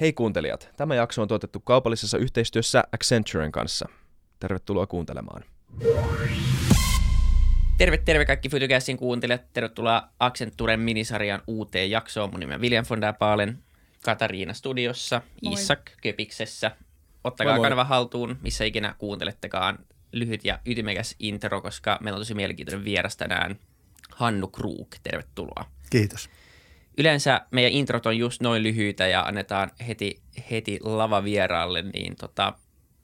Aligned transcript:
Hei 0.00 0.12
kuuntelijat, 0.12 0.70
tämä 0.76 0.94
jakso 0.94 1.22
on 1.22 1.28
tuotettu 1.28 1.60
kaupallisessa 1.60 2.18
yhteistyössä 2.18 2.84
Accenturen 2.92 3.52
kanssa. 3.52 3.88
Tervetuloa 4.40 4.86
kuuntelemaan. 4.86 5.44
Terve, 7.78 7.96
terve 7.96 8.24
kaikki 8.24 8.48
Fytycastin 8.48 8.96
kuuntelijat. 8.96 9.52
Tervetuloa 9.52 10.08
Accenturen 10.18 10.80
minisarjan 10.80 11.42
uuteen 11.46 11.90
jaksoon. 11.90 12.30
Mun 12.30 12.40
nimi 12.40 12.54
on 12.54 12.60
William 12.60 12.84
von 12.90 13.00
der 13.00 13.14
Paalen, 13.14 13.58
Katariina 14.04 14.54
studiossa, 14.54 15.22
Moi. 15.42 15.54
Isak 15.54 15.90
Köpiksessä. 16.02 16.70
Ottakaa 17.24 17.52
moi 17.52 17.58
moi. 17.58 17.64
kanava 17.64 17.84
haltuun, 17.84 18.38
missä 18.42 18.64
ikinä 18.64 18.94
kuuntelettekaan. 18.98 19.78
Lyhyt 20.12 20.44
ja 20.44 20.58
ytimekäs 20.66 21.14
intro, 21.18 21.60
koska 21.60 21.98
meillä 22.00 22.16
on 22.16 22.20
tosi 22.20 22.34
mielenkiintoinen 22.34 22.84
vieras 22.84 23.16
tänään. 23.16 23.56
Hannu 24.14 24.48
Kruuk, 24.48 24.88
tervetuloa. 25.02 25.64
Kiitos. 25.90 26.30
Yleensä 26.98 27.40
meidän 27.50 27.72
introt 27.72 28.06
on 28.06 28.18
just 28.18 28.40
noin 28.40 28.62
lyhyitä 28.62 29.06
ja 29.06 29.22
annetaan 29.22 29.70
heti, 29.86 30.20
heti 30.50 30.78
lava 30.82 31.24
vieraalle, 31.24 31.82
niin 31.82 32.16
tota, 32.16 32.54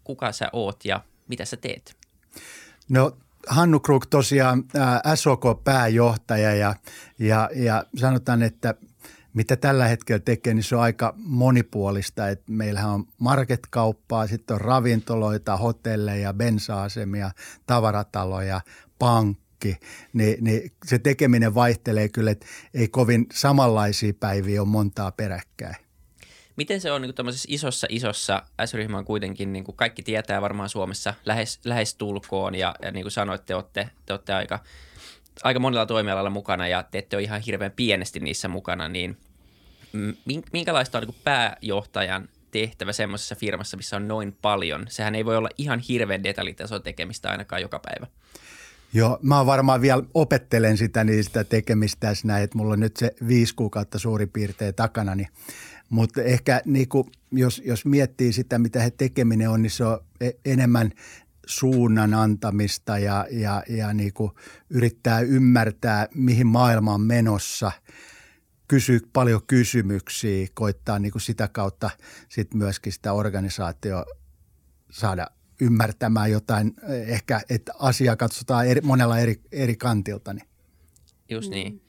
kuka 0.05 0.33
sä 0.33 0.49
oot 0.53 0.85
ja 0.85 1.01
mitä 1.29 1.45
sä 1.45 1.57
teet? 1.57 1.97
No 2.89 3.17
Hannu 3.47 3.81
Kruk 3.81 4.07
tosiaan 4.07 4.65
SOK-pääjohtaja 5.15 6.55
ja, 6.55 6.75
ja, 7.19 7.51
ja 7.55 7.85
sanotaan, 7.97 8.43
että 8.43 8.75
mitä 9.35 9.57
tällä 9.57 9.87
hetkellä 9.89 10.21
tekee, 10.25 10.55
niin 10.55 10.63
se 10.63 10.77
on 10.77 10.83
aika 10.83 11.15
monipuolista. 11.17 12.29
Et 12.29 12.43
meillähän 12.49 12.91
on 12.91 13.05
marketkauppaa, 13.19 14.27
sitten 14.27 14.55
on 14.55 14.61
ravintoloita, 14.61 15.57
hotelleja, 15.57 16.33
bensa-asemia, 16.35 17.31
tavarataloja, 17.67 18.61
pankki. 18.99 19.46
Ni, 20.13 20.37
niin 20.41 20.73
se 20.87 20.99
tekeminen 20.99 21.55
vaihtelee 21.55 22.09
kyllä, 22.09 22.31
että 22.31 22.47
ei 22.75 22.89
kovin 22.89 23.27
samanlaisia 23.33 24.13
päiviä 24.21 24.63
ole 24.63 24.69
montaa 24.69 25.13
peräkkäin. 25.13 25.77
Miten 26.57 26.81
se 26.81 26.93
on 26.93 27.03
niin 27.03 27.15
tämmöisessä 27.15 27.49
isossa, 27.51 27.87
isossa 27.91 28.43
S-ryhmä 28.65 28.99
on 28.99 29.05
kuitenkin, 29.05 29.53
niin 29.53 29.65
kuin 29.65 29.77
kaikki 29.77 30.03
tietää 30.03 30.43
varmaan 30.43 30.69
Suomessa 30.69 31.15
lähes, 31.25 31.61
lähes 31.65 31.95
tulkoon 31.95 32.55
ja, 32.55 32.75
ja 32.83 32.91
niin 32.91 33.05
kuin 33.05 33.13
sanoitte, 33.13 33.47
te 33.47 33.55
olette, 33.55 33.91
te 34.07 34.13
olette 34.13 34.33
aika, 34.33 34.59
aika 35.43 35.61
monella 35.61 35.87
toimialalla 35.87 36.31
mukana 36.31 36.69
ja 36.69 36.83
te 36.83 36.99
ette 36.99 37.17
ole 37.17 37.23
ihan 37.23 37.41
hirveän 37.41 37.73
pienesti 37.73 38.21
niissä 38.21 38.49
mukana, 38.49 38.89
niin 38.89 39.17
minkälaista 40.53 40.99
on 40.99 41.03
niin 41.03 41.15
kuin 41.15 41.23
pääjohtajan 41.25 42.29
tehtävä 42.51 42.93
semmoisessa 42.93 43.35
firmassa, 43.35 43.77
missä 43.77 43.97
on 43.97 44.09
noin 44.09 44.37
paljon? 44.43 44.87
Sehän 44.89 45.15
ei 45.15 45.25
voi 45.25 45.37
olla 45.37 45.49
ihan 45.59 45.79
hirveän 45.79 46.25
detaljitason 46.25 46.83
tekemistä 46.83 47.31
ainakaan 47.31 47.63
joka 47.63 47.79
päivä. 47.79 48.07
Joo, 48.93 49.19
mä 49.23 49.47
varmaan 49.47 49.81
vielä 49.81 50.03
opettelen 50.15 50.77
sitä 50.77 51.05
niistä 51.05 51.45
tekemistä 51.45 52.13
näin, 52.25 52.45
että 52.45 52.59
mulla 52.59 52.73
on 52.73 52.81
nyt 52.81 52.97
se 52.97 53.15
viisi 53.29 53.55
kuukautta 53.55 53.99
suurin 53.99 54.29
piirtein 54.29 54.75
takana, 54.75 55.15
niin 55.15 55.29
mutta 55.89 56.23
ehkä 56.23 56.63
niin 56.65 56.89
kuin, 56.89 57.11
jos, 57.33 57.63
jos 57.65 57.85
miettii 57.85 58.33
sitä, 58.33 58.59
mitä 58.59 58.81
he 58.81 58.91
tekeminen 58.91 59.51
on, 59.51 59.63
niin 59.63 59.71
se 59.71 59.85
on 59.85 59.99
e, 60.21 60.31
enemmän 60.45 60.93
suunnan 61.47 62.15
antamista 62.15 62.99
ja, 62.99 63.27
ja, 63.31 63.63
ja 63.69 63.93
niin 63.93 64.13
kuin 64.13 64.33
yrittää 64.71 65.21
ymmärtää, 65.21 66.09
mihin 66.15 66.47
maailma 66.47 66.95
on 66.95 67.01
menossa. 67.01 67.73
Kysyy 68.69 69.01
paljon 69.13 69.41
kysymyksiä, 69.47 70.47
koittaa 70.55 70.99
niin 70.99 71.13
kuin 71.13 71.23
sitä 71.23 71.49
kautta 71.49 71.91
sit 72.29 72.55
myöskin 72.55 72.93
sitä 72.93 73.13
organisaatio 73.13 74.05
saada 74.91 75.27
ymmärtämään 75.61 76.31
jotain, 76.31 76.75
ehkä 77.07 77.41
että 77.51 77.73
asia 77.79 78.17
katsotaan 78.17 78.67
eri, 78.67 78.81
monella 78.81 79.19
eri, 79.19 79.41
eri 79.53 79.77
kantilta. 79.77 80.33
Niin. 80.33 80.47
Just 81.29 81.51
niin. 81.51 81.83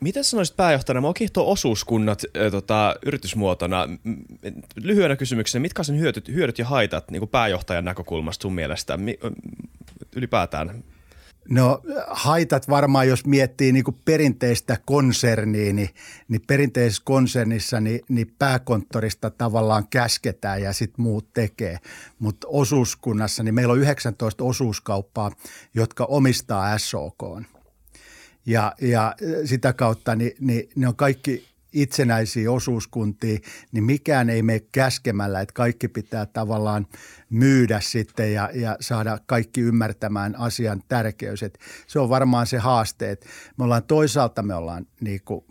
Miten 0.00 0.24
sanoisit 0.24 0.56
pääjohtajana, 0.56 1.00
mä 1.00 1.12
kiihtoo 1.16 1.50
osuuskunnat 1.50 2.22
äh, 2.36 2.50
tota, 2.50 2.96
yritysmuotona. 3.06 3.88
Lyhyenä 4.76 5.16
kysymyksenä, 5.16 5.60
mitkä 5.60 5.80
on 5.80 5.84
sen 5.84 5.98
hyödyt, 5.98 6.28
hyödyt 6.28 6.58
ja 6.58 6.66
haitat 6.66 7.10
niin 7.10 7.20
kuin 7.20 7.30
pääjohtajan 7.30 7.84
näkökulmasta 7.84 8.42
sun 8.42 8.54
mielestä 8.54 8.96
Mi, 8.96 9.18
ylipäätään? 10.16 10.84
No 11.50 11.80
haitat 12.08 12.68
varmaan, 12.68 13.08
jos 13.08 13.26
miettii 13.26 13.72
niin 13.72 13.84
kuin 13.84 13.96
perinteistä 14.04 14.78
konsernia, 14.84 15.72
niin, 15.72 15.90
niin 16.28 16.42
perinteisessä 16.46 17.02
konsernissa 17.04 17.80
niin, 17.80 18.00
niin 18.08 18.34
pääkonttorista 18.38 19.30
tavallaan 19.30 19.88
käsketään 19.88 20.62
ja 20.62 20.72
sitten 20.72 21.02
muut 21.02 21.32
tekee. 21.32 21.78
Mutta 22.18 22.46
osuuskunnassa, 22.50 23.42
niin 23.42 23.54
meillä 23.54 23.72
on 23.72 23.80
19 23.80 24.44
osuuskauppaa, 24.44 25.32
jotka 25.74 26.04
omistaa 26.04 26.78
SOK 26.78 27.22
ja, 28.46 28.74
ja 28.80 29.14
sitä 29.44 29.72
kautta 29.72 30.14
niin, 30.14 30.32
niin 30.40 30.68
ne 30.76 30.88
on 30.88 30.96
kaikki 30.96 31.51
itsenäisiä 31.72 32.52
osuuskuntia, 32.52 33.38
niin 33.72 33.84
mikään 33.84 34.30
ei 34.30 34.42
mene 34.42 34.60
käskemällä, 34.72 35.40
että 35.40 35.52
kaikki 35.52 35.88
pitää 35.88 36.26
tavallaan 36.26 36.86
myydä 37.30 37.80
sitten 37.80 38.32
ja, 38.32 38.50
ja 38.54 38.76
saada 38.80 39.18
kaikki 39.26 39.60
ymmärtämään 39.60 40.36
asian 40.38 40.82
tärkeys. 40.88 41.42
Että 41.42 41.58
se 41.86 41.98
on 41.98 42.08
varmaan 42.08 42.46
se 42.46 42.58
haaste, 42.58 43.10
että 43.10 43.26
me 43.58 43.64
ollaan 43.64 43.82
toisaalta 43.82 44.42
me 44.42 44.54
ollaan 44.54 44.86
niin 45.00 45.20
kuin 45.24 45.44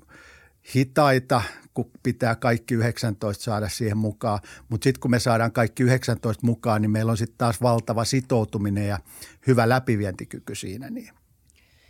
hitaita, 0.76 1.42
kun 1.74 1.92
pitää 2.04 2.36
kaikki 2.36 2.74
19 2.74 3.44
saada 3.44 3.70
siihen 3.70 3.98
mukaan, 3.98 4.40
mutta 4.70 4.84
sitten 4.84 5.02
kun 5.02 5.12
me 5.12 5.20
saadaan 5.20 5.52
kaikki 5.52 5.84
19 5.84 6.46
mukaan, 6.46 6.82
niin 6.82 6.92
meillä 6.92 7.12
on 7.12 7.18
sitten 7.18 7.38
taas 7.38 7.62
valtava 7.62 8.06
sitoutuminen 8.06 8.88
ja 8.88 9.00
hyvä 9.48 9.70
läpivientikyky 9.70 10.56
siinä. 10.56 10.90
Niin. 10.90 11.10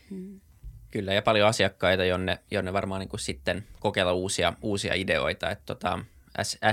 Hmm. 0.10 0.41
Kyllä, 0.92 1.14
ja 1.14 1.22
paljon 1.22 1.48
asiakkaita, 1.48 2.06
jonne, 2.06 2.40
jonne 2.52 2.74
varmaan 2.74 3.00
niin 3.00 3.10
kuin 3.10 3.20
sitten 3.20 3.64
kokeilla 3.80 4.14
uusia, 4.14 4.54
uusia 4.62 4.94
ideoita. 4.94 5.50
Että 5.50 5.66
tota, 5.66 6.00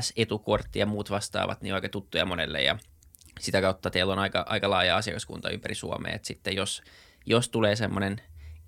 S-etukortti 0.00 0.78
ja 0.78 0.86
muut 0.86 1.10
vastaavat 1.10 1.62
niin 1.62 1.74
aika 1.74 1.88
tuttuja 1.88 2.24
monelle 2.24 2.62
ja 2.62 2.78
sitä 3.40 3.60
kautta 3.60 3.90
teillä 3.90 4.12
on 4.12 4.18
aika, 4.18 4.44
aika 4.48 4.70
laaja 4.70 4.96
asiakaskunta 4.96 5.50
ympäri 5.50 5.74
Suomea. 5.74 6.14
Että 6.14 6.26
sitten 6.28 6.56
jos, 6.56 6.82
jos 7.26 7.48
tulee 7.48 7.76
semmoinen 7.76 8.20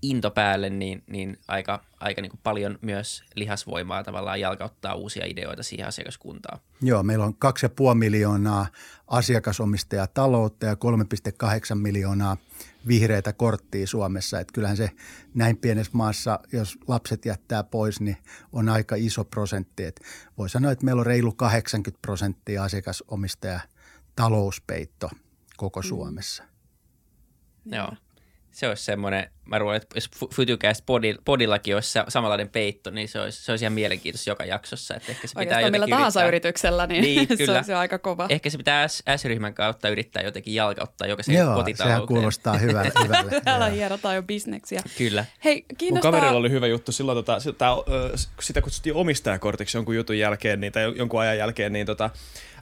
into 0.02 0.30
päälle, 0.30 0.70
niin, 0.70 1.02
niin 1.06 1.38
aika, 1.48 1.84
aika 2.00 2.22
niin 2.22 2.30
kuin 2.30 2.40
paljon 2.42 2.78
myös 2.80 3.24
lihasvoimaa 3.34 4.04
tavallaan 4.04 4.40
jalkauttaa 4.40 4.94
uusia 4.94 5.26
ideoita 5.26 5.62
siihen 5.62 5.86
asiakaskuntaan. 5.86 6.60
Joo, 6.82 7.02
meillä 7.02 7.24
on 7.24 7.34
2,5 7.34 7.94
miljoonaa 7.94 8.66
asiakasomistajaa 9.06 10.06
taloutta 10.06 10.66
ja 10.66 10.74
3,8 10.74 11.74
miljoonaa 11.74 12.36
vihreitä 12.88 13.32
korttia 13.32 13.86
Suomessa. 13.86 14.40
Että 14.40 14.52
kyllähän 14.52 14.76
se 14.76 14.90
näin 15.34 15.56
pienessä 15.56 15.92
maassa, 15.94 16.40
jos 16.52 16.78
lapset 16.88 17.24
jättää 17.24 17.64
pois, 17.64 18.00
niin 18.00 18.16
on 18.52 18.68
aika 18.68 18.96
iso 18.96 19.24
prosentti. 19.24 19.84
Et 19.84 20.00
voi 20.38 20.48
sanoa, 20.48 20.72
että 20.72 20.84
meillä 20.84 21.00
on 21.00 21.06
reilu 21.06 21.32
80 21.32 22.02
prosenttia 22.02 22.64
asiakasomistaja 22.64 23.60
talouspeitto 24.16 25.10
koko 25.56 25.80
mm. 25.80 25.88
Suomessa. 25.88 26.42
Mm. 27.64 27.74
Joo 27.74 27.92
se 28.50 28.68
olisi 28.68 28.84
semmoinen, 28.84 29.30
mä 29.50 29.58
luulen, 29.58 29.76
että 29.76 29.96
jos 29.96 30.10
Futucast 30.34 30.84
podillakin 31.24 31.74
olisi 31.74 31.98
samanlainen 32.08 32.48
peitto, 32.48 32.90
niin 32.90 33.08
se 33.08 33.20
olisi, 33.20 33.44
se 33.44 33.52
olisi 33.52 33.64
ihan 33.64 33.72
mielenkiintoista 33.72 34.30
joka 34.30 34.44
jaksossa. 34.44 34.94
Että 34.94 35.12
ehkä 35.12 35.26
se 35.26 35.32
pitää 35.32 35.40
Oikeastaan 35.40 35.72
millä 35.72 35.86
tahansa 35.88 36.24
yrityksellä, 36.24 36.86
niin, 36.86 37.02
niin 37.02 37.28
se 37.46 37.52
olisi 37.52 37.72
aika 37.72 37.98
kova. 37.98 38.26
Ehkä 38.28 38.50
se 38.50 38.58
pitää 38.58 38.88
S-ryhmän 38.88 39.54
kautta 39.54 39.88
yrittää 39.88 40.22
jotenkin 40.22 40.54
jalkauttaa 40.54 41.08
jokaisen 41.08 41.34
Joo, 41.34 41.54
kotitalouteen. 41.54 41.96
sehän 41.96 42.06
kuulostaa 42.06 42.56
hyvälle. 42.64 42.92
hyvälle. 43.04 43.40
Täällä 43.44 43.68
hierotaan 43.68 44.16
jo 44.16 44.22
bisneksiä. 44.22 44.82
Kyllä. 44.98 45.24
Hei, 45.44 45.64
kiinnostaa... 45.78 46.10
Mun 46.10 46.18
kaverilla 46.18 46.38
oli 46.38 46.50
hyvä 46.50 46.66
juttu 46.66 46.92
silloin, 46.92 47.16
tota, 47.16 47.40
sitä, 47.40 47.66
sitä 48.40 48.62
kutsuttiin 48.62 48.94
omistajakortiksi 48.94 49.76
jonkun 49.76 49.96
jutun 49.96 50.18
jälkeen 50.18 50.60
niin, 50.60 50.72
tai 50.72 50.92
jonkun 50.96 51.20
ajan 51.20 51.38
jälkeen, 51.38 51.72
niin 51.72 51.86
tota, 51.86 52.10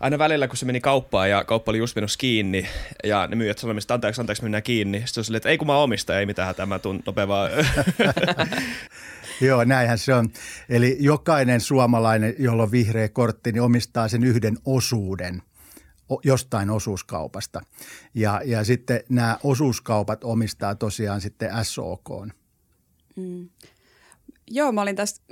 aina 0.01 0.19
välillä, 0.19 0.49
kun 0.49 0.57
se 0.57 0.67
meni 0.67 0.81
kauppaan 0.81 1.31
ja 1.31 1.45
kauppa 1.45 1.71
oli 1.71 1.79
just 1.79 1.97
menossa 1.97 2.19
kiinni 2.19 2.69
ja 3.05 3.27
ne 3.27 3.37
myyjät 3.37 3.59
sanoivat, 3.59 3.83
että 3.83 3.95
anteeksi, 3.95 4.21
anteeksi, 4.21 4.43
mennään 4.43 4.63
kiinni. 4.63 5.03
Sitten 5.07 5.25
se 5.25 5.33
oli 5.33 5.37
että 5.37 5.49
ei 5.49 5.59
kun 5.59 5.67
mä 5.67 5.79
omista, 5.79 6.19
ei 6.19 6.27
mitään 6.27 6.49
tuun 6.79 7.03
nopeaa. 7.07 7.49
Joo, 9.41 9.65
näinhän 9.65 9.99
se 9.99 10.15
on. 10.15 10.29
Eli 10.69 10.97
jokainen 11.01 11.61
suomalainen, 11.61 12.35
jolla 12.39 12.63
on 12.63 12.71
vihreä 12.71 13.09
kortti, 13.09 13.53
niin 13.53 13.63
omistaa 13.63 14.09
sen 14.09 14.25
yhden 14.25 14.57
osuuden 14.65 15.43
jostain 16.25 16.71
osuuskaupasta. 16.71 17.61
Ja, 18.15 18.41
ja 18.45 18.65
sitten 18.65 19.01
nämä 19.09 19.39
osuuskaupat 19.43 20.25
omistaa 20.25 20.75
tosiaan 20.75 21.21
sitten 21.21 21.51
SOK. 21.63 22.09
Mm. 23.17 23.49
Joo, 24.51 24.73
mä 24.73 24.83
olin 24.83 24.97
tässä 24.97 25.23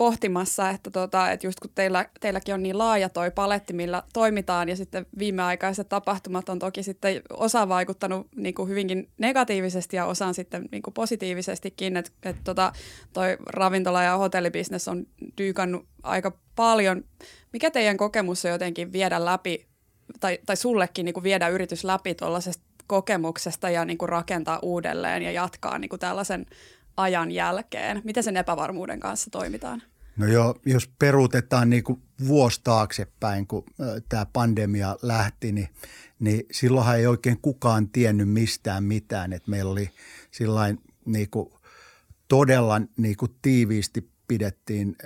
pohtimassa, 0.00 0.70
että, 0.70 0.90
tota, 0.90 1.30
että 1.30 1.46
just 1.46 1.60
kun 1.60 1.70
teillä, 1.74 2.06
teilläkin 2.20 2.54
on 2.54 2.62
niin 2.62 2.78
laaja 2.78 3.08
toi 3.08 3.30
paletti, 3.30 3.72
millä 3.72 4.02
toimitaan 4.12 4.68
ja 4.68 4.76
sitten 4.76 5.06
viimeaikaiset 5.18 5.88
tapahtumat 5.88 6.48
on 6.48 6.58
toki 6.58 6.82
sitten 6.82 7.22
osa 7.32 7.68
vaikuttanut 7.68 8.26
niin 8.36 8.54
kuin 8.54 8.68
hyvinkin 8.68 9.10
negatiivisesti 9.18 9.96
ja 9.96 10.06
osaan 10.06 10.34
sitten 10.34 10.68
niin 10.72 10.82
kuin 10.82 10.94
positiivisestikin, 10.94 11.96
että, 11.96 12.10
että 12.22 12.42
tota, 12.44 12.72
toi 13.12 13.36
ravintola- 13.46 14.02
ja 14.02 14.16
hotellibisnes 14.16 14.88
on 14.88 15.06
dyykannut 15.38 15.86
aika 16.02 16.38
paljon. 16.56 17.04
Mikä 17.52 17.70
teidän 17.70 17.96
kokemus 17.96 18.44
on 18.44 18.50
jotenkin 18.50 18.92
viedä 18.92 19.24
läpi 19.24 19.66
tai, 20.20 20.38
tai 20.46 20.56
sullekin 20.56 21.04
niin 21.04 21.14
kuin 21.14 21.24
viedä 21.24 21.48
yritys 21.48 21.84
läpi 21.84 22.14
tuollaisesta 22.14 22.64
kokemuksesta 22.86 23.70
ja 23.70 23.84
niin 23.84 23.98
kuin 23.98 24.08
rakentaa 24.08 24.58
uudelleen 24.62 25.22
ja 25.22 25.32
jatkaa 25.32 25.78
niin 25.78 25.88
kuin 25.88 26.00
tällaisen 26.00 26.46
ajan 26.96 27.30
jälkeen? 27.30 28.00
Miten 28.04 28.22
sen 28.22 28.36
epävarmuuden 28.36 29.00
kanssa 29.00 29.30
toimitaan? 29.30 29.82
No 30.16 30.26
joo, 30.26 30.60
jos 30.66 30.90
peruutetaan 30.98 31.70
niin 31.70 31.84
kuin 31.84 32.02
vuosi 32.26 32.60
taaksepäin, 32.64 33.46
kun 33.46 33.64
tämä 34.08 34.26
pandemia 34.26 34.96
lähti, 35.02 35.52
niin, 35.52 35.68
niin 36.18 36.46
silloinhan 36.52 36.98
ei 36.98 37.06
oikein 37.06 37.38
kukaan 37.42 37.88
tiennyt 37.88 38.28
mistään 38.28 38.84
mitään. 38.84 39.32
Et 39.32 39.46
meillä 39.46 39.70
oli 39.70 39.90
sillain 40.30 40.78
niin 41.04 41.30
kuin 41.30 41.50
todella 42.28 42.80
niin 42.96 43.16
kuin 43.16 43.34
tiiviisti 43.42 44.10
pidettiin 44.28 44.96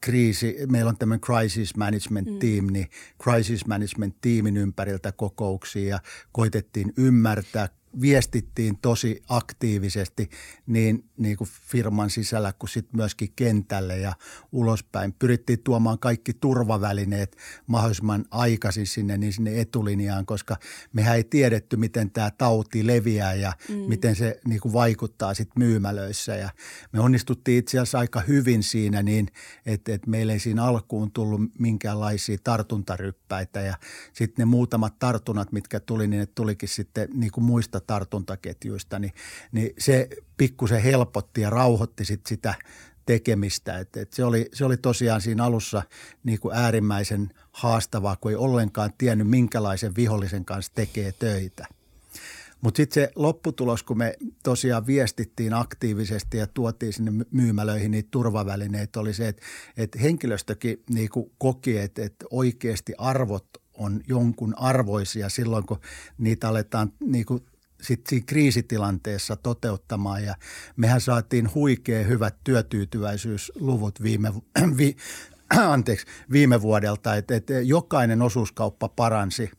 kriisi, 0.00 0.56
meillä 0.70 0.88
on 0.88 0.98
tämmöinen 0.98 1.20
crisis 1.20 1.76
management 1.76 2.28
mm. 2.28 2.38
team, 2.38 2.66
niin 2.66 2.90
crisis 3.22 3.66
management 3.66 4.16
tiimin 4.20 4.56
ympäriltä 4.56 5.12
kokouksia 5.12 5.88
ja 5.88 6.00
koitettiin 6.32 6.92
ymmärtää 6.96 7.68
viestittiin 8.00 8.78
tosi 8.78 9.22
aktiivisesti 9.28 10.28
niin, 10.66 11.04
niin 11.16 11.36
kuin 11.36 11.50
firman 11.70 12.10
sisällä 12.10 12.52
kuin 12.52 12.70
sitten 12.70 12.96
myöskin 12.96 13.32
kentälle 13.36 13.98
ja 13.98 14.12
ulospäin. 14.52 15.12
Pyrittiin 15.12 15.62
tuomaan 15.64 15.98
kaikki 15.98 16.34
turvavälineet 16.34 17.36
mahdollisimman 17.66 18.24
aikaisin 18.30 18.86
sinne, 18.86 19.18
niin 19.18 19.32
sinne 19.32 19.60
etulinjaan, 19.60 20.26
koska 20.26 20.56
mehän 20.92 21.16
ei 21.16 21.24
tiedetty, 21.24 21.76
miten 21.76 22.10
tämä 22.10 22.30
tauti 22.30 22.86
leviää 22.86 23.34
ja 23.34 23.52
mm. 23.68 23.74
miten 23.74 24.16
se 24.16 24.40
niin 24.46 24.60
kuin 24.60 24.72
vaikuttaa 24.72 25.34
sitten 25.34 25.62
myymälöissä. 25.62 26.36
Ja 26.36 26.50
me 26.92 27.00
onnistuttiin 27.00 27.58
itse 27.58 27.78
asiassa 27.78 27.98
aika 27.98 28.20
hyvin 28.20 28.62
siinä 28.62 29.02
niin, 29.02 29.28
että, 29.66 29.94
että 29.94 30.10
meillä 30.10 30.32
ei 30.32 30.38
siinä 30.38 30.64
alkuun 30.64 31.12
tullut 31.12 31.40
minkäänlaisia 31.58 32.38
tartuntaryppäitä 32.44 33.60
ja 33.60 33.74
sitten 34.12 34.42
ne 34.42 34.44
muutamat 34.44 34.98
tartunnat, 34.98 35.52
mitkä 35.52 35.80
tuli, 35.80 36.06
niin 36.06 36.20
ne 36.20 36.26
tulikin 36.26 36.68
sitten 36.68 37.08
niin 37.14 37.32
kuin 37.32 37.44
muista 37.44 37.80
tartuntaketjuista, 37.88 38.98
niin, 38.98 39.12
niin 39.52 39.70
se 39.78 40.08
pikkusen 40.36 40.82
helpotti 40.82 41.40
ja 41.40 41.50
rauhoitti 41.50 42.04
sit 42.04 42.26
sitä 42.26 42.54
tekemistä. 43.06 43.78
Et, 43.78 43.96
et 43.96 44.12
se, 44.12 44.24
oli, 44.24 44.48
se 44.52 44.64
oli 44.64 44.76
tosiaan 44.76 45.20
siinä 45.20 45.44
alussa 45.44 45.82
niin 46.24 46.40
kuin 46.40 46.56
äärimmäisen 46.56 47.30
haastavaa, 47.52 48.16
kun 48.16 48.30
ei 48.30 48.36
ollenkaan 48.36 48.92
tiennyt, 48.98 49.28
minkälaisen 49.28 49.96
vihollisen 49.96 50.44
kanssa 50.44 50.72
tekee 50.74 51.12
töitä. 51.12 51.66
Mutta 52.60 52.76
sitten 52.76 53.02
se 53.02 53.12
lopputulos, 53.16 53.82
kun 53.82 53.98
me 53.98 54.14
tosiaan 54.42 54.86
viestittiin 54.86 55.54
aktiivisesti 55.54 56.36
ja 56.36 56.46
tuotiin 56.46 56.92
sinne 56.92 57.24
myymälöihin 57.30 57.90
niitä 57.90 58.08
turvavälineitä, 58.10 59.00
oli 59.00 59.14
se, 59.14 59.28
että, 59.28 59.42
että 59.76 59.98
henkilöstökin 59.98 60.82
niin 60.90 61.08
kuin 61.08 61.30
koki, 61.38 61.78
että, 61.78 62.02
että 62.02 62.26
oikeasti 62.30 62.94
arvot 62.98 63.46
on 63.74 64.00
jonkun 64.08 64.54
arvoisia 64.58 65.28
silloin, 65.28 65.66
kun 65.66 65.80
niitä 66.18 66.48
aletaan 66.48 66.92
niin 67.00 67.26
kuin 67.78 67.86
sit 67.86 68.06
siinä 68.06 68.24
kriisitilanteessa 68.26 69.36
toteuttamaan. 69.36 70.24
Ja 70.24 70.34
mehän 70.76 71.00
saatiin 71.00 71.54
huikea 71.54 72.04
hyvät 72.04 72.36
työtyytyväisyysluvut 72.44 74.02
viime, 74.02 74.32
vi, 74.78 74.96
anteeksi, 75.56 76.06
viime 76.32 76.62
vuodelta, 76.62 77.16
että 77.16 77.36
et 77.36 77.46
jokainen 77.64 78.22
osuuskauppa 78.22 78.88
paransi 78.88 79.50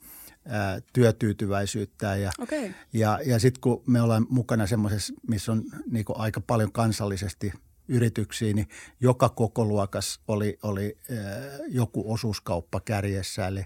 ää, 0.45 0.79
työtyytyväisyyttä. 0.93 2.15
Ja, 2.15 2.31
okay. 2.39 2.71
ja, 2.93 3.19
ja 3.25 3.39
sitten 3.39 3.61
kun 3.61 3.83
me 3.87 4.01
ollaan 4.01 4.27
mukana 4.29 4.67
semmoisessa, 4.67 5.13
missä 5.27 5.51
on 5.51 5.63
niinku 5.91 6.13
aika 6.17 6.41
paljon 6.41 6.71
kansallisesti– 6.71 7.53
yrityksiin, 7.89 8.55
niin 8.55 8.67
joka 8.99 9.29
koko 9.29 9.65
luokas 9.65 10.19
oli, 10.27 10.59
oli 10.63 10.97
joku 11.67 12.13
osuuskauppa 12.13 12.79
kärjessä. 12.79 13.47
Eli, 13.47 13.65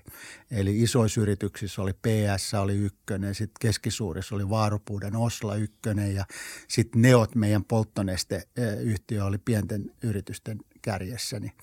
eli 0.52 0.82
isoissa 0.82 1.22
yrityksissä 1.22 1.82
oli 1.82 1.94
PS 1.94 2.54
oli 2.54 2.78
ykkönen, 2.78 3.36
sitten 3.36 3.60
keskisuurissa 3.60 4.36
oli 4.36 4.50
Vaarupuuden 4.50 5.16
Osla 5.16 5.56
ykkönen 5.56 6.16
ja 6.16 6.26
sitten 6.68 7.02
Neot, 7.02 7.36
meidän 7.36 7.64
polttonesteyhtiö, 7.64 9.26
oli 9.26 9.38
pienten 9.38 9.92
yritysten 10.04 10.60
kärjessä. 10.82 11.40
Niin, 11.40 11.54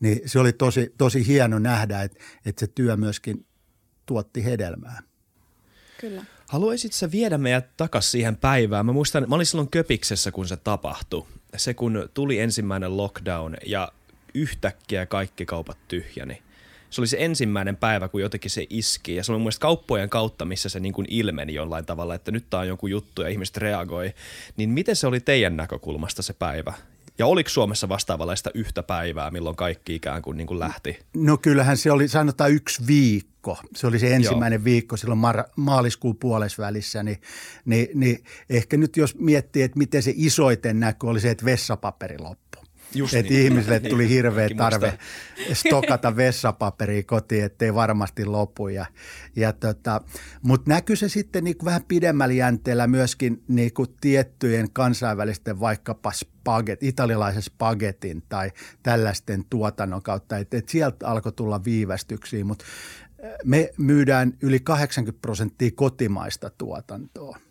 niin 0.00 0.20
se 0.26 0.38
oli 0.38 0.52
tosi, 0.52 0.94
tosi 0.98 1.26
hieno 1.26 1.58
nähdä, 1.58 2.02
että, 2.02 2.18
että 2.46 2.60
se 2.60 2.66
työ 2.66 2.96
myöskin 2.96 3.46
tuotti 4.06 4.44
hedelmää. 4.44 5.02
Kyllä. 6.00 6.24
Haluaisit 6.48 6.92
sä 6.92 7.10
viedä 7.10 7.38
meidät 7.38 7.76
takaisin 7.76 8.10
siihen 8.10 8.36
päivään? 8.36 8.86
Mä 8.86 8.92
muistan, 8.92 9.28
mä 9.28 9.34
olin 9.34 9.46
silloin 9.46 9.70
Köpiksessä, 9.70 10.32
kun 10.32 10.48
se 10.48 10.56
tapahtui. 10.56 11.26
Se, 11.56 11.74
kun 11.74 12.08
tuli 12.14 12.38
ensimmäinen 12.38 12.96
lockdown 12.96 13.56
ja 13.66 13.92
yhtäkkiä 14.34 15.06
kaikki 15.06 15.46
kaupat 15.46 15.78
tyhjäni. 15.88 16.42
Se 16.90 17.00
oli 17.00 17.06
se 17.06 17.16
ensimmäinen 17.20 17.76
päivä, 17.76 18.08
kun 18.08 18.20
jotenkin 18.20 18.50
se 18.50 18.66
iski. 18.70 19.16
Ja 19.16 19.24
se 19.24 19.32
oli 19.32 19.38
mun 19.38 19.44
mielestä 19.44 19.62
kauppojen 19.62 20.10
kautta, 20.10 20.44
missä 20.44 20.68
se 20.68 20.80
niin 20.80 20.92
kuin 20.92 21.06
ilmeni 21.10 21.54
jollain 21.54 21.86
tavalla, 21.86 22.14
että 22.14 22.30
nyt 22.30 22.44
tää 22.50 22.60
on 22.60 22.68
joku 22.68 22.86
juttu 22.86 23.22
ja 23.22 23.28
ihmiset 23.28 23.56
reagoi. 23.56 24.14
Niin 24.56 24.70
miten 24.70 24.96
se 24.96 25.06
oli 25.06 25.20
teidän 25.20 25.56
näkökulmasta 25.56 26.22
se 26.22 26.32
päivä? 26.32 26.72
Ja 27.20 27.26
oliko 27.26 27.50
Suomessa 27.50 27.88
vastaavanlaista 27.88 28.50
yhtä 28.54 28.82
päivää, 28.82 29.30
milloin 29.30 29.56
kaikki 29.56 29.94
ikään 29.94 30.22
kuin, 30.22 30.36
niin 30.36 30.46
kuin 30.46 30.58
lähti? 30.60 30.98
No 31.16 31.36
kyllähän 31.36 31.76
se 31.76 31.92
oli, 31.92 32.08
sanotaan 32.08 32.52
yksi 32.52 32.86
viikko. 32.86 33.58
Se 33.76 33.86
oli 33.86 33.98
se 33.98 34.14
ensimmäinen 34.14 34.58
Joo. 34.58 34.64
viikko 34.64 34.96
silloin 34.96 35.20
mar- 35.20 35.50
maaliskuun 35.56 36.16
puolesvälissä. 36.16 37.02
Niin, 37.02 37.20
niin, 37.64 37.88
niin 37.94 38.24
ehkä 38.50 38.76
nyt 38.76 38.96
jos 38.96 39.14
miettii, 39.18 39.62
että 39.62 39.78
miten 39.78 40.02
se 40.02 40.12
isoiten 40.16 40.80
näkö 40.80 41.06
oli 41.06 41.20
se, 41.20 41.30
että 41.30 41.44
vessapaperi 41.44 42.18
loppui. 42.18 42.49
Just 42.94 43.14
että 43.14 43.32
niin. 43.32 43.44
ihmisille 43.44 43.80
tuli 43.80 44.08
hirveä 44.08 44.48
tarve 44.56 44.98
stokata 45.52 46.16
vessapaperia 46.16 47.02
kotiin, 47.02 47.44
ettei 47.44 47.74
varmasti 47.74 48.24
lopu. 48.24 48.68
Ja, 48.68 48.86
ja 49.36 49.52
tota, 49.52 50.00
Mutta 50.42 50.70
näkyy 50.70 50.96
se 50.96 51.08
sitten 51.08 51.44
niinku 51.44 51.64
vähän 51.64 51.84
pidemmällä 51.88 52.34
jänteellä 52.34 52.86
myöskin 52.86 53.42
niinku 53.48 53.86
tiettyjen 53.86 54.70
kansainvälisten 54.72 55.60
vaikkapa 55.60 56.12
spaget, 56.12 56.82
italialaisen 56.82 57.42
spagetin 57.42 58.22
tai 58.28 58.50
tällaisten 58.82 59.44
tuotannon 59.50 60.02
kautta. 60.02 60.38
Että 60.38 60.56
et 60.56 60.68
sieltä 60.68 61.08
alkoi 61.08 61.32
tulla 61.32 61.64
viivästyksiä, 61.64 62.44
mutta 62.44 62.64
me 63.44 63.70
myydään 63.78 64.32
yli 64.42 64.60
80 64.60 65.22
prosenttia 65.22 65.70
kotimaista 65.74 66.50
tuotantoa– 66.50 67.38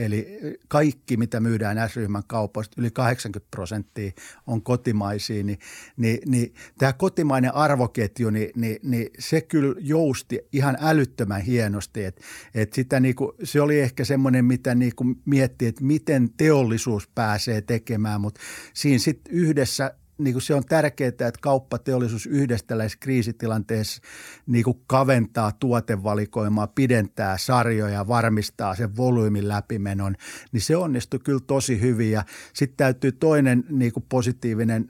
Eli 0.00 0.38
kaikki, 0.68 1.16
mitä 1.16 1.40
myydään 1.40 1.88
S-ryhmän 1.88 2.22
kaupoista, 2.26 2.80
yli 2.80 2.90
80 2.90 3.50
prosenttia 3.50 4.12
on 4.46 4.62
kotimaisia, 4.62 5.44
niin, 5.44 5.58
niin, 5.96 6.18
niin 6.26 6.54
tämä 6.78 6.92
kotimainen 6.92 7.54
arvoketju, 7.54 8.30
niin, 8.30 8.50
niin, 8.56 8.78
niin 8.82 9.10
se 9.18 9.40
kyllä 9.40 9.74
jousti 9.78 10.40
ihan 10.52 10.76
älyttömän 10.80 11.40
hienosti. 11.40 12.04
Et, 12.04 12.20
et 12.54 12.72
sitä 12.72 13.00
niinku, 13.00 13.34
se 13.44 13.60
oli 13.60 13.80
ehkä 13.80 14.04
semmoinen, 14.04 14.44
mitä 14.44 14.74
niinku 14.74 15.04
miettii, 15.24 15.68
että 15.68 15.84
miten 15.84 16.28
teollisuus 16.36 17.08
pääsee 17.14 17.60
tekemään, 17.60 18.20
mutta 18.20 18.40
siinä 18.74 18.98
sitten 18.98 19.34
yhdessä 19.34 19.94
niin 20.20 20.34
kuin 20.34 20.42
se 20.42 20.54
on 20.54 20.64
tärkeää, 20.64 21.08
että 21.08 21.32
kauppateollisuus 21.40 22.26
yhdessä 22.26 22.66
tällaisessa 22.66 22.98
kriisitilanteessa 23.00 24.02
niin 24.46 24.64
kuin 24.64 24.80
kaventaa 24.86 25.52
tuotevalikoimaa, 25.52 26.66
pidentää 26.66 27.38
sarjoja, 27.38 28.08
varmistaa 28.08 28.74
sen 28.74 28.96
volyymin 28.96 29.48
läpimenon, 29.48 30.16
niin 30.52 30.60
se 30.60 30.76
onnistui 30.76 31.20
kyllä 31.20 31.40
tosi 31.46 31.80
hyvin. 31.80 32.20
Sitten 32.52 32.76
täytyy 32.76 33.12
toinen 33.12 33.64
niin 33.70 33.92
kuin 33.92 34.04
positiivinen 34.08 34.88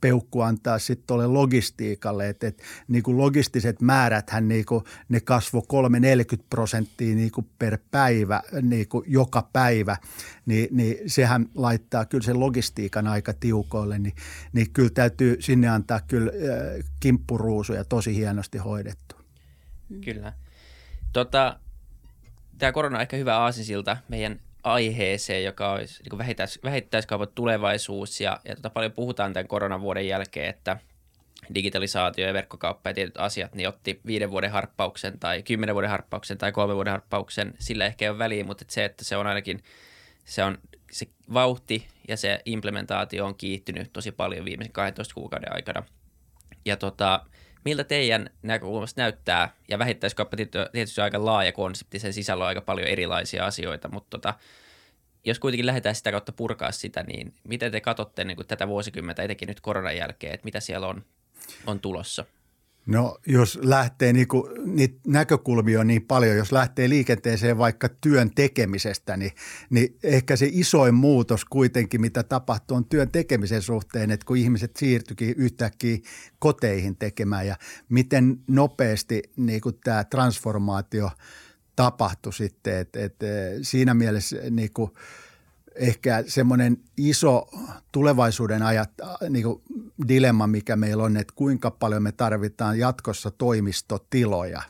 peukku 0.00 0.40
antaa 0.40 0.78
sitten 0.78 1.06
tuolle 1.06 1.26
logistiikalle, 1.26 2.28
että, 2.28 2.46
että 2.46 2.62
niin 2.88 3.02
kuin 3.02 3.18
logistiset 3.18 3.80
määräthän 3.80 4.48
niin 4.48 4.64
kuin, 4.64 4.84
ne 5.08 5.20
kasvo 5.20 5.60
3-40 6.38 6.42
prosenttia 6.50 7.14
niin 7.14 7.30
kuin 7.30 7.46
per 7.58 7.78
päivä, 7.90 8.42
niin 8.62 8.88
kuin 8.88 9.04
joka 9.06 9.48
päivä, 9.52 9.96
niin, 10.46 10.68
niin 10.70 11.10
sehän 11.10 11.46
laittaa 11.54 12.04
kyllä 12.04 12.24
sen 12.24 12.40
logistiikan 12.40 13.06
aika 13.06 13.32
tiukoille, 13.32 13.98
niin, 13.98 14.14
niin 14.52 14.70
kyllä 14.70 14.90
täytyy 14.94 15.36
sinne 15.40 15.68
antaa 15.68 16.00
kyllä 16.00 16.32
äh, 16.32 16.84
kimppuruusuja 17.00 17.84
tosi 17.84 18.16
hienosti 18.16 18.58
hoidettu. 18.58 19.16
Mm. 19.88 20.00
Kyllä. 20.00 20.32
Tota, 21.12 21.58
tämä 22.58 22.72
korona 22.72 22.96
on 22.96 23.02
ehkä 23.02 23.16
hyvä 23.16 23.38
aasinsilta 23.38 23.96
meidän 24.08 24.40
aiheeseen, 24.62 25.44
joka 25.44 25.72
olisi 25.72 26.02
niin 26.02 26.18
vähittäis, 26.18 26.60
vähittäiskaupan 26.64 27.28
tulevaisuus. 27.34 28.20
Ja, 28.20 28.40
ja 28.48 28.56
tota, 28.56 28.70
paljon 28.70 28.92
puhutaan 28.92 29.32
tämän 29.32 29.48
koronavuoden 29.48 30.08
jälkeen, 30.08 30.50
että 30.50 30.76
digitalisaatio 31.54 32.26
ja 32.26 32.32
verkkokauppa 32.32 32.90
ja 32.90 32.94
tietyt 32.94 33.16
asiat, 33.16 33.54
niin 33.54 33.68
otti 33.68 34.00
viiden 34.06 34.30
vuoden 34.30 34.50
harppauksen 34.50 35.18
tai 35.18 35.42
kymmenen 35.42 35.74
vuoden 35.74 35.90
harppauksen 35.90 36.38
tai 36.38 36.52
kolmen 36.52 36.76
vuoden 36.76 36.90
harppauksen. 36.90 37.54
Sillä 37.58 37.86
ehkä 37.86 38.04
ei 38.04 38.08
ole 38.08 38.18
väliä, 38.18 38.44
mutta 38.44 38.64
se, 38.68 38.84
että 38.84 39.04
se 39.04 39.16
on 39.16 39.26
ainakin– 39.26 39.62
se 40.24 40.44
on 40.44 40.58
se 40.90 41.06
vauhti 41.34 41.88
ja 42.08 42.16
se 42.16 42.40
implementaatio 42.44 43.26
on 43.26 43.34
kiihtynyt 43.34 43.92
tosi 43.92 44.12
paljon 44.12 44.44
viimeisen 44.44 44.72
12 44.72 45.14
kuukauden 45.14 45.54
aikana. 45.54 45.82
Ja 46.64 46.76
tota, 46.76 47.26
miltä 47.64 47.84
teidän 47.84 48.30
näkökulmasta 48.42 49.00
näyttää, 49.00 49.54
ja 49.68 49.78
vähittäiskauppa 49.78 50.36
tietysti 50.72 51.00
on 51.00 51.04
aika 51.04 51.24
laaja 51.24 51.52
konsepti, 51.52 51.98
sen 51.98 52.12
sisällä 52.12 52.44
on 52.44 52.48
aika 52.48 52.60
paljon 52.60 52.88
erilaisia 52.88 53.46
asioita, 53.46 53.88
mutta 53.88 54.10
tota, 54.10 54.34
jos 55.24 55.38
kuitenkin 55.38 55.66
lähdetään 55.66 55.94
sitä 55.94 56.10
kautta 56.10 56.32
purkaa 56.32 56.72
sitä, 56.72 57.02
niin 57.02 57.34
miten 57.48 57.72
te 57.72 57.80
katsotte 57.80 58.24
niin 58.24 58.46
tätä 58.48 58.68
vuosikymmentä, 58.68 59.22
etenkin 59.22 59.48
nyt 59.48 59.60
koronan 59.60 59.96
jälkeen, 59.96 60.34
että 60.34 60.44
mitä 60.44 60.60
siellä 60.60 60.86
on, 60.86 61.04
on 61.66 61.80
tulossa? 61.80 62.24
No 62.86 63.18
jos 63.26 63.58
lähtee, 63.62 64.12
niin 64.12 64.28
kuin, 64.28 64.74
niitä 64.76 65.00
näkökulmia 65.06 65.80
on 65.80 65.86
niin 65.86 66.02
paljon, 66.02 66.36
jos 66.36 66.52
lähtee 66.52 66.88
liikenteeseen 66.88 67.58
vaikka 67.58 67.88
työn 67.88 68.30
tekemisestä, 68.34 69.16
niin, 69.16 69.32
niin 69.70 69.98
ehkä 70.02 70.36
se 70.36 70.48
isoin 70.52 70.94
muutos 70.94 71.44
kuitenkin, 71.44 72.00
mitä 72.00 72.22
tapahtuu, 72.22 72.76
on 72.76 72.84
työn 72.84 73.10
tekemisen 73.10 73.62
suhteen, 73.62 74.10
että 74.10 74.26
kun 74.26 74.36
ihmiset 74.36 74.76
siirtyikin 74.76 75.34
yhtäkkiä 75.36 75.98
koteihin 76.38 76.96
tekemään 76.96 77.46
ja 77.46 77.56
miten 77.88 78.38
nopeasti 78.48 79.22
niin 79.36 79.60
tämä 79.84 80.04
transformaatio 80.04 81.10
tapahtui 81.76 82.32
sitten, 82.32 82.78
että, 82.78 83.04
että 83.04 83.26
siinä 83.62 83.94
mielessä 83.94 84.36
niin 84.50 84.72
kuin– 84.72 84.90
ehkä 85.74 86.24
semmoinen 86.26 86.76
iso 86.96 87.46
tulevaisuuden 87.92 88.62
ajat, 88.62 88.90
niin 89.30 89.44
kuin 89.44 89.62
dilemma, 90.08 90.46
mikä 90.46 90.76
meillä 90.76 91.02
on, 91.02 91.16
että 91.16 91.32
kuinka 91.36 91.70
paljon 91.70 92.02
me 92.02 92.12
tarvitaan 92.12 92.78
jatkossa 92.78 93.30
toimistotiloja 93.30 94.62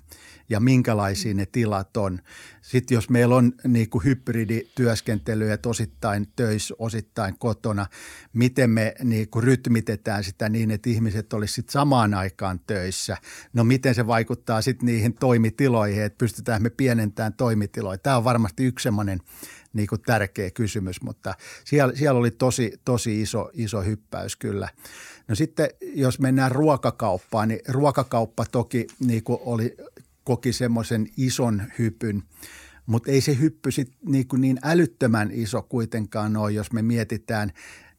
ja 0.49 0.61
minkälaisia 0.61 1.35
ne 1.35 1.47
tilat 1.47 1.97
on. 1.97 2.21
Sitten 2.63 2.95
jos 2.95 3.11
meillä 3.11 3.37
on 3.37 3.53
niin 3.69 3.91
kuin 3.91 4.05
hybridityöskentelyä, 4.05 5.55
että 5.55 5.69
osittain 5.69 6.29
töissä, 6.37 6.75
osittain 6.79 7.39
kotona, 7.39 7.87
miten 8.33 8.71
me 8.71 8.95
niin 9.03 9.29
kuin 9.29 9.43
rytmitetään 9.43 10.25
sitä 10.25 10.49
niin, 10.49 10.71
että 10.71 10.91
ihmiset 10.91 11.33
olisivat 11.33 11.71
samaan 11.71 12.15
aikaan 12.15 12.61
töissä. 12.67 13.17
No 13.53 13.65
miten 13.65 13.95
se 13.95 14.07
vaikuttaa 14.07 14.63
sitten 14.63 14.87
niihin 14.87 15.15
toimitiloihin, 15.15 16.03
että 16.03 16.19
pystytään 16.19 16.63
me 16.63 16.71
pienentämään 16.71 17.33
toimitiloja. 17.33 17.99
Tämä 17.99 18.17
on 18.17 18.25
varmasti 18.25 18.65
yksi 18.65 18.83
semmoinen 18.83 19.21
niin 19.75 19.87
kuin 19.87 20.01
tärkeä 20.01 20.51
kysymys, 20.51 21.03
mutta 21.03 21.35
siellä, 21.65 21.97
siellä 21.97 22.19
oli 22.19 22.31
tosi, 22.31 22.73
tosi 22.85 23.21
iso, 23.21 23.51
iso 23.53 23.83
hyppäys 23.83 24.37
kyllä. 24.37 24.69
No 25.29 25.35
sitten 25.35 25.69
jos 25.95 26.19
mennään 26.19 26.53
ruokakauppaan, 26.53 27.49
niin 27.49 27.61
ruokakauppa 27.69 28.45
toki 28.45 28.87
niin 29.07 29.25
kuin 29.25 29.39
oli, 29.43 29.77
koki 30.25 30.53
semmoisen 30.53 31.07
ison 31.17 31.63
hypyn, 31.79 32.23
mutta 32.87 33.11
ei 33.11 33.21
se 33.21 33.39
hyppy 33.39 33.71
sit 33.71 33.93
niin, 34.07 34.29
kuin 34.29 34.41
niin 34.41 34.59
älyttömän 34.63 35.31
iso 35.33 35.63
kuitenkaan 35.63 36.37
ole, 36.37 36.53
jos 36.53 36.73
me 36.73 36.83
mietitään, 36.83 37.53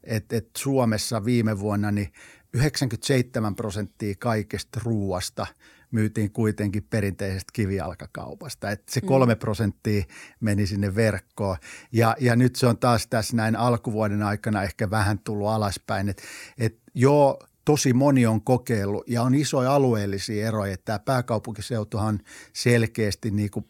että, 0.03 0.38
että 0.38 0.60
Suomessa 0.60 1.25
viime 1.25 1.60
vuonna 1.60 1.91
niin 1.91 2.13
97 2.53 3.55
prosenttia 3.55 4.15
kaikesta 4.20 4.79
ruuasta– 4.84 5.48
myytiin 5.92 6.32
kuitenkin 6.32 6.84
perinteisestä 6.89 7.51
kivijalkakaupasta. 7.54 8.72
Että 8.72 8.92
se 8.92 9.00
mm. 9.00 9.08
kolme 9.08 9.36
prosenttia 9.36 10.04
meni 10.39 10.68
sinne 10.68 10.96
verkkoon. 10.96 11.58
Ja, 11.92 12.15
ja 12.20 12.36
nyt 12.36 12.56
se 12.56 12.68
on 12.68 12.77
taas 12.77 13.08
tässä 13.08 13.36
näin 13.36 13.56
alkuvuoden 13.56 14.24
aikana 14.24 14.63
ehkä 14.63 14.89
vähän 14.89 15.20
tullut 15.20 15.48
alaspäin. 15.48 16.10
Että 16.10 16.24
et 16.58 16.80
joo, 16.94 17.39
tosi 17.65 17.94
moni 17.94 18.25
on 18.25 18.42
kokeillut 18.42 19.04
ja 19.08 19.22
on 19.22 19.36
isoja 19.36 19.75
alueellisia 19.75 20.48
eroja. 20.48 20.74
Että 20.74 20.86
tämä 20.86 21.00
pääkaupunkiseutuhan 21.00 22.20
selkeästi 22.54 23.32
niin 23.32 23.51
kuin, 23.51 23.65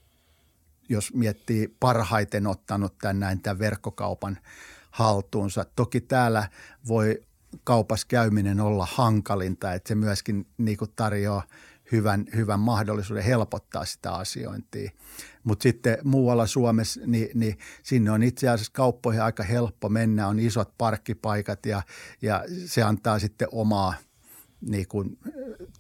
jos 0.90 1.14
miettii 1.14 1.76
parhaiten 1.80 2.48
ottanut 2.48 2.98
tämän 2.98 3.20
näin 3.20 3.42
tämän 3.42 3.60
verkkokaupan 3.60 4.38
haltuunsa. 4.92 5.66
Toki 5.76 6.02
täällä 6.02 6.50
voi 6.88 7.22
kaupas 7.64 8.06
käyminen 8.06 8.60
olla 8.60 8.88
hankalinta, 8.92 9.74
että 9.74 9.88
se 9.88 9.96
myöskin 9.96 10.48
niin 10.58 10.78
kuin 10.78 10.92
tarjoaa 10.96 11.44
hyvän, 11.92 12.26
hyvän 12.36 12.60
mahdollisuuden 12.60 13.24
helpottaa 13.24 13.86
sitä 13.86 14.12
asiointia. 14.12 14.92
Mutta 15.44 15.64
sitten 15.64 15.98
muualla 16.04 16.48
Suomessa, 16.48 17.02
niin, 17.06 17.30
niin 17.34 17.58
sinne 17.84 18.12
on 18.12 18.24
itse 18.24 18.50
asiassa 18.50 18.72
kauppoihin 18.74 19.22
aika 19.22 19.44
helppo 19.44 19.90
mennä, 19.90 20.28
on 20.28 20.40
isot 20.40 20.74
parkkipaikat 20.78 21.66
ja, 21.66 21.82
ja 22.22 22.44
se 22.66 22.84
antaa 22.84 23.20
sitten 23.20 23.48
omaa 23.52 23.94
niin 24.62 24.88
kuin, 24.88 25.18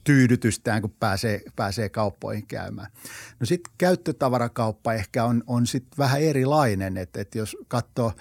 tyydytystään, 0.03 0.81
kun 0.81 0.95
pääsee, 0.99 1.41
pääsee 1.55 1.89
kauppoihin 1.89 2.47
käymään. 2.47 2.91
No 3.39 3.45
sitten 3.45 3.73
käyttötavarakauppa 3.77 4.93
ehkä 4.93 5.25
on, 5.25 5.43
on 5.47 5.67
sitten 5.67 5.97
vähän 5.97 6.21
erilainen, 6.21 6.97
että, 6.97 7.21
että 7.21 7.37
jos 7.37 7.57
katsoo 7.67 8.13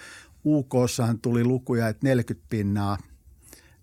UKssahan 0.47 1.19
tuli 1.19 1.45
lukuja, 1.45 1.89
että 1.89 2.07
40 2.07 2.47
pinnaa 2.51 2.99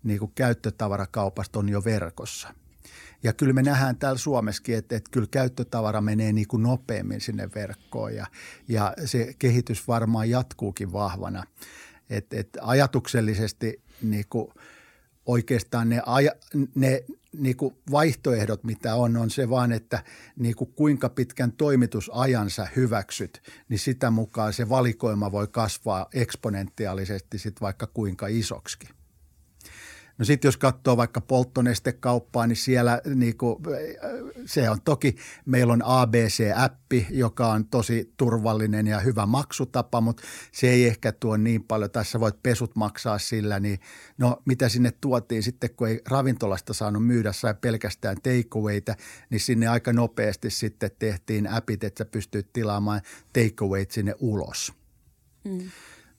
niin 0.04 0.20
kuin 0.20 0.32
käyttötavarakaupasta 0.36 1.60
on 1.60 1.70
jo 1.70 1.84
verkossa– 1.84 2.54
ja 3.24 3.34
kyllä 3.34 3.54
me 3.54 3.62
nähdään 3.62 3.98
täällä 3.98 4.18
Suomessakin, 4.18 4.78
että, 4.78 4.96
että 4.96 5.10
kyllä 5.12 5.28
käyttötavara 5.32 6.02
menee 6.02 6.34
niin 6.34 6.48
kuin 6.48 6.64
nopeammin 6.64 7.22
sinne 7.22 7.50
verkkoon 7.56 8.16
ja, 8.16 8.26
ja 8.68 8.94
se 9.06 9.34
kehitys 9.40 9.88
varmaan 9.88 10.30
jatkuukin 10.30 10.94
vahvana. 10.94 11.44
Et, 12.10 12.34
et 12.34 12.50
ajatuksellisesti 12.62 13.82
niin 14.02 14.26
kuin 14.30 14.48
oikeastaan 15.26 15.90
ne, 15.90 16.02
aja, 16.06 16.32
ne 16.76 17.04
niin 17.38 17.58
kuin 17.58 17.76
vaihtoehdot, 17.92 18.64
mitä 18.64 18.96
on, 18.96 19.18
on 19.18 19.30
se 19.30 19.50
vaan, 19.50 19.72
että 19.72 20.04
niin 20.40 20.56
kuin 20.56 20.74
kuinka 20.74 21.10
pitkän 21.10 21.52
toimitusajansa 21.52 22.68
hyväksyt, 22.76 23.42
niin 23.70 23.80
sitä 23.80 24.12
mukaan 24.12 24.54
se 24.54 24.70
valikoima 24.70 25.32
voi 25.32 25.48
kasvaa 25.48 26.08
eksponentiaalisesti 26.14 27.38
sit 27.38 27.62
vaikka 27.62 27.88
kuinka 27.88 28.28
isoksi. 28.28 28.78
No 30.22 30.26
sitten 30.26 30.48
jos 30.48 30.58
katsoo 30.58 30.98
vaikka 30.98 31.22
polttonestekauppaa, 31.22 32.48
niin 32.48 32.56
siellä 32.56 33.02
niin 33.16 33.38
kuin, 33.38 33.64
se 34.46 34.70
on 34.70 34.82
toki, 34.82 35.16
meillä 35.46 35.74
on 35.74 35.82
ABC-appi, 35.86 37.08
joka 37.10 37.48
on 37.48 37.66
tosi 37.66 38.14
turvallinen 38.18 38.88
ja 38.88 39.00
hyvä 39.00 39.26
maksutapa, 39.26 40.02
mutta 40.02 40.24
se 40.52 40.70
ei 40.70 40.88
ehkä 40.88 41.12
tuo 41.12 41.38
niin 41.38 41.64
paljon. 41.64 41.92
Tässä 41.92 42.20
voit 42.20 42.44
pesut 42.44 42.76
maksaa 42.76 43.18
sillä, 43.18 43.60
niin 43.60 43.80
no 44.18 44.42
mitä 44.46 44.70
sinne 44.70 44.92
tuotiin 45.02 45.44
sitten, 45.44 45.70
kun 45.76 45.88
ei 45.88 46.02
ravintolasta 46.10 46.74
saanut 46.74 47.06
myydä, 47.06 47.32
sai 47.32 47.56
pelkästään 47.62 48.18
takeawayta, 48.18 48.96
niin 49.30 49.40
sinne 49.40 49.68
aika 49.68 49.94
nopeasti 49.94 50.50
sitten 50.50 50.92
tehtiin 51.00 51.48
appit, 51.48 51.84
että 51.84 51.98
sä 51.98 52.06
pystyt 52.06 52.54
tilaamaan 52.54 53.02
takeawayt 53.34 53.92
sinne 53.92 54.16
ulos. 54.20 54.74
Mm. 55.44 55.70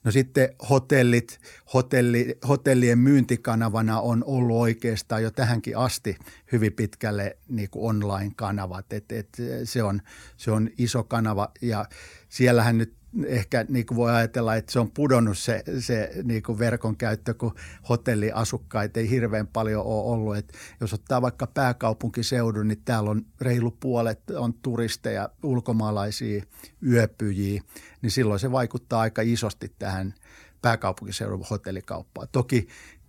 No 0.05 0.11
sitten 0.11 0.49
hotellit, 0.71 1.41
hotelli, 1.75 2.39
hotellien 2.49 2.99
myyntikanavana 2.99 4.01
on 4.01 4.25
ollut 4.27 4.57
oikeastaan 4.57 5.23
jo 5.23 5.31
tähänkin 5.31 5.77
asti 5.77 6.19
hyvin 6.53 6.73
pitkälle 6.73 7.37
niin 7.49 7.71
kuin 7.71 7.85
online-kanavat. 7.85 8.93
Et, 8.93 9.13
et 9.13 9.29
se, 9.65 9.83
on, 9.83 10.03
se 10.37 10.51
on 10.51 10.71
iso 10.79 11.05
kanava 11.05 11.49
ja 11.63 11.87
siellähän 12.29 12.79
nyt 12.79 13.02
ehkä 13.27 13.67
niin 13.69 13.87
kuin 13.87 13.97
voi 13.97 14.13
ajatella, 14.13 14.57
että 14.57 14.73
se 14.73 14.81
on 14.81 14.91
pudonnut 14.91 15.39
se, 15.39 15.63
se 15.79 16.11
niin 16.25 16.43
kuin 16.43 16.59
verkon 16.59 16.97
käyttö, 16.97 17.35
kun 17.35 17.55
hotelliasukkaita 17.89 19.01
ei 19.01 19.11
hirveän 19.11 19.47
paljon 19.47 19.85
ole 19.85 20.13
ollut. 20.13 20.37
Et 20.37 20.53
jos 20.81 20.93
ottaa 20.93 21.23
vaikka 21.23 21.47
pääkaupunkiseudun, 21.47 22.69
niin 22.69 22.83
täällä 22.85 23.11
on 23.11 23.27
reilu 23.41 23.71
puolet 23.71 24.31
on 24.31 24.55
turisteja, 24.55 25.29
ulkomaalaisia 25.43 26.43
yöpyjiä, 26.87 27.63
niin 28.03 28.11
silloin 28.11 28.41
se 28.41 28.53
vaikuttaa 28.53 29.01
aika 29.01 29.23
isosti 29.23 29.75
tähän 29.79 30.15
pääkaupunkiseudun 30.63 31.47
hotellikauppaan. 31.51 32.29
Toki 32.33 32.69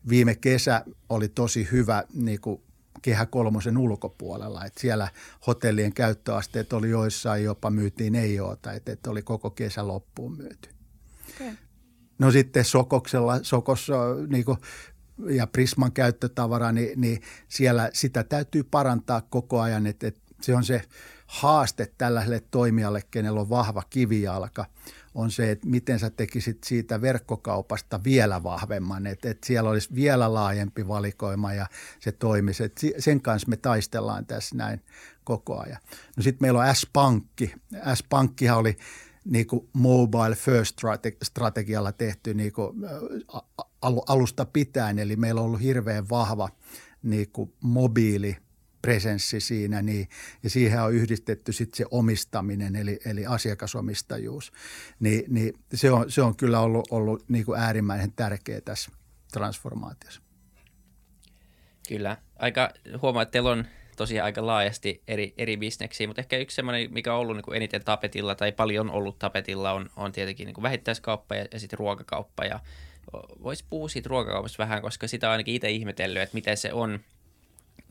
viime 0.10 0.36
kesä 0.36 0.86
oli 1.10 1.28
tosi 1.28 1.68
hyvä 1.72 2.04
niin 2.14 2.42
kuin 2.42 2.62
kehä 3.04 3.26
kolmosen 3.26 3.78
ulkopuolella. 3.78 4.66
että 4.66 4.82
siellä 4.82 5.08
hotellien 5.48 5.94
käyttöasteet 5.94 6.74
oli 6.74 6.90
joissain 6.90 7.44
jopa 7.44 7.70
myytiin 7.70 8.16
ei 8.16 8.40
oota, 8.40 8.74
että, 8.74 8.92
että 8.92 9.10
oli 9.10 9.22
koko 9.22 9.50
kesä 9.50 9.88
loppuun 9.88 10.38
myyty. 10.38 10.70
Okay. 11.36 11.54
No 12.20 12.32
sitten 12.32 12.66
Sokoksella, 12.66 13.40
Sokossa 13.42 13.94
niin 14.28 14.46
kuin, 14.46 14.58
ja 15.30 15.48
Prisman 15.48 15.92
käyttötavara, 15.92 16.72
niin, 16.72 17.02
niin 17.02 17.22
siellä 17.48 17.90
sitä 17.94 18.24
täytyy 18.24 18.64
parantaa 18.64 19.22
koko 19.22 19.62
ajan, 19.62 19.88
että, 19.88 20.08
että 20.08 20.22
se 20.42 20.56
on 20.56 20.64
se 20.64 20.82
haaste 21.28 21.94
tällaiselle 21.98 22.44
toimijalle, 22.52 23.02
kenellä 23.12 23.42
on 23.42 23.50
vahva 23.50 23.84
kivijalka– 23.90 24.66
on 25.16 25.32
se, 25.32 25.52
että 25.52 25.68
miten 25.68 26.00
sä 26.00 26.10
tekisit 26.10 26.64
siitä 26.64 27.02
verkkokaupasta 27.02 28.04
vielä 28.04 28.44
vahvemman, 28.44 29.08
että, 29.08 29.30
että 29.30 29.48
siellä 29.48 29.70
olisi 29.70 29.96
vielä 29.96 30.34
laajempi 30.34 30.88
valikoima 30.88 31.54
ja 31.54 31.68
se 32.00 32.12
toimisi. 32.12 32.64
Että 32.64 32.88
sen 33.00 33.22
kanssa 33.22 33.50
me 33.50 33.58
taistellaan 33.58 34.26
tässä 34.26 34.56
näin 34.56 34.82
koko 35.24 35.60
ajan. 35.60 35.80
No 36.18 36.24
sitten 36.24 36.46
meillä 36.46 36.60
on 36.60 36.76
S-Pankki. 36.76 37.54
S-Pankkihan 37.94 38.58
oli 38.58 38.78
niin 39.26 39.48
kuin 39.48 39.70
mobile 39.74 40.36
first 40.36 40.80
strategialla 41.24 41.92
tehty 41.92 42.34
niin 42.34 42.54
kuin 42.54 42.78
alusta 44.08 44.46
pitäen, 44.46 45.00
eli 45.00 45.16
meillä 45.16 45.42
on 45.42 45.46
ollut 45.48 45.62
hirveän 45.62 46.10
vahva 46.10 46.50
niin 47.04 47.30
kuin 47.32 47.54
mobiili 47.62 48.38
presenssi 48.84 49.40
siinä, 49.40 49.82
niin, 49.82 50.08
ja 50.44 50.50
siihen 50.50 50.82
on 50.82 50.94
yhdistetty 50.94 51.52
sitten 51.52 51.78
se 51.78 51.86
omistaminen, 51.92 52.76
eli, 52.76 53.00
eli 53.06 53.26
asiakasomistajuus. 53.26 54.52
Ni, 55.00 55.24
niin 55.28 55.54
se, 55.74 55.92
on, 55.92 56.12
se 56.12 56.22
on 56.22 56.36
kyllä 56.36 56.60
ollut, 56.60 56.88
ollut 56.92 57.30
niin 57.30 57.46
kuin 57.46 57.60
äärimmäisen 57.60 58.12
tärkeä 58.12 58.62
tässä 58.62 58.92
transformaatiossa. 59.32 60.22
Kyllä. 61.88 62.18
Aika 62.40 62.70
huomaa, 63.02 63.22
että 63.22 63.32
teillä 63.32 63.50
on 63.50 63.66
tosiaan 63.96 64.26
aika 64.26 64.46
laajasti 64.46 65.04
eri, 65.08 65.34
eri 65.38 65.58
bisneksiä, 65.58 66.08
mutta 66.08 66.22
ehkä 66.22 66.38
yksi 66.38 66.56
semmoinen, 66.56 66.94
mikä 66.94 67.14
on 67.14 67.20
ollut 67.20 67.36
niin 67.36 67.44
kuin 67.44 67.56
eniten 67.56 67.84
tapetilla 67.86 68.36
tai 68.36 68.52
paljon 68.52 68.92
ollut 68.92 69.20
tapetilla, 69.20 69.72
on, 69.72 69.90
on 69.96 70.12
tietenkin 70.12 70.46
niin 70.46 70.54
kuin 70.54 70.64
vähittäiskauppa 70.64 71.36
ja, 71.36 71.46
ja 71.52 71.60
sitten 71.60 71.80
ruokakauppa. 71.80 72.46
Ja 72.46 72.60
voisi 73.44 73.66
puhua 73.70 73.90
siitä 73.90 74.10
ruokakaupasta 74.10 74.64
vähän, 74.64 74.82
koska 74.82 75.08
sitä 75.08 75.28
on 75.28 75.32
ainakin 75.32 75.56
itse 75.56 75.70
ihmetellyt, 75.70 76.22
että 76.22 76.36
miten 76.36 76.58
se 76.58 76.74
on 76.74 77.00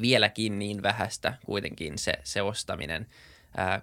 vieläkin 0.02 0.58
niin 0.58 0.82
vähäistä 0.82 1.34
kuitenkin 1.44 1.98
se, 1.98 2.12
se 2.24 2.42
ostaminen. 2.42 3.06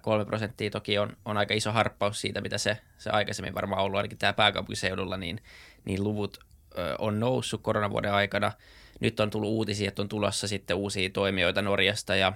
Kolme 0.02 0.24
prosenttia 0.24 0.70
toki 0.70 0.98
on, 0.98 1.16
on 1.24 1.36
aika 1.36 1.54
iso 1.54 1.72
harppaus 1.72 2.20
siitä, 2.20 2.40
mitä 2.40 2.58
se, 2.58 2.78
se 2.98 3.10
aikaisemmin 3.10 3.54
varmaan 3.54 3.82
ollut, 3.82 3.96
ainakin 3.96 4.18
tämä 4.18 4.32
pääkaupunkiseudulla, 4.32 5.16
niin, 5.16 5.40
niin 5.84 6.04
luvut 6.04 6.38
ö, 6.78 6.94
on 6.98 7.20
noussut 7.20 7.62
koronavuoden 7.62 8.12
aikana. 8.12 8.52
Nyt 9.00 9.20
on 9.20 9.30
tullut 9.30 9.50
uutisia, 9.50 9.88
että 9.88 10.02
on 10.02 10.08
tulossa 10.08 10.48
sitten 10.48 10.76
uusia 10.76 11.10
toimijoita 11.10 11.62
Norjasta 11.62 12.16
ja, 12.16 12.32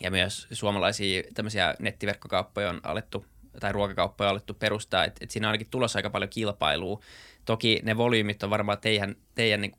ja 0.00 0.10
myös 0.10 0.46
suomalaisia 0.52 1.22
tämmöisiä 1.34 1.74
nettiverkkokauppoja 1.78 2.70
on 2.70 2.80
alettu 2.82 3.26
tai 3.60 3.72
ruokakauppoja 3.72 4.28
on 4.28 4.32
alettu 4.32 4.54
perustaa, 4.54 5.04
että 5.04 5.24
et 5.24 5.30
siinä 5.30 5.46
on 5.46 5.50
ainakin 5.50 5.70
tulossa 5.70 5.98
aika 5.98 6.10
paljon 6.10 6.30
kilpailua. 6.30 7.00
Toki 7.44 7.80
ne 7.82 7.96
volyymit 7.96 8.42
on 8.42 8.50
varmaan 8.50 8.78
teidän, 8.78 9.16
teidän 9.34 9.60
niin 9.60 9.76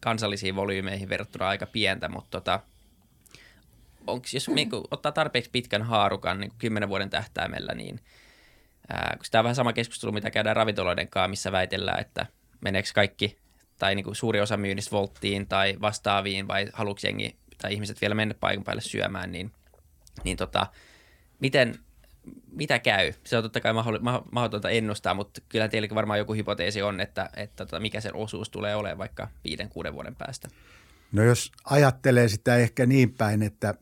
kansallisiin 0.00 0.56
volyymeihin 0.56 1.08
verrattuna 1.08 1.48
aika 1.48 1.66
pientä, 1.66 2.08
mutta 2.08 2.40
tota, 2.40 2.60
onko, 4.06 4.26
jos 4.34 4.48
niin 4.48 4.70
ottaa 4.90 5.12
tarpeeksi 5.12 5.50
pitkän 5.50 5.82
haarukan 5.82 6.40
niin 6.40 6.52
kymmenen 6.58 6.88
vuoden 6.88 7.10
tähtäimellä, 7.10 7.74
niin 7.74 8.00
ää, 8.88 9.16
tämä 9.30 9.40
on 9.40 9.44
vähän 9.44 9.56
sama 9.56 9.72
keskustelu, 9.72 10.12
mitä 10.12 10.30
käydään 10.30 10.56
ravintoloiden 10.56 11.08
kanssa, 11.08 11.28
missä 11.28 11.52
väitellään, 11.52 12.00
että 12.00 12.26
meneekö 12.60 12.88
kaikki 12.94 13.38
tai 13.78 13.94
niin 13.94 14.04
kuin 14.04 14.16
suuri 14.16 14.40
osa 14.40 14.56
myynnistä 14.56 14.90
volttiin 14.90 15.46
tai 15.46 15.76
vastaaviin 15.80 16.48
vai 16.48 16.68
haluatko 16.72 17.00
jengi 17.06 17.36
tai 17.62 17.72
ihmiset 17.72 18.00
vielä 18.00 18.14
mennä 18.14 18.34
paikan 18.40 18.64
päälle 18.64 18.82
syömään, 18.82 19.32
niin, 19.32 19.52
niin 20.24 20.36
tota, 20.36 20.66
miten, 21.40 21.74
mitä 22.52 22.78
käy? 22.78 23.12
Se 23.24 23.36
on 23.36 23.42
totta 23.42 23.60
kai 23.60 23.72
mahdotonta 24.30 24.70
ennustaa, 24.70 25.14
mutta 25.14 25.40
kyllä 25.48 25.68
teilläkin 25.68 25.94
varmaan 25.94 26.18
joku 26.18 26.34
hypoteesi 26.34 26.82
on, 26.82 27.00
että, 27.00 27.30
että 27.36 27.66
tota, 27.66 27.80
mikä 27.80 28.00
sen 28.00 28.14
osuus 28.14 28.50
tulee 28.50 28.76
olemaan 28.76 28.98
vaikka 28.98 29.28
viiden, 29.44 29.68
kuuden 29.68 29.94
vuoden 29.94 30.14
päästä. 30.14 30.48
No 31.12 31.22
jos 31.22 31.52
ajattelee 31.64 32.28
sitä 32.28 32.56
ehkä 32.56 32.86
niin 32.86 33.12
päin, 33.12 33.42
että 33.42 33.74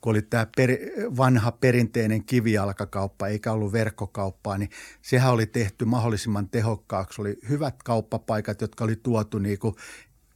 kun 0.00 0.10
oli 0.10 0.22
tämä 0.22 0.46
per, 0.56 0.70
vanha 1.16 1.52
perinteinen 1.52 2.24
kivijalkakauppa 2.24 3.28
eikä 3.28 3.52
ollut 3.52 3.72
verkkokauppaa, 3.72 4.58
niin 4.58 4.70
sehän 5.02 5.32
oli 5.32 5.46
tehty 5.46 5.84
mahdollisimman 5.84 6.48
tehokkaaksi. 6.48 7.20
Oli 7.20 7.38
hyvät 7.48 7.82
kauppapaikat, 7.82 8.60
jotka 8.60 8.84
oli 8.84 8.96
tuotu 8.96 9.38
niin 9.38 9.58
kuin 9.58 9.74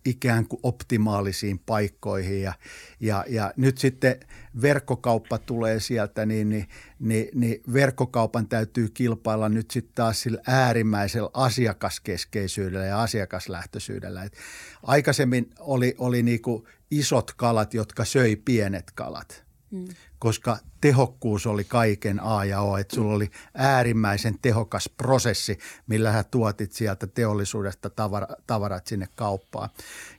ikään 0.05 0.47
kuin 0.49 0.61
optimaalisiin 0.63 1.59
paikkoihin 1.59 2.43
ja, 2.43 2.53
ja, 3.01 3.25
ja 3.29 3.53
nyt 3.57 3.79
sitten 3.79 4.21
verkkokauppa 4.63 5.39
tulee 5.39 5.81
sieltä, 5.81 6.27
niin, 6.27 6.49
niin, 6.49 6.69
niin, 6.99 7.29
niin 7.35 7.63
verkkokaupan 7.73 8.49
täytyy 8.49 8.89
kilpailla 8.89 9.49
nyt 9.49 9.71
sitten 9.71 9.95
taas 9.95 10.23
sillä 10.23 10.41
äärimmäisellä 10.47 11.31
asiakaskeskeisyydellä 11.35 12.87
ja 12.87 13.03
asiakaslähtöisyydellä. 13.03 14.25
Et 14.25 14.37
aikaisemmin 14.83 15.51
oli, 15.59 15.95
oli 15.99 16.23
niinku 16.23 16.69
isot 16.91 17.33
kalat, 17.37 17.75
jotka 17.75 18.05
söi 18.05 18.37
pienet 18.37 18.91
kalat. 18.95 19.50
Mm 19.71 19.89
koska 20.21 20.59
tehokkuus 20.81 21.47
oli 21.47 21.65
kaiken 21.65 22.21
A 22.23 22.45
ja 22.45 22.61
O. 22.61 22.77
Että 22.77 22.95
sulla 22.95 23.15
oli 23.15 23.31
äärimmäisen 23.55 24.39
tehokas 24.43 24.91
prosessi, 24.97 25.59
millä 25.87 26.13
sä 26.13 26.25
tuotit 26.25 26.73
sieltä 26.73 27.07
teollisuudesta 27.07 27.91
tavara, 27.91 28.29
tavarat 28.47 28.87
sinne 28.87 29.09
kauppaan. 29.15 29.71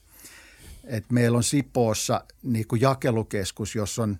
että 0.85 1.15
meillä 1.15 1.37
on 1.37 1.45
Sipoossa 1.45 2.25
niin 2.43 2.67
kuin 2.67 2.81
jakelukeskus, 2.81 3.75
jossa 3.75 4.03
on 4.03 4.19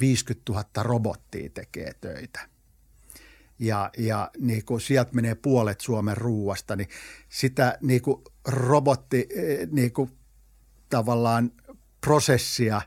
50 0.00 0.52
000 0.52 0.64
robottia 0.82 1.50
tekee 1.54 1.94
töitä– 2.00 2.40
ja, 3.58 3.90
ja 3.98 4.30
niin 4.38 4.64
kuin 4.64 4.80
sieltä 4.80 5.14
menee 5.14 5.34
puolet 5.34 5.80
Suomen 5.80 6.16
ruuasta, 6.16 6.76
niin 6.76 6.88
sitä 7.28 7.78
niin 7.80 8.02
kuin 8.02 8.22
robotti 8.44 9.26
eh, 9.34 9.68
niin 9.70 9.92
kuin 9.92 10.10
tavallaan 10.88 11.52
prosessia 12.04 12.82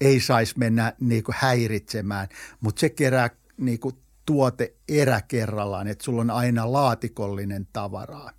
ei 0.00 0.20
saisi 0.20 0.54
mennä 0.58 0.92
niin 1.00 1.24
kuin 1.24 1.34
häiritsemään, 1.38 2.28
mutta 2.60 2.80
se 2.80 2.88
kerää 2.88 3.30
niin 3.56 3.80
kuin 3.80 3.94
tuote 4.26 4.74
erä 4.88 5.20
kerrallaan, 5.28 5.88
että 5.88 6.04
sulla 6.04 6.20
on 6.20 6.30
aina 6.30 6.72
laatikollinen 6.72 7.68
tavaraa. 7.72 8.30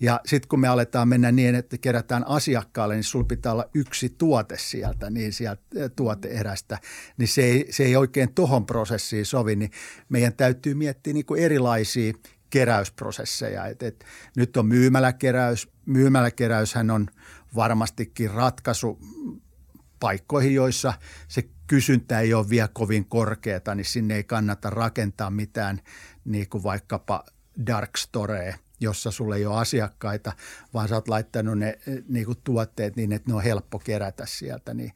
Ja 0.00 0.20
sitten 0.26 0.48
kun 0.48 0.60
me 0.60 0.68
aletaan 0.68 1.08
mennä 1.08 1.32
niin, 1.32 1.54
että 1.54 1.78
kerätään 1.78 2.26
asiakkaalle, 2.26 2.94
niin 2.94 3.04
sulla 3.04 3.24
pitää 3.24 3.52
olla 3.52 3.68
yksi 3.74 4.14
tuote 4.18 4.56
sieltä, 4.58 5.10
niin 5.10 5.32
sieltä 5.32 5.62
tuoteerästä, 5.96 6.78
niin 7.16 7.28
se 7.28 7.42
ei, 7.42 7.66
se 7.70 7.84
ei 7.84 7.96
oikein 7.96 8.34
tohon 8.34 8.66
prosessiin 8.66 9.26
sovi, 9.26 9.56
niin 9.56 9.70
meidän 10.08 10.32
täytyy 10.32 10.74
miettiä 10.74 11.12
niin 11.12 11.26
kuin 11.26 11.42
erilaisia 11.42 12.12
keräysprosesseja. 12.50 13.66
Et, 13.66 13.82
et, 13.82 14.04
nyt 14.36 14.56
on 14.56 14.66
myymäläkeräys. 14.66 15.68
Myymäläkeräyshän 15.86 16.90
on 16.90 17.06
varmastikin 17.56 18.30
ratkaisu 18.30 18.98
paikkoihin, 20.00 20.54
joissa 20.54 20.94
se 21.28 21.48
kysyntä 21.66 22.20
ei 22.20 22.34
ole 22.34 22.48
vielä 22.48 22.68
kovin 22.72 23.04
korkeata, 23.04 23.74
niin 23.74 23.84
sinne 23.84 24.16
ei 24.16 24.24
kannata 24.24 24.70
rakentaa 24.70 25.30
mitään 25.30 25.80
niin 26.24 26.48
kuin 26.48 26.62
vaikkapa 26.62 27.24
dark 27.66 27.96
storea, 27.96 28.56
jossa 28.80 29.10
sulle 29.10 29.36
ei 29.36 29.46
ole 29.46 29.60
asiakkaita, 29.60 30.32
vaan 30.74 30.88
sä 30.88 30.94
oot 30.94 31.08
laittanut 31.08 31.58
ne 31.58 31.78
niin 32.08 32.26
kuin 32.26 32.38
tuotteet 32.44 32.96
niin, 32.96 33.12
että 33.12 33.30
ne 33.30 33.34
on 33.34 33.42
helppo 33.42 33.78
kerätä 33.78 34.26
sieltä. 34.26 34.74
Niin. 34.74 34.92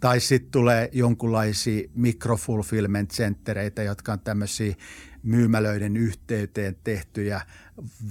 Tai 0.00 0.20
sitten 0.20 0.50
tulee 0.50 0.90
jonkunlaisia 0.92 1.88
microfulfillment 1.94 3.10
centereitä, 3.10 3.82
jotka 3.82 4.12
on 4.12 4.20
tämmöisiä 4.20 4.74
myymälöiden 5.22 5.96
yhteyteen 5.96 6.76
tehtyjä 6.84 7.40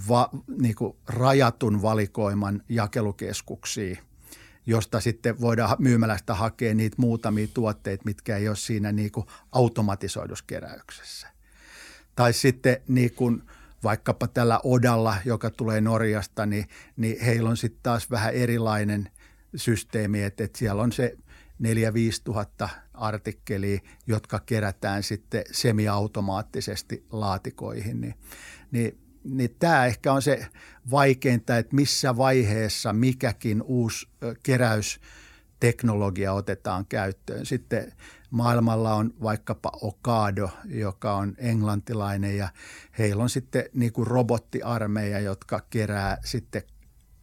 va, 0.10 0.30
niin 0.62 0.76
kuin 0.76 0.96
rajatun 1.08 1.82
valikoiman 1.82 2.64
jakelukeskuksia– 2.70 3.98
josta 4.68 5.00
sitten 5.00 5.42
voidaan 5.42 5.76
myymälästä 5.80 6.34
hakea 6.34 6.74
niitä 6.74 6.96
muutamia 7.00 7.48
tuotteita, 7.54 8.06
mitkä 8.06 8.38
ei 8.38 8.48
ole 8.48 8.56
siinä 8.56 8.92
niin 8.92 9.12
kuin 9.12 9.26
automatisoiduskeräyksessä. 9.52 11.28
Tai 12.16 12.34
sitten 12.34 12.78
niin 12.88 13.14
kuin 13.14 13.44
vaikkapa 13.84 14.28
tällä 14.28 14.60
Odalla, 14.64 15.16
joka 15.26 15.50
tulee 15.50 15.82
Norjasta, 15.82 16.46
niin, 16.46 16.66
niin 16.98 17.22
heillä 17.22 17.50
on 17.50 17.58
sitten 17.58 17.80
taas 17.84 18.12
vähän 18.12 18.34
erilainen 18.34 19.12
systeemi, 19.56 20.24
että, 20.24 20.44
että 20.44 20.60
siellä 20.60 20.84
on 20.84 20.92
se 20.92 21.18
4 21.60 21.94
5 21.94 22.24
tuhatta 22.24 22.70
artikkelia, 22.94 23.80
jotka 24.08 24.40
kerätään 24.40 25.04
sitten 25.04 25.44
semiautomaattisesti 25.52 27.06
laatikoihin, 27.12 28.02
niin, 28.02 28.16
niin 28.72 29.07
niin 29.30 29.56
tämä 29.60 29.86
ehkä 29.86 30.14
on 30.14 30.22
se 30.22 30.48
vaikeinta, 30.92 31.58
että 31.58 31.76
missä 31.76 32.18
vaiheessa 32.18 32.94
mikäkin 32.94 33.62
uusi 33.62 34.08
keräysteknologia 34.44 36.34
otetaan 36.34 36.86
käyttöön. 36.86 37.46
Sitten 37.46 37.94
maailmalla 38.32 38.94
on 38.94 39.14
vaikkapa 39.24 39.72
Okado, 39.82 40.50
joka 40.66 41.14
on 41.14 41.36
englantilainen 41.38 42.38
ja 42.38 42.50
heillä 42.98 43.24
on 43.24 43.30
sitten 43.30 43.66
niin 43.74 43.94
kuin 43.94 44.08
robottiarmeija, 44.08 45.20
jotka 45.20 45.62
kerää 45.70 46.18
sitten 46.26 46.64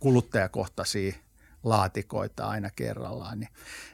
kuluttajakohtaisia 0.00 1.14
laatikoita 1.62 2.46
aina 2.46 2.70
kerrallaan. 2.76 3.40
Niin, 3.40 3.50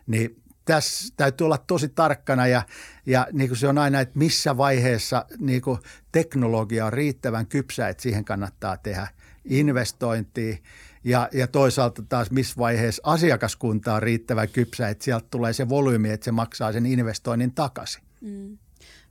niin 0.06 0.42
tässä 0.70 1.14
täytyy 1.16 1.44
olla 1.44 1.58
tosi 1.58 1.88
tarkkana 1.88 2.46
ja, 2.46 2.62
ja 3.06 3.26
niin 3.32 3.48
kuin 3.48 3.58
se 3.58 3.68
on 3.68 3.78
aina, 3.78 4.00
että 4.00 4.18
missä 4.18 4.56
vaiheessa 4.56 5.26
niin 5.38 5.62
kuin 5.62 5.78
teknologia 6.12 6.86
on 6.86 6.92
riittävän 6.92 7.46
kypsä, 7.46 7.88
että 7.88 8.02
siihen 8.02 8.24
kannattaa 8.24 8.76
tehdä 8.76 9.08
investointia 9.44 10.56
ja, 11.04 11.28
ja 11.32 11.46
toisaalta 11.46 12.02
taas 12.08 12.30
missä 12.30 12.54
vaiheessa 12.58 13.02
asiakaskunta 13.04 13.94
on 13.94 14.02
riittävän 14.02 14.48
kypsä, 14.48 14.88
että 14.88 15.04
sieltä 15.04 15.26
tulee 15.30 15.52
se 15.52 15.68
volyymi, 15.68 16.10
että 16.10 16.24
se 16.24 16.32
maksaa 16.32 16.72
sen 16.72 16.86
investoinnin 16.86 17.54
takaisin. 17.54 18.02
Mm. 18.20 18.58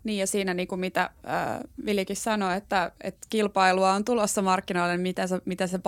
Niin 0.03 0.19
ja 0.19 0.27
siinä 0.27 0.53
niin 0.53 0.67
kuin 0.67 0.79
mitä 0.79 1.01
äh, 1.03 1.59
Vilikin 1.85 2.15
sanoi, 2.15 2.57
että, 2.57 2.91
että 3.01 3.27
kilpailua 3.29 3.93
on 3.93 4.05
tulossa 4.05 4.41
markkinoille, 4.41 4.93
niin 4.93 5.01
miten 5.01 5.27
se, 5.27 5.41
miten 5.45 5.69
se 5.69 5.79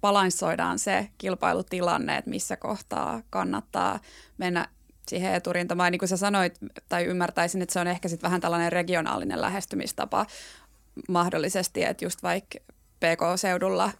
balansoidaan 0.00 0.78
se 0.78 1.08
kilpailutilanne, 1.18 2.16
että 2.16 2.30
missä 2.30 2.56
kohtaa 2.56 3.22
kannattaa 3.30 4.00
mennä 4.38 4.68
siihen 5.10 5.34
eturintamaan. 5.34 5.92
Niin 5.92 5.98
kuin 5.98 6.08
sä 6.08 6.16
sanoit, 6.16 6.58
tai 6.88 7.04
ymmärtäisin, 7.04 7.62
että 7.62 7.72
se 7.72 7.80
on 7.80 7.86
ehkä 7.86 8.08
sitten 8.08 8.28
vähän 8.28 8.40
tällainen 8.40 8.72
regionaalinen 8.72 9.40
lähestymistapa 9.40 10.26
mahdollisesti, 11.08 11.84
että 11.84 12.04
just 12.04 12.22
vaikka 12.22 12.58
PK-seudulla 13.00 13.90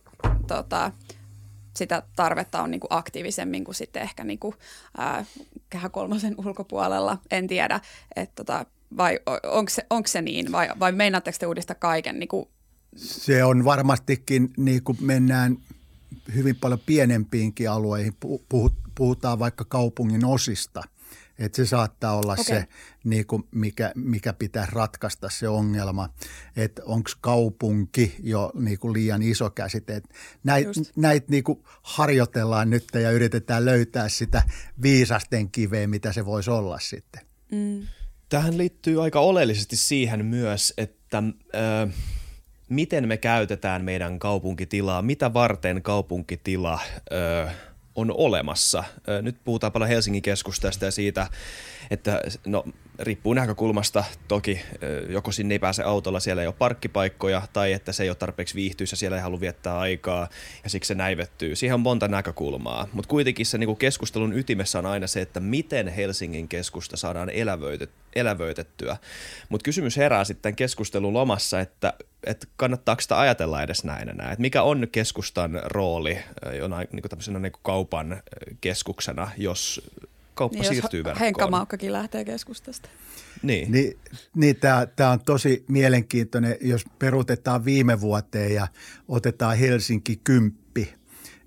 tota, 0.46 0.92
sitä 1.77 2.03
tarvetta 2.16 2.62
on 2.62 2.70
niin 2.70 2.81
kuin 2.81 2.92
aktiivisemmin 2.92 3.64
kuin 3.64 3.75
sitten 3.75 4.03
ehkä 4.03 4.25
niin 4.25 4.38
kuin, 4.38 4.55
ää, 4.99 5.25
kolmosen 5.90 6.35
ulkopuolella, 6.38 7.18
en 7.31 7.46
tiedä, 7.46 7.81
että 8.16 8.35
tota, 8.37 8.66
vai 8.96 9.20
onko 9.44 9.70
se, 9.70 9.87
onko 9.90 10.07
se 10.07 10.23
niin 10.23 10.53
vai, 10.53 10.68
vai 10.81 10.92
meinaatteko 10.92 11.37
te 11.40 11.46
uudistaa 11.46 11.77
kaiken 11.81 12.18
niin 12.18 12.29
kuin 12.29 12.49
se 12.96 13.44
on 13.44 13.64
varmastikin, 13.64 14.51
niin 14.57 14.83
kuin 14.83 14.99
mennään 15.01 15.57
hyvin 16.35 16.57
paljon 16.57 16.81
pienempiinkin 16.87 17.70
alueihin, 17.70 18.16
puhutaan 18.94 19.38
vaikka 19.38 19.64
kaupungin 19.64 20.25
osista. 20.25 20.83
Että 21.40 21.57
se 21.57 21.66
saattaa 21.66 22.18
olla 22.18 22.33
okay. 22.33 22.44
se, 22.44 22.66
niin 23.05 23.26
kuin 23.26 23.42
mikä, 23.50 23.92
mikä 23.94 24.33
pitää 24.33 24.66
ratkaista 24.72 25.29
se 25.31 25.48
ongelma, 25.48 26.09
että 26.57 26.83
onko 26.85 27.11
kaupunki 27.20 28.16
jo 28.22 28.53
niin 28.55 28.79
kuin 28.79 28.92
liian 28.92 29.22
iso 29.22 29.50
käsite. 29.50 30.03
Näitä 30.44 30.70
näit 30.96 31.29
niin 31.29 31.44
kuin 31.44 31.62
harjoitellaan 31.83 32.70
nyt 32.70 32.85
ja 32.94 33.11
yritetään 33.11 33.64
löytää 33.64 34.09
sitä 34.09 34.42
viisasten 34.83 35.50
kiveä, 35.50 35.87
mitä 35.87 36.12
se 36.12 36.26
voisi 36.26 36.50
olla 36.50 36.79
sitten. 36.79 37.22
Mm. 37.53 37.83
Tähän 38.29 38.59
liittyy 38.59 39.03
aika 39.03 39.20
oleellisesti 39.20 39.76
siihen 39.76 40.24
myös, 40.24 40.74
että... 40.76 41.18
Äh, 41.55 41.94
miten 42.70 43.09
me 43.09 43.16
käytetään 43.16 43.85
meidän 43.85 44.18
kaupunkitilaa, 44.18 45.03
mitä 45.03 45.35
varten 45.35 45.83
kaupunkitila 45.83 46.81
ö, 47.12 47.48
on 48.01 48.15
olemassa. 48.17 48.85
Nyt 49.23 49.37
puhutaan 49.45 49.73
paljon 49.73 49.89
Helsingin 49.89 50.23
keskustasta 50.23 50.85
ja 50.85 50.91
siitä, 50.91 51.27
että 51.90 52.22
no, 52.46 52.64
riippuu 52.98 53.35
näkökulmasta 53.35 54.05
toki, 54.29 54.61
joko 55.09 55.33
sinne 55.33 55.55
ei 55.55 55.59
pääse 55.59 55.83
autolla, 55.83 56.20
siellä 56.20 56.42
ei 56.42 56.48
ole 56.48 56.55
parkkipaikkoja, 56.59 57.42
tai 57.53 57.72
että 57.72 57.92
se 57.92 58.03
ei 58.03 58.11
ole 58.11 58.16
tarpeeksi 58.16 58.55
viihtyisä, 58.55 58.96
siellä 58.96 59.16
ei 59.16 59.22
halua 59.22 59.40
viettää 59.40 59.79
aikaa, 59.79 60.29
ja 60.64 60.70
siksi 60.70 60.88
se 60.88 60.94
näivettyy. 60.94 61.57
Siihen 61.57 61.74
on 61.74 61.81
monta 61.81 62.09
näkökulmaa, 62.09 62.88
mutta 62.92 63.09
kuitenkin 63.09 63.46
se 63.46 63.59
niin 63.59 63.76
keskustelun 63.76 64.38
ytimessä 64.38 64.79
on 64.79 64.87
aina 64.87 65.07
se, 65.07 65.20
että 65.20 65.40
miten 65.40 65.88
Helsingin 65.88 66.48
keskusta 66.48 66.96
saadaan 66.96 67.31
elävöitet, 67.31 67.90
elävöitettyä. 68.14 68.96
Mutta 69.48 69.64
kysymys 69.64 69.96
herää 69.96 70.24
sitten 70.24 70.57
keskustelun 70.57 71.12
lomassa, 71.12 71.61
että, 71.61 71.92
että 72.24 72.46
kannattaako 72.57 73.00
sitä 73.00 73.20
ajatella 73.20 73.62
edes 73.62 73.85
näin 73.85 74.09
enää, 74.09 74.33
että 74.33 74.40
mikä 74.40 74.62
on 74.62 74.88
keskustan 74.92 75.61
rooli 75.64 76.18
jonain 76.59 76.88
niin 76.92 77.03
kuin 77.03 77.42
niin 77.42 77.53
kuin 77.53 77.61
kaupan 77.62 78.22
keskuksena, 78.61 79.31
jos 79.37 79.90
kauppa 80.40 80.59
niin, 80.59 80.68
siirtyy 80.68 81.05
verkkoon. 81.05 81.24
Henkka 81.24 81.50
Maukkakin 81.50 81.92
lähtee 81.92 82.24
keskustasta. 82.24 82.88
Niin. 83.42 83.72
Niin, 83.72 83.98
niin 84.35 84.57
tämä 84.96 85.11
on 85.11 85.20
tosi 85.20 85.64
mielenkiintoinen, 85.68 86.57
jos 86.61 86.85
peruutetaan 86.98 87.64
viime 87.64 88.00
vuoteen 88.00 88.55
ja 88.55 88.68
otetaan 89.09 89.57
Helsinki 89.57 90.20
kymppi, 90.24 90.94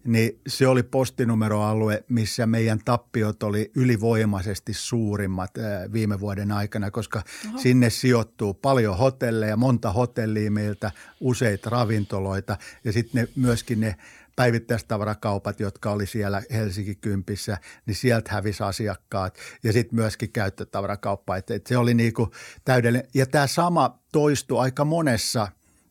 niin 0.04 0.40
se 0.48 0.68
oli 0.68 0.84
postinumeroalue, 0.84 2.04
missä 2.10 2.46
meidän 2.46 2.80
tappiot 2.86 3.44
oli 3.44 3.72
ylivoimaisesti 3.76 4.74
suurimmat 4.74 5.52
viime 5.94 6.20
vuoden 6.20 6.52
aikana, 6.52 6.92
koska 6.92 7.24
Oho. 7.50 7.58
sinne 7.58 7.90
sijoittuu 7.90 8.54
paljon 8.54 8.98
hotelleja, 8.98 9.58
monta 9.58 9.92
hotellia 9.92 10.52
meiltä, 10.52 10.92
useita 11.20 11.70
ravintoloita 11.70 12.58
ja 12.84 12.92
sitten 12.92 13.22
ne, 13.22 13.28
myöskin 13.36 13.80
ne 13.80 13.96
päivittäistavarakaupat, 14.36 15.60
jotka 15.60 15.92
oli 15.92 16.08
siellä 16.08 16.44
Helsinki 16.52 16.96
Kympissä, 16.96 17.58
niin 17.86 17.96
sieltä 17.96 18.32
hävisi 18.32 18.64
asiakkaat 18.64 19.38
ja 19.64 19.74
sitten 19.74 19.96
myöskin 19.96 20.32
käyttötavarakauppa. 20.32 21.38
Et, 21.38 21.52
et 21.52 21.68
se 21.68 21.78
oli 21.78 21.94
niinku 21.94 22.32
täydellinen. 22.66 23.08
Ja 23.14 23.26
tämä 23.26 23.48
sama 23.48 24.00
toistui 24.12 24.60
aika 24.60 24.86
monessa 24.86 25.48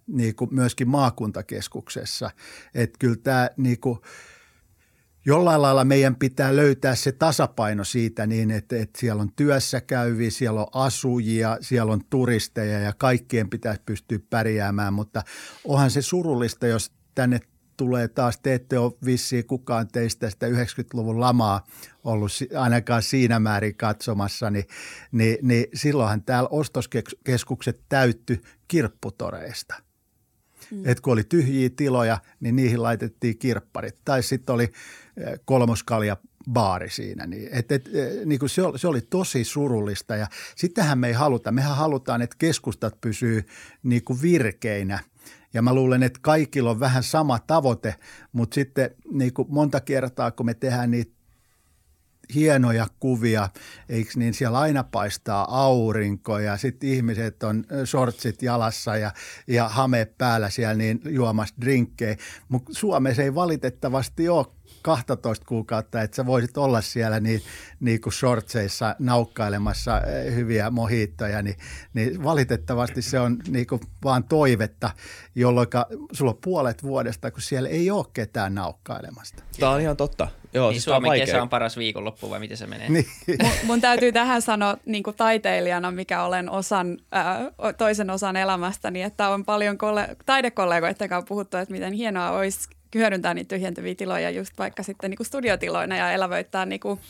niinku 0.07 0.49
myöskin 0.51 0.89
maakuntakeskuksessa. 0.89 2.31
Että 2.75 2.97
kyllä 2.99 3.17
tämä 3.23 3.51
niinku, 3.57 4.03
jollain 5.27 5.63
lailla 5.63 5.85
meidän 5.85 6.17
pitää 6.17 6.57
löytää 6.57 6.95
se 6.95 7.13
tasapaino 7.13 7.85
siitä 7.85 8.27
niin, 8.27 8.51
että, 8.51 8.77
että 8.77 9.01
siellä 9.01 9.23
on 9.23 9.33
työssä 9.37 9.81
käyviä, 9.81 10.31
siellä 10.31 10.61
on 10.61 10.67
asujia, 10.73 11.59
siellä 11.61 11.93
on 11.93 12.05
turisteja 12.11 12.79
ja 12.79 12.93
kaikkien 12.93 13.51
pitäisi 13.51 13.83
pystyä 13.87 14.19
pärjäämään, 14.31 14.95
mutta 14.95 15.23
onhan 15.65 15.91
se 15.91 16.03
surullista, 16.03 16.67
jos 16.67 16.93
tänne 17.15 17.41
tulee 17.83 18.09
taas, 18.09 18.39
te 18.39 18.55
ette 18.55 18.79
ole 18.79 18.93
vissiin 19.05 19.47
kukaan 19.47 19.89
teistä 19.89 20.31
sitä 20.31 20.47
90-luvun 20.47 21.21
lamaa 21.21 21.67
ollut 22.05 22.33
ainakaan 22.57 23.03
siinä 23.03 23.39
määrin 23.39 23.77
katsomassa, 23.77 24.51
niin, 24.51 24.65
niin, 25.13 25.39
niin 25.43 25.67
silloinhan 25.75 26.23
täällä 26.23 26.49
ostoskeskukset 26.53 27.81
täytty 27.89 28.43
kirpputoreista. 28.69 29.75
Mm. 30.71 30.83
Et 30.85 31.01
kun 31.01 31.13
oli 31.13 31.25
tyhjiä 31.25 31.71
tiloja, 31.77 32.19
niin 32.41 32.57
niihin 32.57 32.83
laitettiin 32.83 33.39
kirpparit. 33.39 33.99
Tai 34.05 34.23
sitten 34.23 34.55
oli 34.55 34.65
eh, 34.65 35.41
kolmoskalja 35.45 36.17
baari 36.53 36.91
siinä. 36.91 37.27
Niin, 37.27 37.49
et, 37.53 37.73
et, 37.73 37.91
eh, 37.95 38.25
niin 38.25 38.39
kuin 38.39 38.51
se, 38.51 38.63
oli, 38.63 38.79
se 38.79 38.89
oli 38.89 39.01
tosi 39.01 39.45
surullista 39.45 40.17
ja 40.17 40.27
sitähän 40.57 40.99
me 40.99 41.07
ei 41.07 41.13
haluta. 41.13 41.53
Mehän 41.53 41.77
halutaan, 41.77 42.23
että 42.23 42.37
keskustat 42.39 43.01
pysyy 43.01 43.45
niin 43.83 44.05
kuin 44.05 44.23
virkeinä– 44.23 44.99
ja 45.55 45.63
mä 45.63 45.75
luulen, 45.75 46.03
että 46.03 46.19
kaikilla 46.23 46.71
on 46.71 46.81
vähän 46.81 47.03
sama 47.03 47.39
tavoite, 47.39 47.95
mutta 48.33 48.55
sitten 48.55 48.91
niin 49.13 49.33
kuin 49.33 49.49
monta 49.51 49.81
kertaa, 49.81 50.31
kun 50.31 50.47
me 50.47 50.55
tehdään 50.55 50.91
niitä 50.91 51.23
hienoja 52.35 52.87
kuvia, 53.01 53.49
eikö 53.89 54.11
niin 54.17 54.35
siellä 54.35 54.59
aina 54.59 54.85
paistaa 54.85 55.63
aurinko 55.65 56.39
ja 56.39 56.57
sitten 56.57 56.89
ihmiset 56.89 57.43
on 57.43 57.65
shortsit 57.85 58.43
jalassa 58.43 58.97
ja, 58.97 59.13
ja 59.47 59.69
hame 59.69 60.05
päällä 60.19 60.51
siellä 60.51 60.75
niin 60.75 61.01
juomassa 61.09 61.55
drinkkejä. 61.61 62.17
Mutta 62.49 62.75
Suomessa 62.75 63.23
ei 63.23 63.35
valitettavasti 63.35 64.29
ole 64.29 64.47
12 64.83 65.47
kuukautta, 65.47 66.03
että 66.03 66.17
sä 66.17 66.27
voisit 66.27 66.57
olla 66.57 66.81
siellä 66.81 67.21
niin, 67.21 67.43
niin 67.81 68.01
kuin 68.01 68.13
shortseissa 68.13 68.97
naukkailemassa 68.99 70.01
eh, 70.01 70.35
hyviä 70.35 70.71
mohittoja, 70.71 71.43
niin, 71.43 71.57
niin 71.95 72.25
valitettavasti 72.25 73.03
se 73.03 73.21
on 73.21 73.39
niin 73.49 73.67
kuin 73.67 73.81
vaan 74.05 74.25
toivetta, 74.25 74.91
jolloin 75.35 75.67
sulla 76.13 76.31
on 76.31 76.39
puolet 76.45 76.83
vuodesta, 76.83 77.31
kun 77.31 77.43
siellä 77.43 77.69
ei 77.69 77.91
ole 77.91 78.05
ketään 78.13 78.55
naukkailemasta. 78.55 79.43
Tämä 79.61 79.73
on 79.73 79.81
ihan 79.81 79.97
totta. 79.97 80.29
Joo, 80.55 80.69
niin 80.69 80.75
siis 80.75 80.85
Suomen 80.85 81.11
on 81.11 81.19
kesä 81.19 81.43
on 81.43 81.49
paras 81.49 81.77
viikonloppu 81.77 82.31
vai 82.31 82.41
miten 82.41 82.57
se 82.57 82.67
menee? 82.67 82.89
Niin. 82.89 83.07
Mun, 83.43 83.53
mun 83.65 83.81
täytyy 83.81 84.13
tähän 84.13 84.43
sanoa 84.43 84.77
niin 84.87 85.03
kuin 85.03 85.17
taiteilijana, 85.17 85.91
mikä 85.91 86.23
olen 86.23 86.51
osan, 86.51 86.99
äh, 87.15 87.75
toisen 87.79 88.11
osan 88.11 88.37
elämästäni, 88.37 89.03
että 89.03 89.29
on 89.29 89.45
paljon 89.45 89.79
kolle- 89.79 90.17
taidekollegoiden 90.27 91.09
kanssa 91.09 91.29
puhuttu, 91.29 91.57
että 91.57 91.73
miten 91.73 91.93
hienoa 91.93 92.31
olisi 92.31 92.69
hyödyntää 92.99 93.35
niitä 93.35 93.49
tyhjentäviä 93.49 93.95
tiloja 93.95 94.31
just 94.31 94.59
vaikka 94.59 94.83
sitten 94.83 95.11
niin 95.11 95.17
kuin 95.17 95.27
studiotiloina 95.27 95.97
ja 95.97 96.13
elävöittää 96.13 96.67
niin 96.67 96.81
kuin, 96.81 97.01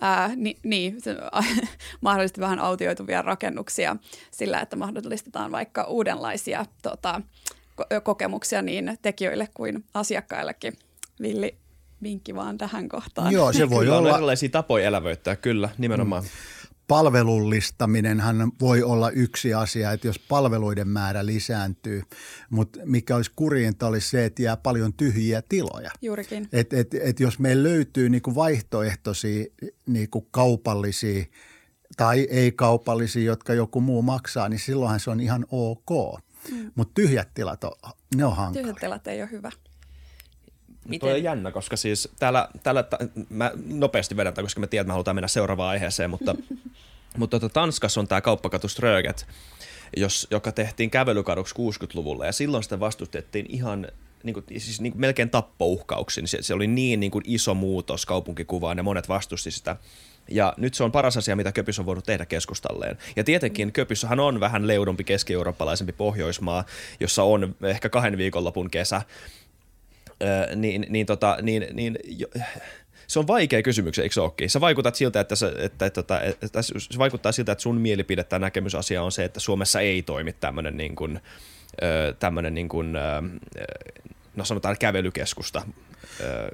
ää, 0.00 0.30
ni, 0.36 0.56
niin, 0.62 1.00
se, 1.00 1.16
mahdollisesti 2.00 2.40
vähän 2.40 2.58
autioituvia 2.58 3.22
rakennuksia 3.22 3.96
sillä, 4.30 4.60
että 4.60 4.76
mahdollistetaan 4.76 5.52
vaikka 5.52 5.84
uudenlaisia 5.84 6.66
tota, 6.82 7.20
kokemuksia 8.02 8.62
niin 8.62 8.98
tekijöille 9.02 9.48
kuin 9.54 9.84
asiakkaillekin. 9.94 10.72
Villi, 11.22 11.54
vinkki 12.02 12.34
vaan 12.34 12.58
tähän 12.58 12.88
kohtaan. 12.88 13.32
Joo, 13.32 13.52
se 13.52 13.70
voi 13.70 13.88
olla. 13.88 14.08
On 14.08 14.14
erilaisia 14.14 14.48
tapoja 14.48 14.86
elävöittää, 14.86 15.36
kyllä, 15.36 15.68
nimenomaan. 15.78 16.22
Mm 16.22 16.57
palvelullistaminenhan 16.88 18.52
voi 18.60 18.82
olla 18.82 19.10
yksi 19.10 19.54
asia, 19.54 19.92
että 19.92 20.06
jos 20.06 20.18
palveluiden 20.18 20.88
määrä 20.88 21.26
lisääntyy, 21.26 22.02
mutta 22.50 22.78
mikä 22.84 23.16
olisi 23.16 23.30
kurjinta 23.36 23.86
olisi 23.86 24.10
se, 24.10 24.24
että 24.24 24.42
jää 24.42 24.56
paljon 24.56 24.92
tyhjiä 24.92 25.42
tiloja. 25.48 25.90
Juurikin. 26.02 26.48
Et, 26.52 26.72
et, 26.72 26.94
et 26.94 27.20
jos 27.20 27.38
meillä 27.38 27.62
löytyy 27.62 28.08
niinku 28.08 28.34
vaihtoehtoisia 28.34 29.44
niinku 29.86 30.20
kaupallisia 30.30 31.24
tai 31.96 32.26
ei-kaupallisia, 32.30 33.22
jotka 33.22 33.54
joku 33.54 33.80
muu 33.80 34.02
maksaa, 34.02 34.48
niin 34.48 34.60
silloinhan 34.60 35.00
se 35.00 35.10
on 35.10 35.20
ihan 35.20 35.46
ok. 35.50 36.20
Mm. 36.50 36.72
Mutta 36.74 36.94
tyhjät 36.94 37.28
tilat, 37.34 37.64
on, 37.64 37.72
ne 38.16 38.24
on 38.24 38.36
hankalia. 38.36 38.62
Tyhjät 38.62 38.76
tilat 38.80 39.06
ei 39.06 39.22
ole 39.22 39.30
hyvä. 39.30 39.50
Miten? 40.88 41.08
Tuo 41.08 41.16
on 41.16 41.22
jännä, 41.22 41.50
koska 41.50 41.76
siis 41.76 42.08
täällä, 42.18 42.48
täällä 42.62 42.84
mä 43.30 43.52
nopeasti 43.66 44.16
vedän, 44.16 44.34
koska 44.34 44.60
mä 44.60 44.66
tiedän, 44.66 44.82
että 44.84 44.88
mä 44.88 44.94
halutaan 44.94 45.16
mennä 45.16 45.28
seuraavaan 45.28 45.70
aiheeseen, 45.70 46.10
mutta, 46.10 46.34
mutta 47.18 47.40
tota, 47.40 47.52
Tanskassa 47.52 48.00
on 48.00 48.08
tämä 48.08 48.20
kauppakatu 48.20 48.68
Ströget, 48.68 49.26
jos, 49.96 50.26
joka 50.30 50.52
tehtiin 50.52 50.90
kävelykaduksi 50.90 51.54
60-luvulla 51.54 52.26
ja 52.26 52.32
silloin 52.32 52.62
sitä 52.62 52.80
vastustettiin 52.80 53.46
ihan 53.48 53.86
niin 54.22 54.34
kuin, 54.34 54.44
siis 54.58 54.80
niin 54.80 54.92
kuin 54.92 55.00
melkein 55.00 55.30
tappouhkauksin. 55.30 56.28
Se, 56.28 56.42
se 56.42 56.54
oli 56.54 56.66
niin, 56.66 57.00
niin 57.00 57.10
kuin 57.10 57.24
iso 57.26 57.54
muutos 57.54 58.06
kaupunkikuvaan 58.06 58.76
ja 58.76 58.82
monet 58.82 59.08
vastusti 59.08 59.50
sitä. 59.50 59.76
Ja 60.30 60.54
nyt 60.56 60.74
se 60.74 60.84
on 60.84 60.92
paras 60.92 61.16
asia, 61.16 61.36
mitä 61.36 61.52
Köpys 61.52 61.78
on 61.78 61.86
voinut 61.86 62.04
tehdä 62.04 62.26
keskustalleen. 62.26 62.98
Ja 63.16 63.24
tietenkin 63.24 63.72
Köpyssähän 63.72 64.20
on 64.20 64.40
vähän 64.40 64.66
leudompi 64.66 65.04
keski-eurooppalaisempi 65.04 65.92
Pohjoismaa, 65.92 66.64
jossa 67.00 67.22
on 67.22 67.56
ehkä 67.62 67.88
kahden 67.88 68.18
viikonlopun 68.18 68.70
kesä 68.70 69.02
niin, 70.56 70.86
niin, 70.88 71.06
tota, 71.06 71.36
niin, 71.42 71.66
niin 71.72 71.98
jo, 72.04 72.26
se 73.06 73.18
on 73.18 73.26
vaikea 73.26 73.62
kysymys, 73.62 73.98
eikö 73.98 74.14
se 74.14 74.20
olekin? 74.20 74.50
Sä 74.50 74.60
vaikutat 74.60 74.94
siltä, 74.94 75.20
että, 75.20 75.36
se, 75.36 75.52
että, 75.58 75.86
että, 75.86 76.00
että, 76.00 76.20
että 76.42 76.62
se 76.62 76.98
vaikuttaa 76.98 77.32
siltä, 77.32 77.52
että 77.52 77.62
sun 77.62 77.80
mielipide 77.80 78.24
tai 78.24 78.40
näkemysasia 78.40 79.02
on 79.02 79.12
se, 79.12 79.24
että 79.24 79.40
Suomessa 79.40 79.80
ei 79.80 80.02
toimi 80.02 80.32
tämmöinen 80.32 80.76
niin 80.76 80.96
kuin, 80.96 81.20
tämmöinen 82.18 82.54
niin 82.54 82.68
kuin, 82.68 82.92
no 84.36 84.44
sanotaan 84.44 84.76
kävelykeskusta 84.78 85.62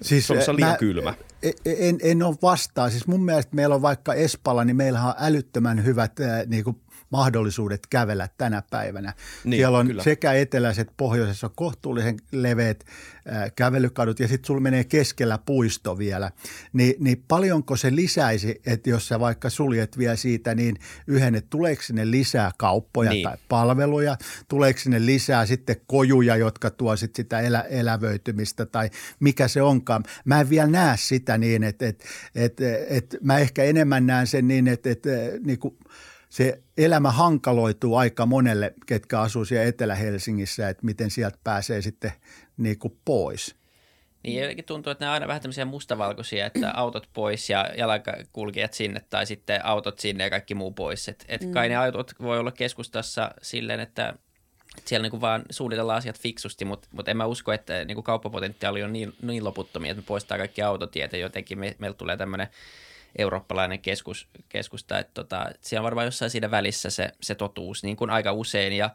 siis, 0.03 0.27
se 0.27 0.51
on 0.51 0.57
liian 0.57 0.71
mä, 0.71 0.77
kylmä. 0.77 1.15
E, 1.43 1.49
e, 1.49 1.89
en, 1.89 1.99
en 2.03 2.23
ole 2.23 2.37
vastaan. 2.43 2.91
Siis 2.91 3.07
mun 3.07 3.25
mielestä 3.25 3.57
meillä 3.57 3.75
on 3.75 3.83
vaikka 3.83 4.15
Espalla, 4.15 4.65
niin 4.65 4.77
meillä 4.77 5.03
on 5.03 5.15
älyttömän 5.19 5.85
hyvät 5.85 6.13
niin 6.47 6.65
kuin 6.65 6.77
mahdollisuudet 7.15 7.87
kävellä 7.87 8.29
tänä 8.39 8.63
päivänä. 8.71 9.13
Niin, 9.45 9.59
Siellä 9.59 9.79
on 9.79 9.87
kyllä. 9.87 10.03
sekä 10.03 10.33
eteläiset, 10.33 10.91
pohjoisessa 10.97 11.49
kohtuullisen 11.49 12.17
leveät 12.33 12.85
äh, 13.33 13.53
kävelykadut 13.57 14.21
ja 14.21 14.29
sitten 14.29 14.47
sulla 14.47 14.61
menee 14.61 14.85
keskellä 14.85 15.39
puisto 15.39 15.99
vielä. 15.99 16.31
Ni, 16.73 16.97
niin 16.99 17.25
paljonko 17.29 17.77
se 17.77 17.95
lisäisi, 17.95 18.61
että 18.67 18.91
jos 18.91 19.09
sä 19.09 19.21
vaikka 19.21 19.51
suljet 19.51 19.99
vielä 19.99 20.17
siitä 20.17 20.55
niin 20.55 20.77
yhden, 21.07 21.35
että 21.35 21.51
tuleeko 21.51 21.83
sinne 21.83 22.11
lisää 22.11 22.51
kauppoja 22.59 23.11
niin. 23.11 23.23
tai 23.23 23.37
palveluja, 23.49 24.17
tuleeko 24.49 24.81
sinne 24.81 25.07
lisää 25.07 25.47
sitten 25.47 25.77
kojuja, 25.87 26.37
jotka 26.37 26.71
tuo 26.71 26.97
sit 26.97 27.15
sitä 27.15 27.41
elä, 27.41 27.61
elävöitymistä 27.61 28.67
tai 28.67 28.91
mikä 29.21 29.49
se 29.49 29.63
onkaan. 29.63 30.05
Mä 30.25 30.41
en 30.41 30.51
vielä 30.51 30.67
näe 30.69 30.97
sitä 30.97 31.39
niin, 31.39 31.65
että, 31.65 31.87
että, 31.87 32.05
että, 32.35 32.65
että 32.89 33.17
mä 33.23 33.39
ehkä 33.39 33.65
enemmän 33.65 34.07
näen 34.07 34.27
sen 34.27 34.49
niin, 34.49 34.69
että, 34.69 34.91
että 34.91 35.11
niin 35.45 35.59
kuin– 35.59 35.77
se 36.35 36.63
elämä 36.79 37.11
hankaloituu 37.11 37.97
aika 37.97 38.27
monelle, 38.27 38.75
ketkä 38.87 39.21
asuu 39.21 39.45
siellä 39.45 39.69
Etelä-Helsingissä, 39.69 40.69
että 40.69 40.87
miten 40.87 41.11
sieltä 41.11 41.39
pääsee 41.45 41.83
sitten 41.83 42.13
niin 42.57 42.79
kuin 42.79 42.97
pois. 43.05 43.57
Niin 44.23 44.41
jotenkin 44.41 44.65
tuntuu, 44.65 44.91
että 44.91 45.05
nämä 45.05 45.13
on 45.13 45.15
aina 45.15 45.29
vähän 45.29 45.43
tämmöisiä 45.43 45.65
mustavalkoisia, 45.65 46.47
että 46.47 46.71
autot 46.75 47.09
pois 47.13 47.51
ja 47.51 47.71
jalankulkijat 47.77 48.73
sinne 48.73 49.01
tai 49.11 49.27
sitten 49.27 49.67
autot 49.67 49.99
sinne 49.99 50.25
ja 50.25 50.31
kaikki 50.31 50.55
muu 50.55 50.71
pois. 50.71 51.09
Et, 51.09 51.25
et 51.29 51.43
mm. 51.43 51.53
kai 51.53 51.69
ne 51.69 51.77
autot 51.77 52.13
voi 52.23 52.39
olla 52.39 52.53
keskustassa 52.53 53.31
silleen, 53.43 53.81
että 53.81 54.15
siellä 54.85 55.09
niin 55.09 55.21
vaan 55.21 55.43
suunnitellaan 55.51 55.99
asiat 55.99 56.21
fiksusti, 56.21 56.65
mutta, 56.65 56.89
mutta 56.93 57.11
en 57.11 57.17
mä 57.17 57.27
usko, 57.27 57.53
että 57.53 57.85
niin 57.85 57.97
kuin 57.97 58.05
kauppapotentiaali 58.05 58.83
on 58.83 58.93
niin, 58.93 59.13
niin 59.23 59.45
loputtomia, 59.45 59.91
että 59.91 60.03
me 60.03 60.07
poistaa 60.07 60.39
kaikki 60.39 60.63
autotiet 60.63 61.13
ja 61.13 61.19
jotenkin 61.19 61.59
me, 61.59 61.77
meillä 61.79 61.97
tulee 61.97 62.17
tämmöinen– 62.17 62.49
eurooppalainen 63.19 63.81
keskus, 63.81 64.29
keskusta, 64.49 64.99
että 64.99 65.15
tota, 65.15 65.47
siellä 65.61 65.81
on 65.81 65.85
varmaan 65.85 66.05
jossain 66.05 66.31
siinä 66.31 66.51
välissä 66.51 66.91
se, 66.91 67.13
se 67.21 67.35
totuus, 67.35 67.83
niin 67.83 67.97
kuin 67.97 68.11
aika 68.11 68.33
usein, 68.33 68.73
ja 68.73 68.91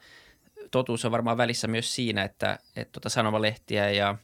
totuus 0.71 1.05
on 1.05 1.11
varmaan 1.11 1.37
välissä 1.37 1.67
myös 1.67 1.95
siinä, 1.95 2.23
että, 2.23 2.59
että 2.75 2.91
tota 2.91 3.09
sanomalehtiä 3.09 3.89
ja, 3.89 4.15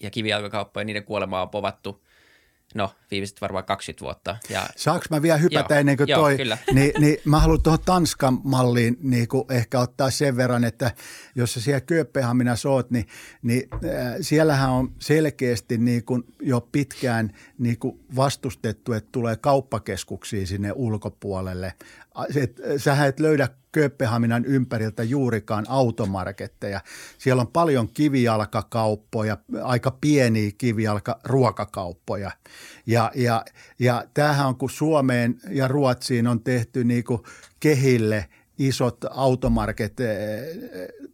ja 0.00 0.10
kivijalkakauppoja, 0.10 0.84
niiden 0.84 1.04
kuolemaa 1.04 1.42
on 1.42 1.50
povattu 1.50 2.04
no 2.76 2.94
viimeiset 3.10 3.40
varmaan 3.40 3.64
20 3.64 4.04
vuotta. 4.04 4.36
Ja, 4.48 4.66
Saanko 4.76 5.06
mä 5.10 5.22
vielä 5.22 5.38
hypätä 5.38 5.74
joo, 5.74 5.80
ennen 5.80 5.96
kuin 5.96 6.08
joo, 6.08 6.20
toi? 6.20 6.36
Kyllä. 6.36 6.58
Niin, 6.72 6.92
niin 6.98 7.16
mä 7.24 7.40
haluan 7.40 7.62
tuohon 7.62 7.80
Tanskan 7.84 8.40
malliin 8.44 8.96
niin 9.00 9.28
kuin 9.28 9.44
ehkä 9.50 9.80
ottaa 9.80 10.10
sen 10.10 10.36
verran, 10.36 10.64
että 10.64 10.90
jos 11.34 11.54
sä 11.54 11.60
siellä 11.60 11.80
Kööpenhaminassa 11.80 12.70
oot, 12.70 12.90
niin, 12.90 13.06
niin 13.42 13.68
äh, 13.72 13.80
siellähän 14.20 14.70
on 14.70 14.92
selkeästi 14.98 15.78
niin 15.78 16.04
kuin 16.04 16.24
jo 16.42 16.60
pitkään 16.60 17.32
niin 17.58 17.78
kuin 17.78 18.00
vastustettu, 18.16 18.92
että 18.92 19.08
tulee 19.12 19.36
kauppakeskuksia 19.36 20.46
sinne 20.46 20.72
ulkopuolelle. 20.74 21.74
Et, 22.36 22.60
sähän 22.76 23.08
et 23.08 23.20
löydä 23.20 23.48
Kööpenhaminan 23.72 24.44
ympäriltä 24.44 25.02
juurikaan 25.02 25.64
automarketteja. 25.68 26.80
Siellä 27.18 27.40
on 27.40 27.48
paljon 27.48 27.88
kivijalkakauppoja, 27.88 29.36
aika 29.62 29.90
pieniä 29.90 30.50
kivijalkaruokakauppoja. 30.58 32.30
Ja, 32.86 33.12
ja, 33.14 33.44
ja 33.78 34.04
tämähän 34.14 34.46
on, 34.46 34.56
kun 34.56 34.70
Suomeen 34.70 35.40
ja 35.50 35.68
Ruotsiin 35.68 36.26
on 36.26 36.40
tehty 36.40 36.84
niin 36.84 37.04
kuin 37.04 37.22
kehille 37.60 38.28
isot 38.58 38.98
automarket 39.10 39.96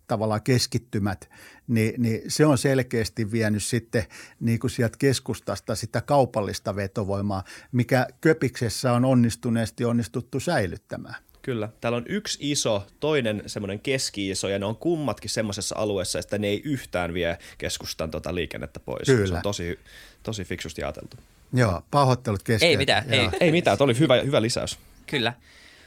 tavallaan 0.07 0.43
keskittymät, 0.43 1.29
niin, 1.75 2.03
niin 2.03 2.23
se 2.29 2.47
on 2.47 2.59
selkeästi 2.59 3.33
vienyt 3.33 3.63
sitten 3.63 4.05
niin 4.41 4.59
kuin 4.59 4.71
sieltä 4.71 4.97
keskustasta 4.99 5.75
sitä 5.75 6.01
kaupallista 6.01 6.77
vetovoimaa, 6.77 7.45
mikä 7.73 8.07
Köpiksessä 8.21 8.93
on 8.93 9.05
onnistuneesti 9.05 9.85
onnistuttu 9.85 10.41
säilyttämään. 10.41 11.15
Kyllä. 11.43 11.69
Täällä 11.81 11.97
on 11.97 12.05
yksi 12.07 12.39
iso, 12.41 12.87
toinen 13.01 13.43
semmoinen 13.47 13.81
keski-iso, 13.81 14.49
ja 14.49 14.59
ne 14.59 14.67
on 14.67 14.77
kummatkin 14.77 15.31
semmoisessa 15.31 15.75
alueessa, 15.79 16.19
että 16.19 16.39
ne 16.39 16.47
ei 16.47 16.63
yhtään 16.65 17.15
vie 17.15 17.39
keskustan 17.59 18.11
tota 18.11 18.35
liikennettä 18.35 18.81
pois. 18.81 19.07
Kyllä. 19.07 19.27
Se 19.27 19.35
on 19.35 19.43
tosi, 19.43 19.79
tosi 20.23 20.45
fiksusti 20.45 20.83
ajateltu. 20.83 21.17
Joo, 21.53 21.83
pahoittelut 21.91 22.43
kesken. 22.43 22.69
Ei 22.69 22.77
mitään, 22.77 23.13
ei. 23.13 23.29
ei 23.41 23.53
mitään, 23.53 23.79
tämä 23.79 23.85
oli 23.85 23.99
hyvä, 23.99 24.21
hyvä 24.21 24.43
lisäys. 24.43 24.79
Kyllä. 25.07 25.33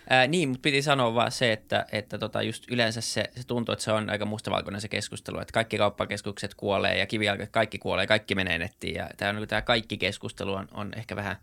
Ää, 0.10 0.28
niin, 0.28 0.50
mutta 0.50 0.62
piti 0.62 0.82
sanoa 0.82 1.16
vaan 1.16 1.32
se, 1.32 1.52
että, 1.52 1.86
että 1.92 2.18
tota 2.18 2.42
just 2.42 2.64
yleensä 2.72 3.02
se, 3.02 3.30
se 3.36 3.48
tuntuu, 3.48 3.74
että 3.74 3.86
se 3.86 3.92
on 3.92 4.10
aika 4.10 4.26
mustavalkoinen 4.26 4.82
se 4.82 4.88
keskustelu, 4.88 5.40
että 5.40 5.52
kaikki 5.52 5.78
kauppakeskukset 5.78 6.54
kuolee 6.56 6.98
ja 6.98 7.06
kivijalkat 7.06 7.50
kaikki 7.50 7.78
kuolee, 7.78 8.08
kaikki 8.08 8.36
menee 8.36 8.58
nettiin 8.58 8.96
ja 8.96 9.10
tämä, 9.18 9.40
on, 9.40 9.48
tämä 9.48 9.62
kaikki 9.62 9.98
keskustelu 9.98 10.54
on, 10.54 10.68
on 10.72 10.92
ehkä 10.96 11.16
vähän, 11.16 11.38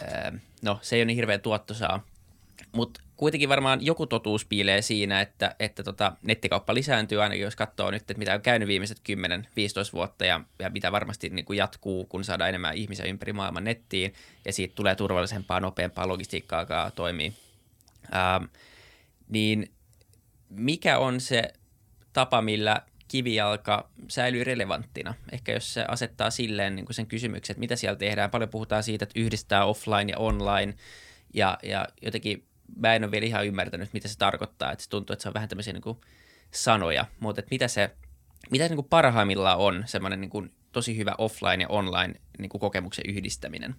ää, 0.00 0.32
no 0.62 0.78
se 0.82 0.96
ei 0.96 1.00
ole 1.00 1.04
niin 1.04 1.16
hirveän 1.16 1.40
tuottosaa, 1.40 2.04
mutta 2.72 3.00
kuitenkin 3.16 3.48
varmaan 3.48 3.86
joku 3.86 4.06
totuus 4.06 4.44
piilee 4.44 4.82
siinä, 4.82 5.20
että, 5.20 5.56
että 5.58 5.82
tota, 5.82 6.12
nettikauppa 6.22 6.74
lisääntyy 6.74 7.22
ainakin, 7.22 7.44
jos 7.44 7.56
katsoo 7.56 7.90
nyt, 7.90 8.02
että 8.02 8.14
mitä 8.14 8.34
on 8.34 8.40
käynyt 8.40 8.68
viimeiset 8.68 8.98
10-15 8.98 9.92
vuotta 9.92 10.24
ja, 10.24 10.40
ja 10.58 10.70
mitä 10.70 10.92
varmasti 10.92 11.28
niin 11.28 11.44
kuin 11.44 11.56
jatkuu, 11.56 12.04
kun 12.04 12.24
saadaan 12.24 12.48
enemmän 12.48 12.74
ihmisiä 12.74 13.06
ympäri 13.06 13.32
maailman 13.32 13.64
nettiin 13.64 14.14
ja 14.44 14.52
siitä 14.52 14.74
tulee 14.74 14.94
turvallisempaa, 14.94 15.60
nopeampaa 15.60 16.08
logistiikkaa, 16.08 16.90
toimii. 16.90 17.45
Ähm, 18.14 18.44
niin 19.28 19.72
mikä 20.48 20.98
on 20.98 21.20
se 21.20 21.52
tapa, 22.12 22.42
millä 22.42 22.82
kivijalka 23.08 23.90
säilyy 24.08 24.44
relevanttina. 24.44 25.14
Ehkä 25.32 25.52
jos 25.52 25.74
se 25.74 25.84
asettaa 25.88 26.30
silleen 26.30 26.76
niin 26.76 26.86
kuin 26.86 26.94
sen 26.94 27.06
kysymyksen, 27.06 27.54
että 27.54 27.60
mitä 27.60 27.76
siellä 27.76 27.98
tehdään. 27.98 28.30
Paljon 28.30 28.50
puhutaan 28.50 28.82
siitä, 28.82 29.02
että 29.02 29.20
yhdistää 29.20 29.64
offline 29.64 30.12
ja 30.12 30.18
online 30.18 30.74
ja, 31.34 31.58
ja 31.62 31.88
jotenkin 32.02 32.46
mä 32.76 32.94
en 32.94 33.04
ole 33.04 33.10
vielä 33.10 33.26
ihan 33.26 33.46
ymmärtänyt, 33.46 33.92
mitä 33.92 34.08
se 34.08 34.18
tarkoittaa. 34.18 34.72
Että 34.72 34.82
se 34.82 34.90
tuntuu, 34.90 35.14
että 35.14 35.22
se 35.22 35.28
on 35.28 35.34
vähän 35.34 35.48
tämmöisiä 35.48 35.72
niin 35.72 35.82
kuin 35.82 35.98
sanoja, 36.50 37.06
mutta 37.20 37.40
että 37.40 37.48
mitä 37.50 37.68
se, 37.68 37.90
mitä 38.50 38.64
se 38.64 38.68
niin 38.68 38.76
kuin 38.76 38.88
parhaimmillaan 38.88 39.58
on 39.58 39.84
semmoinen 39.86 40.20
niin 40.20 40.30
kuin 40.30 40.52
tosi 40.72 40.96
hyvä 40.96 41.14
offline 41.18 41.62
ja 41.62 41.68
online 41.68 42.14
niin 42.38 42.48
kuin 42.48 42.60
kokemuksen 42.60 43.04
yhdistäminen. 43.08 43.74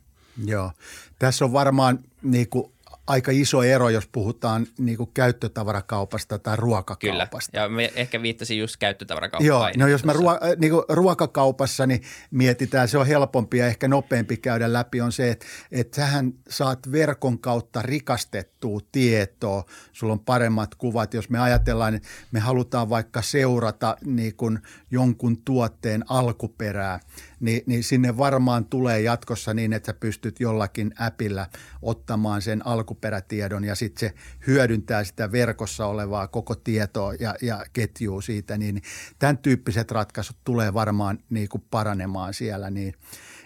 Joo, 0.46 0.72
tässä 1.20 1.46
on 1.46 1.54
varmaan 1.54 2.00
niin 2.22 2.50
kuin 2.50 2.74
aika 3.08 3.32
iso 3.32 3.64
ero, 3.64 3.90
jos 3.90 4.08
puhutaan 4.12 4.68
niin 4.78 4.98
kuin 4.98 5.10
käyttötavarakaupasta 5.14 6.40
tai 6.40 6.56
ruokakaupasta. 6.56 7.52
Kyllä, 7.52 7.64
ja 7.64 7.70
me 7.70 7.92
ehkä 7.96 8.22
viittasin 8.22 8.60
just 8.60 8.78
käyttötavarakauppaan. 8.78 9.48
Joo, 9.48 9.70
no 9.78 9.88
jos 9.88 10.04
me 10.06 10.14
ruo- 10.14 10.56
niin 10.58 10.72
kuin 10.72 10.84
ruokakaupassa 10.90 11.88
niin 11.88 12.02
mietitään, 12.32 12.88
se 12.88 12.98
on 12.98 13.08
helpompi 13.08 13.58
ja 13.58 13.68
ehkä 13.68 13.88
nopeampi 13.88 14.38
käydä 14.38 14.74
läpi, 14.74 15.02
on 15.02 15.12
se, 15.12 15.32
että, 15.32 15.46
että 15.72 15.96
sähän 15.96 16.34
saat 16.50 16.92
verkon 16.92 17.40
kautta 17.40 17.82
rikastettua 17.82 18.80
tietoa, 18.92 19.64
sulla 19.94 20.14
on 20.14 20.20
paremmat 20.20 20.76
kuvat. 20.76 21.14
Jos 21.14 21.30
me 21.30 21.40
ajatellaan, 21.40 21.96
että 21.96 22.08
me 22.32 22.40
halutaan 22.40 22.90
vaikka 22.90 23.22
seurata 23.22 23.98
niin 24.06 24.36
kuin 24.36 24.60
jonkun 24.92 25.42
tuotteen 25.46 26.04
alkuperää, 26.10 27.00
niin, 27.40 27.62
niin 27.66 27.84
sinne 27.84 28.18
varmaan 28.18 28.66
tulee 28.66 29.02
jatkossa 29.02 29.54
niin, 29.54 29.74
että 29.74 29.92
sä 29.92 29.98
pystyt 30.00 30.40
jollakin 30.40 30.94
äpillä 31.02 31.48
ottamaan 31.82 32.42
sen 32.42 32.68
alkuperätiedon 32.68 33.64
ja 33.64 33.76
sitten 33.76 34.00
se 34.00 34.16
hyödyntää 34.48 35.04
sitä 35.04 35.32
verkossa 35.32 35.86
olevaa 35.86 36.28
koko 36.28 36.56
tietoa 36.56 37.14
ja, 37.14 37.36
ja 37.42 37.66
ketjuu 37.74 38.22
siitä, 38.22 38.58
niin 38.58 38.82
tämän 39.20 39.38
tyyppiset 39.38 39.92
ratkaisut 39.92 40.38
tulee 40.44 40.74
varmaan 40.74 41.20
niin 41.30 41.50
kuin 41.50 41.64
paranemaan 41.72 42.34
siellä, 42.34 42.70
niin– 42.70 42.94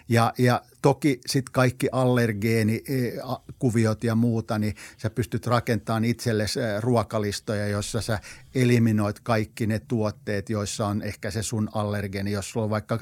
ja, 0.08 0.32
ja 0.38 0.62
toki 0.82 1.20
sitten 1.26 1.52
kaikki 1.52 1.88
allergeenikuviot 1.92 4.04
ja 4.04 4.14
muuta, 4.14 4.58
niin 4.58 4.74
sä 4.96 5.10
pystyt 5.10 5.46
rakentamaan 5.46 6.04
itsellesi 6.04 6.60
ruokalistoja, 6.80 7.66
jossa 7.66 8.00
sä 8.00 8.18
eliminoit 8.54 9.20
kaikki 9.20 9.66
ne 9.66 9.78
tuotteet, 9.78 10.50
joissa 10.50 10.86
on 10.86 11.02
ehkä 11.02 11.30
se 11.30 11.42
sun 11.42 11.68
allergeeni. 11.74 12.32
Jos 12.32 12.50
sulla 12.50 12.64
on 12.64 12.70
vaikka 12.70 13.00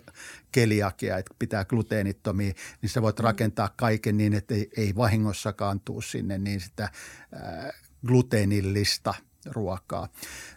keliakia, 0.53 1.19
että 1.19 1.35
pitää 1.39 1.65
gluteenittomia, 1.65 2.53
niin 2.83 2.91
sä 2.91 3.03
voit 3.03 3.19
mm. 3.19 3.25
rakentaa 3.25 3.71
kaiken 3.77 4.17
niin, 4.17 4.35
että 4.35 4.55
ei, 4.55 4.71
ei 4.77 4.97
vahingossakaan 4.97 5.81
tuu 5.81 6.01
sinne 6.01 6.39
niin 6.39 6.61
sitä 6.61 6.85
äh, 6.85 6.91
gluteenillista 8.07 9.15
ruokaa. 9.47 10.09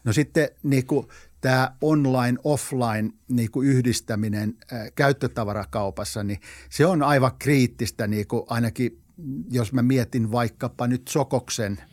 No 0.04 0.14
sitten 0.14 0.50
niin 0.64 0.86
kuin 0.86 1.08
tämä 1.44 1.76
online-offline 1.82 3.14
niin 3.28 3.52
kuin 3.52 3.68
yhdistäminen 3.68 4.58
ää, 4.72 4.92
käyttötavarakaupassa, 4.96 6.24
niin 6.24 6.40
se 6.70 6.86
on 6.86 7.04
aivan 7.04 7.32
kriittistä 7.40 8.08
niin 8.08 8.28
kuin 8.28 8.44
ainakin, 8.48 9.02
jos 9.52 9.74
mä 9.74 9.82
mietin 9.82 10.32
vaikkapa 10.32 10.88
nyt 10.88 11.08
Sokoksen 11.08 11.84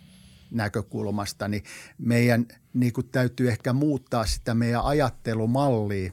näkökulmasta, 0.50 1.48
niin 1.48 1.62
meidän 1.98 2.46
niin 2.74 2.92
kuin 2.92 3.08
täytyy 3.08 3.48
ehkä 3.48 3.72
muuttaa 3.72 4.26
sitä 4.26 4.54
meidän 4.54 4.84
ajattelumallia 4.84 6.12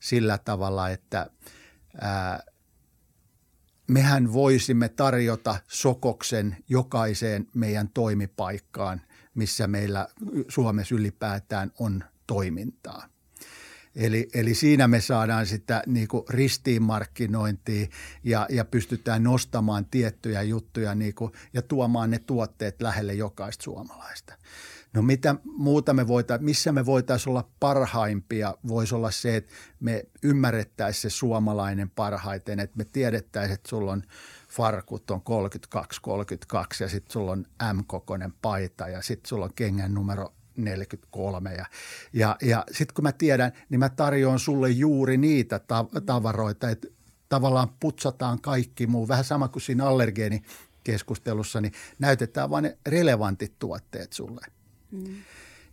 sillä 0.00 0.38
tavalla, 0.38 0.90
että 0.90 1.30
ää, 2.00 2.42
mehän 3.88 4.32
voisimme 4.32 4.88
tarjota 4.88 5.56
Sokoksen 5.68 6.56
jokaiseen 6.68 7.46
meidän 7.54 7.88
toimipaikkaan, 7.88 9.00
missä 9.34 9.66
meillä 9.66 10.08
Suomessa 10.48 10.94
ylipäätään 10.94 11.72
on 11.78 12.04
toimintaa. 12.34 13.06
Eli, 13.96 14.28
eli 14.34 14.54
siinä 14.54 14.88
me 14.88 15.00
saadaan 15.00 15.46
sitä 15.46 15.82
niin 15.86 16.08
kuin 16.08 16.24
ristiinmarkkinointia 16.28 17.86
ja, 18.24 18.46
ja 18.50 18.64
pystytään 18.64 19.22
nostamaan 19.22 19.84
tiettyjä 19.84 20.42
juttuja 20.42 20.94
niin 20.94 21.14
kuin, 21.14 21.32
ja 21.54 21.62
tuomaan 21.62 22.10
ne 22.10 22.18
tuotteet 22.18 22.82
lähelle 22.82 23.14
jokaista 23.14 23.62
suomalaista. 23.62 24.34
No 24.94 25.02
mitä 25.02 25.34
muuta 25.44 25.94
me 25.94 26.08
voitaisiin, 26.08 26.44
missä 26.44 26.72
me 26.72 26.86
voitaisiin 26.86 27.30
olla 27.30 27.48
parhaimpia, 27.60 28.54
voisi 28.68 28.94
olla 28.94 29.10
se, 29.10 29.36
että 29.36 29.52
me 29.80 30.04
ymmärrettäisiin 30.22 31.02
se 31.02 31.10
suomalainen 31.10 31.90
parhaiten, 31.90 32.60
että 32.60 32.76
me 32.76 32.84
tiedettäisiin, 32.84 33.54
että 33.54 33.68
sulla 33.68 33.92
on 33.92 34.02
farkut 34.50 35.10
on 35.10 35.20
32-32 35.20 36.54
ja 36.80 36.88
sitten 36.88 37.12
sulla 37.12 37.32
on 37.32 37.46
M-kokoinen 37.72 38.32
paita 38.42 38.88
ja 38.88 39.02
sitten 39.02 39.28
sulla 39.28 39.44
on 39.44 39.54
kengän 39.54 39.94
numero 39.94 40.34
43 40.56 41.54
ja, 41.54 41.66
ja, 42.12 42.36
ja 42.42 42.64
sitten 42.70 42.94
kun 42.94 43.02
mä 43.02 43.12
tiedän, 43.12 43.52
niin 43.68 43.78
mä 43.78 43.88
tarjoan 43.88 44.38
sulle 44.38 44.70
juuri 44.70 45.16
niitä 45.16 45.60
tavaroita, 46.06 46.70
että 46.70 46.88
tavallaan 47.28 47.68
putsataan 47.80 48.40
kaikki 48.40 48.86
muu, 48.86 49.08
vähän 49.08 49.24
sama 49.24 49.48
kuin 49.48 49.62
siinä 49.62 49.86
allergeenikeskustelussa, 49.86 51.60
niin 51.60 51.72
näytetään 51.98 52.50
vain 52.50 52.62
ne 52.62 52.78
relevantit 52.86 53.58
tuotteet 53.58 54.12
sulle– 54.12 54.40
Mm. 54.92 55.14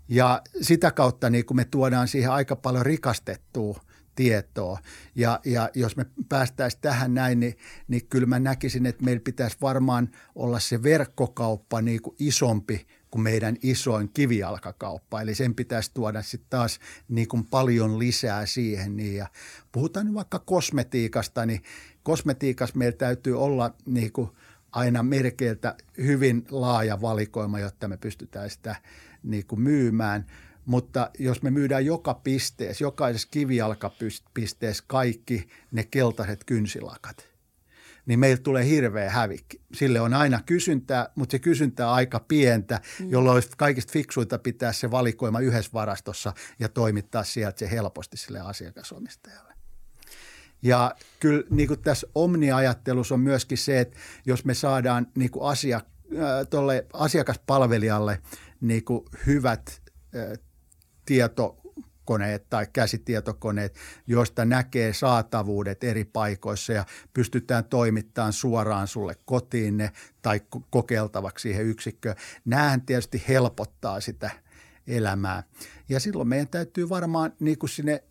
Ja 0.10 0.42
sitä 0.62 0.92
kautta 0.92 1.30
niin 1.30 1.46
kun 1.46 1.56
me 1.56 1.65
tuodaan 1.65 2.08
siihen 2.08 2.32
aika 2.32 2.56
paljon 2.56 2.86
rikastettua 2.86 3.82
tietoa. 4.15 4.80
Ja, 5.15 5.39
ja 5.46 5.70
jos 5.74 5.96
me 5.96 6.06
päästäisiin 6.30 6.82
tähän 6.82 7.13
näin, 7.13 7.39
niin, 7.39 7.58
niin 7.88 8.08
kyllä 8.08 8.28
mä 8.28 8.39
näkisin, 8.39 8.86
että 8.86 9.04
meillä 9.04 9.22
pitäisi 9.24 9.58
varmaan 9.62 10.10
olla 10.36 10.60
se 10.60 10.84
verkkokauppa 10.84 11.82
niin 11.82 12.02
kuin 12.02 12.15
isompi 12.20 12.88
kuin 13.12 13.22
meidän 13.22 13.56
isoin 13.63 14.10
kivijalkakauppa. 14.13 15.22
Eli 15.22 15.36
sen 15.36 15.56
pitäisi 15.56 15.91
tuoda 15.93 16.22
sitten 16.22 16.50
taas 16.50 16.80
niin 17.10 17.28
kuin 17.28 17.45
paljon 17.45 18.00
lisää 18.00 18.45
siihen. 18.45 18.98
Niin 18.98 19.15
ja 19.15 19.28
puhutaan 19.72 20.06
nyt 20.06 20.15
vaikka 20.15 20.39
kosmetiikasta, 20.39 21.45
niin 21.45 21.63
kosmetiikassa 22.04 22.78
meillä 22.78 22.98
täytyy 22.98 23.41
olla 23.41 23.74
niin 23.86 24.12
kuin 24.12 24.30
aina 24.72 25.04
merkeiltä 25.04 25.76
hyvin 25.98 26.45
laaja 26.52 27.02
valikoima, 27.02 27.60
jotta 27.60 27.88
me 27.88 27.98
pystytään 27.98 28.50
sitä– 28.50 28.76
niin 29.24 29.45
kuin 29.45 29.62
myymään. 29.62 30.26
Mutta 30.65 31.12
jos 31.19 31.41
me 31.41 31.52
myydään 31.52 31.86
joka 31.86 32.13
pisteessä, 32.13 32.84
jokaisessa 32.84 33.28
kivijalkapisteessä 33.32 34.84
kaikki 34.88 35.48
ne 35.72 35.84
keltaiset 35.84 36.43
kynsilakat, 36.43 37.29
niin 38.10 38.19
meillä 38.19 38.41
tulee 38.43 38.65
hirveä 38.65 39.10
hävikki. 39.10 39.62
Sille 39.74 40.02
on 40.02 40.13
aina 40.13 40.41
kysyntää, 40.45 41.10
mutta 41.15 41.32
se 41.32 41.39
kysyntää 41.39 41.91
aika 41.91 42.19
pientä, 42.19 42.82
mm. 43.00 43.10
jolloin 43.10 43.34
olisi 43.34 43.50
kaikista 43.58 43.93
fiksuita 43.93 44.39
pitää 44.39 44.74
se 44.74 44.91
valikoima 44.91 45.39
yhdessä 45.39 45.72
varastossa 45.74 46.34
ja 46.60 46.69
toimittaa 46.69 47.24
sieltä 47.24 47.60
se 47.60 47.72
helposti 47.72 48.17
sille 48.17 48.39
asiakasomistajalle. 48.39 49.54
Ja 50.62 50.95
kyllä 51.19 51.43
niin 51.50 51.67
kuin 51.67 51.82
tässä 51.82 52.08
Omni-ajattelussa 52.15 53.13
on 53.13 53.19
myöskin 53.19 53.58
se, 53.58 53.80
että 53.80 53.98
jos 54.26 54.45
me 54.45 54.54
saadaan 54.54 55.08
niin 55.15 55.32
kuin 55.32 55.50
asia, 55.50 55.78
äh, 55.78 56.88
asiakaspalvelijalle– 56.93 58.22
niin 58.62 58.84
kuin 58.84 59.06
hyvät 59.26 59.82
tietokoneet 62.10 62.50
tai 62.50 62.67
käsitietokoneet, 62.74 63.76
joista 64.08 64.45
näkee 64.45 64.93
saatavuudet 64.93 65.84
eri 65.84 66.06
paikoissa 66.06 66.74
ja 66.74 66.86
pystytään 67.13 67.65
toimittamaan 67.65 68.34
suoraan 68.34 68.88
sulle 68.88 69.15
kotiin 69.26 69.78
ne 69.78 69.91
tai 70.22 70.41
kokeiltavaksi 70.69 71.41
siihen 71.41 71.65
yksikköön. 71.65 72.15
Nämähän 72.45 72.82
tietysti 72.82 73.24
helpottaa 73.28 74.00
sitä 74.02 74.32
elämää. 74.88 75.43
Ja 75.89 76.00
silloin 76.00 76.28
meidän 76.28 76.48
täytyy 76.48 76.89
varmaan 76.89 77.34
niin 77.39 77.58
kuin 77.58 77.69
sinne 77.69 78.04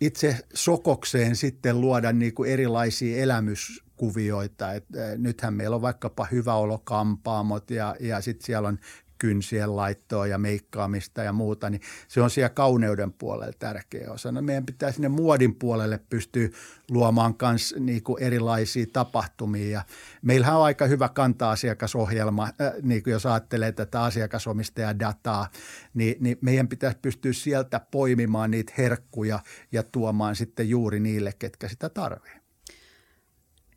itse 0.00 0.36
sokokseen 0.54 1.36
sitten 1.36 1.80
luoda 1.80 2.12
niin 2.12 2.34
kuin 2.34 2.50
erilaisia 2.50 3.22
elämyskuvioita. 3.22 4.72
Et, 4.72 4.84
nythän 5.16 5.54
meillä 5.54 5.76
on 5.76 5.82
vaikkapa 5.82 6.26
hyvä 6.32 6.54
olo 6.54 6.78
kampaamot 6.78 7.70
ja, 7.70 7.96
ja 8.00 8.20
sitten 8.20 8.46
siellä 8.46 8.68
on 8.68 8.78
kynsien 9.18 9.76
laittoa 9.76 10.26
ja 10.26 10.38
meikkaamista 10.38 11.22
ja 11.22 11.32
muuta, 11.32 11.70
niin 11.70 11.80
se 12.08 12.22
on 12.22 12.30
siellä 12.30 12.48
kauneuden 12.48 13.12
puolella 13.12 13.52
tärkeä 13.58 14.12
osa. 14.12 14.32
No 14.32 14.42
meidän 14.42 14.66
pitää 14.66 14.92
sinne 14.92 15.08
muodin 15.08 15.54
puolelle 15.54 16.00
pystyä 16.10 16.48
luomaan 16.90 17.34
myös 17.42 17.74
niin 17.78 18.02
erilaisia 18.20 18.86
tapahtumia. 18.92 19.70
Ja 19.70 19.82
meillähän 20.22 20.56
on 20.56 20.64
aika 20.64 20.86
hyvä 20.86 21.08
kanta-asiakasohjelma, 21.08 22.44
äh, 22.44 22.72
niin 22.82 23.02
kuin 23.02 23.12
jos 23.12 23.26
ajattelee 23.26 23.72
tätä 23.72 24.02
asiakasomistajadataa, 24.02 25.50
niin, 25.94 26.16
niin 26.20 26.38
meidän 26.40 26.68
pitäisi 26.68 26.98
pystyä 27.02 27.32
sieltä 27.32 27.80
poimimaan 27.90 28.50
niitä 28.50 28.72
herkkuja 28.78 29.40
ja 29.72 29.82
tuomaan 29.82 30.36
sitten 30.36 30.68
juuri 30.68 31.00
niille, 31.00 31.32
ketkä 31.38 31.68
sitä 31.68 31.88
tarvitsevat. 31.88 32.46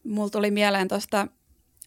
Mulla 0.03 0.29
tuli 0.29 0.51
mieleen 0.51 0.87
tuosta 0.87 1.27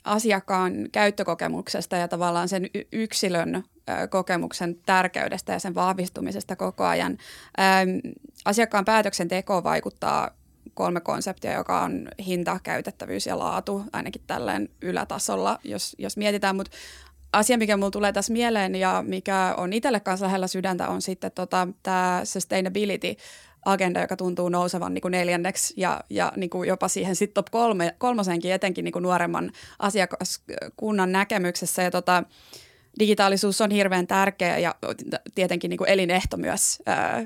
asiakkaan 0.05 0.73
käyttökokemuksesta 0.93 1.97
ja 1.97 2.09
tavallaan 2.09 2.49
sen 2.49 2.67
yksilön 2.93 3.65
kokemuksen 4.11 4.77
tärkeydestä 4.87 5.53
ja 5.53 5.59
sen 5.59 5.75
vahvistumisesta 5.75 6.57
koko 6.57 6.85
ajan. 6.85 7.19
Asiakkaan 8.45 8.85
päätöksentekoon 8.85 9.65
vaikuttaa 9.65 10.31
kolme 10.75 11.01
konseptia, 11.01 11.53
joka 11.53 11.81
on 11.81 12.09
hinta, 12.27 12.61
käytettävyys 12.63 13.27
ja 13.27 13.39
laatu, 13.39 13.85
ainakin 13.93 14.23
tälleen 14.27 14.69
ylätasolla, 14.83 15.59
jos, 15.65 15.97
jos 15.99 16.17
mietitään. 16.17 16.57
Mutta 16.57 16.77
asia, 17.33 17.59
mikä 17.59 17.77
mulle 17.77 17.91
tulee 17.91 18.13
tässä 18.13 18.33
mieleen 18.33 18.75
ja 18.75 19.05
mikä 19.07 19.55
on 19.57 19.73
itselle 19.73 20.01
kanssa 20.01 20.27
lähellä 20.27 20.47
sydäntä, 20.47 20.89
on 20.89 21.03
sitten 21.03 21.33
tota, 21.33 21.69
tämä 21.83 22.21
sustainability 22.25 23.17
agenda, 23.65 24.01
joka 24.01 24.17
tuntuu 24.17 24.49
nousevan 24.49 24.95
niin 24.95 25.03
kuin 25.03 25.13
neljänneksi 25.13 25.75
ja, 25.77 26.01
ja 26.11 26.33
niin 26.37 26.51
kuin 26.51 26.69
jopa 26.69 26.89
siihen 26.89 27.17
sitten 27.17 27.35
top 27.35 27.47
kolme, 27.51 27.95
kolmosenkin 27.99 28.53
etenkin 28.53 28.85
niin 28.85 28.93
kuin 28.93 29.03
nuoremman 29.03 29.53
asiakaskunnan 29.79 31.13
näkemyksessä. 31.13 31.83
Ja 31.83 31.91
tota, 31.91 32.25
digitaalisuus 32.99 33.61
on 33.61 33.71
hirveän 33.71 34.07
tärkeä 34.07 34.59
ja 34.59 34.75
tietenkin 35.35 35.69
niin 35.69 35.79
kuin 35.79 35.91
elinehto 35.91 36.37
myös 36.37 36.83
ää, 36.87 37.25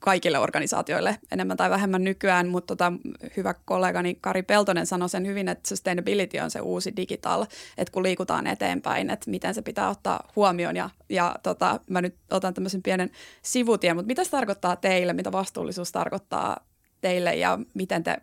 kaikille 0.00 0.38
organisaatioille 0.38 1.18
enemmän 1.32 1.56
tai 1.56 1.70
vähemmän 1.70 2.04
nykyään, 2.04 2.48
mutta 2.48 2.76
tota, 2.76 2.92
hyvä 3.36 3.54
kollegani 3.64 4.18
Kari 4.20 4.42
Peltonen 4.42 4.86
sanoi 4.86 5.08
sen 5.08 5.26
hyvin, 5.26 5.48
että 5.48 5.68
sustainability 5.68 6.38
on 6.38 6.50
se 6.50 6.60
uusi 6.60 6.96
digital, 6.96 7.46
että 7.78 7.92
kun 7.92 8.02
liikutaan 8.02 8.46
eteenpäin, 8.46 9.10
että 9.10 9.30
miten 9.30 9.54
se 9.54 9.62
pitää 9.62 9.88
ottaa 9.88 10.28
huomioon. 10.36 10.76
Ja, 10.76 10.90
ja 11.08 11.36
tota, 11.42 11.80
mä 11.90 12.00
nyt 12.00 12.16
otan 12.30 12.54
tämmöisen 12.54 12.82
pienen 12.82 13.10
sivutien, 13.42 13.96
mutta 13.96 14.06
mitä 14.06 14.24
se 14.24 14.30
tarkoittaa 14.30 14.76
teille, 14.76 15.12
mitä 15.12 15.32
vastuullisuus 15.32 15.92
tarkoittaa 15.92 16.56
teille? 17.00 17.34
Ja 17.34 17.58
miten 17.74 18.04
te, 18.04 18.16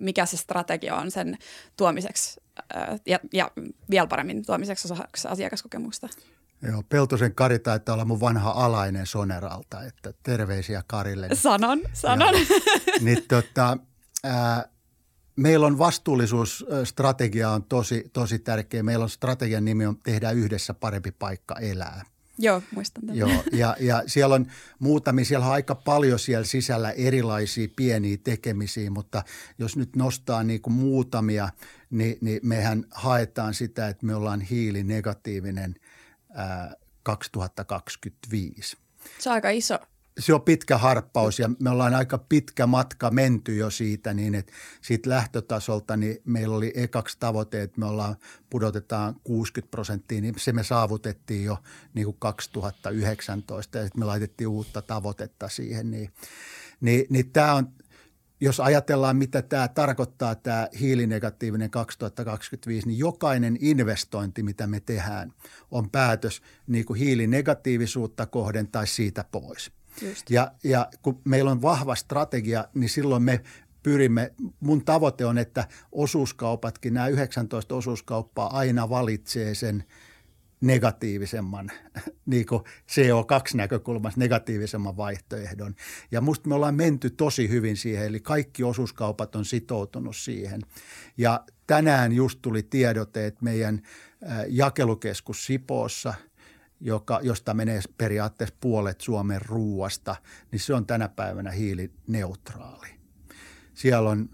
mikä 0.00 0.26
se 0.26 0.36
strategia 0.36 0.96
on 0.96 1.10
sen 1.10 1.38
tuomiseksi 1.76 2.40
ja, 3.06 3.20
ja 3.32 3.50
vielä 3.90 4.06
paremmin 4.06 4.46
tuomiseksi 4.46 4.92
osaksi 4.92 5.28
asiakaskokemusta? 5.28 6.08
Joo, 6.62 6.82
Peltosen 6.88 7.34
Kari 7.34 7.58
taitaa 7.58 7.92
olla 7.92 8.04
mun 8.04 8.20
vanha 8.20 8.50
alainen 8.50 9.06
Soneralta, 9.06 9.82
että 9.82 10.12
terveisiä 10.22 10.82
Karille. 10.86 11.28
Sanon, 11.34 11.82
sanon. 11.92 12.34
Ja, 12.34 12.40
niin, 13.04 13.24
tota, 13.28 13.78
ää, 14.24 14.68
meillä 15.36 15.66
on 15.66 15.78
vastuullisuusstrategia 15.78 17.50
on 17.50 17.64
tosi, 17.64 18.10
tosi 18.12 18.38
tärkeä. 18.38 18.82
Meillä 18.82 19.02
on 19.02 19.10
strategian 19.10 19.64
nimi 19.64 19.86
on 19.86 19.98
Tehdä 19.98 20.30
yhdessä 20.30 20.74
parempi 20.74 21.10
paikka 21.10 21.56
elää. 21.58 22.02
Joo, 22.38 22.62
muistan 22.74 23.02
tämän. 23.06 23.16
Joo, 23.16 23.42
ja, 23.52 23.76
ja 23.80 24.02
siellä 24.06 24.34
on 24.34 24.46
muutamia, 24.78 25.24
siellä 25.24 25.46
on 25.46 25.52
aika 25.52 25.74
paljon 25.74 26.18
siellä 26.18 26.44
sisällä 26.44 26.90
erilaisia 26.90 27.68
pieniä 27.76 28.16
tekemisiä, 28.24 28.90
mutta 28.90 29.22
jos 29.58 29.76
nyt 29.76 29.96
nostaa 29.96 30.42
niin 30.42 30.60
kuin 30.60 30.74
muutamia, 30.74 31.48
niin, 31.90 32.18
niin 32.20 32.40
mehän 32.42 32.84
haetaan 32.90 33.54
sitä, 33.54 33.88
että 33.88 34.06
me 34.06 34.14
ollaan 34.14 34.40
hiilinegatiivinen– 34.40 35.74
2025. 37.02 38.76
Se 39.18 39.30
on 39.30 39.34
aika 39.34 39.50
iso. 39.50 39.78
Se 40.18 40.34
on 40.34 40.42
pitkä 40.42 40.78
harppaus 40.78 41.38
ja 41.38 41.50
me 41.60 41.70
ollaan 41.70 41.94
aika 41.94 42.18
pitkä 42.18 42.66
matka 42.66 43.10
menty 43.10 43.56
jo 43.56 43.70
siitä 43.70 44.14
niin, 44.14 44.34
että 44.34 44.52
siitä 44.82 45.10
lähtötasolta 45.10 45.96
niin 45.96 46.18
meillä 46.24 46.56
oli 46.56 46.72
ekaksi 46.74 47.16
tavoite, 47.20 47.62
että 47.62 47.80
me 47.80 47.86
ollaan 47.86 48.16
pudotetaan 48.50 49.14
60 49.24 49.70
prosenttia, 49.70 50.20
niin 50.20 50.34
se 50.38 50.52
me 50.52 50.64
saavutettiin 50.64 51.44
jo 51.44 51.58
niin 51.94 52.04
kuin 52.04 52.16
2019 52.18 53.78
ja 53.78 53.84
sitten 53.84 54.00
me 54.00 54.04
laitettiin 54.04 54.48
uutta 54.48 54.82
tavoitetta 54.82 55.48
siihen. 55.48 55.90
Niin, 55.90 56.10
niin, 56.80 57.06
niin 57.10 57.30
tämä 57.32 57.54
on– 57.54 57.68
jos 58.40 58.60
ajatellaan, 58.60 59.16
mitä 59.16 59.42
tämä 59.42 59.68
tarkoittaa, 59.68 60.34
tämä 60.34 60.68
hiilinegatiivinen 60.80 61.70
2025, 61.70 62.86
niin 62.86 62.98
jokainen 62.98 63.58
investointi, 63.60 64.42
mitä 64.42 64.66
me 64.66 64.80
tehdään, 64.80 65.32
on 65.70 65.90
päätös 65.90 66.42
niin 66.66 66.84
kuin 66.84 66.98
hiilinegatiivisuutta 66.98 68.26
kohden 68.26 68.68
tai 68.68 68.86
siitä 68.86 69.24
pois. 69.32 69.72
Just. 70.02 70.30
Ja, 70.30 70.52
ja 70.64 70.88
kun 71.02 71.20
meillä 71.24 71.50
on 71.50 71.62
vahva 71.62 71.94
strategia, 71.94 72.64
niin 72.74 72.88
silloin 72.88 73.22
me 73.22 73.40
pyrimme, 73.82 74.32
mun 74.60 74.84
tavoite 74.84 75.26
on, 75.26 75.38
että 75.38 75.68
osuuskaupatkin, 75.92 76.94
nämä 76.94 77.08
19 77.08 77.74
osuuskauppaa 77.74 78.58
aina 78.58 78.88
valitsee 78.88 79.54
sen 79.54 79.84
negatiivisemman, 80.60 81.70
niin 82.26 82.46
kuin 82.46 82.62
CO2-näkökulmasta 82.90 84.20
negatiivisemman 84.20 84.96
vaihtoehdon. 84.96 85.74
Ja 86.10 86.20
musta 86.20 86.48
me 86.48 86.54
ollaan 86.54 86.74
menty 86.74 87.10
tosi 87.10 87.48
hyvin 87.48 87.76
siihen, 87.76 88.06
eli 88.06 88.20
kaikki 88.20 88.64
osuuskaupat 88.64 89.36
on 89.36 89.44
sitoutunut 89.44 90.16
siihen. 90.16 90.60
Ja 91.16 91.44
tänään 91.66 92.12
just 92.12 92.38
tuli 92.42 92.62
tiedote, 92.62 93.26
että 93.26 93.44
meidän 93.44 93.82
jakelukeskus 94.48 95.46
Sipoossa, 95.46 96.14
joka, 96.80 97.20
josta 97.22 97.54
menee 97.54 97.80
periaatteessa 97.98 98.56
puolet 98.60 99.00
Suomen 99.00 99.42
ruuasta, 99.42 100.16
niin 100.52 100.60
se 100.60 100.74
on 100.74 100.86
tänä 100.86 101.08
päivänä 101.08 101.50
hiilineutraali. 101.50 102.88
Siellä 103.74 104.10
on 104.10 104.28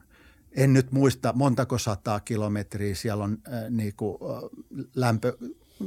en 0.57 0.73
nyt 0.73 0.93
muista 0.93 1.33
montako 1.37 1.79
sataa 1.79 2.21
kilometriä, 2.21 2.95
siellä 2.95 3.25
on 3.25 3.39
äh, 3.49 3.71
niin 3.71 3.95
kuin, 3.97 4.19
äh, 4.23 4.87
lämpö, 4.95 5.37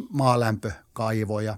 maalämpökaivoja. 0.10 1.58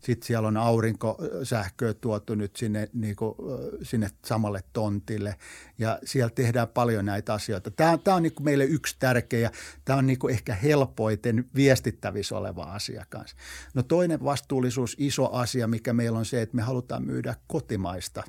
Sitten 0.00 0.26
siellä 0.26 0.48
on 0.48 0.56
aurinkosähköä 0.56 1.94
tuotu 1.94 2.34
nyt 2.34 2.56
sinne, 2.56 2.88
niin 2.92 3.16
kuin, 3.16 3.34
sinne 3.82 4.10
samalle 4.24 4.60
tontille 4.72 5.36
ja 5.78 5.98
siellä 6.04 6.30
tehdään 6.30 6.68
paljon 6.68 7.04
näitä 7.04 7.34
asioita. 7.34 7.70
Tämä, 7.70 7.98
tämä 7.98 8.14
on 8.14 8.22
niin 8.22 8.34
kuin 8.34 8.44
meille 8.44 8.64
yksi 8.64 8.96
tärkeä, 8.98 9.50
tämä 9.84 9.98
on 9.98 10.06
niin 10.06 10.18
kuin 10.18 10.34
ehkä 10.34 10.54
helpoiten 10.54 11.44
viestittävissä 11.54 12.38
oleva 12.38 12.62
asia 12.62 13.04
kanssa. 13.08 13.36
No 13.74 13.82
toinen 13.82 14.24
vastuullisuus, 14.24 14.96
iso 14.98 15.32
asia, 15.32 15.66
mikä 15.66 15.92
meillä 15.92 16.18
on 16.18 16.24
se, 16.24 16.42
että 16.42 16.56
me 16.56 16.62
halutaan 16.62 17.04
myydä 17.04 17.34
kotimaista 17.46 18.22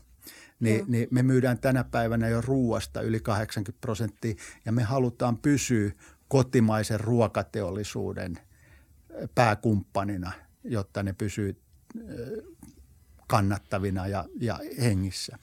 niin, 0.60 0.86
niin 0.88 1.08
me 1.12 1.24
myydään 1.24 1.60
tänä 1.60 1.84
päivänä 1.84 2.28
jo 2.28 2.42
ruuasta 2.42 3.02
yli 3.02 3.20
80 3.20 3.82
prosenttia 3.82 4.36
ja 4.66 4.72
me 4.72 4.84
halutaan 4.84 5.38
pysyä 5.38 5.92
kotimaisen 6.28 7.00
ruokateollisuuden 7.00 8.40
pääkumppanina, 9.36 10.32
jotta 10.64 11.04
ne 11.04 11.14
pysyy 11.14 11.62
kannattavina 13.28 14.08
ja, 14.08 14.26
ja 14.40 14.60
hengissä. 14.82 15.38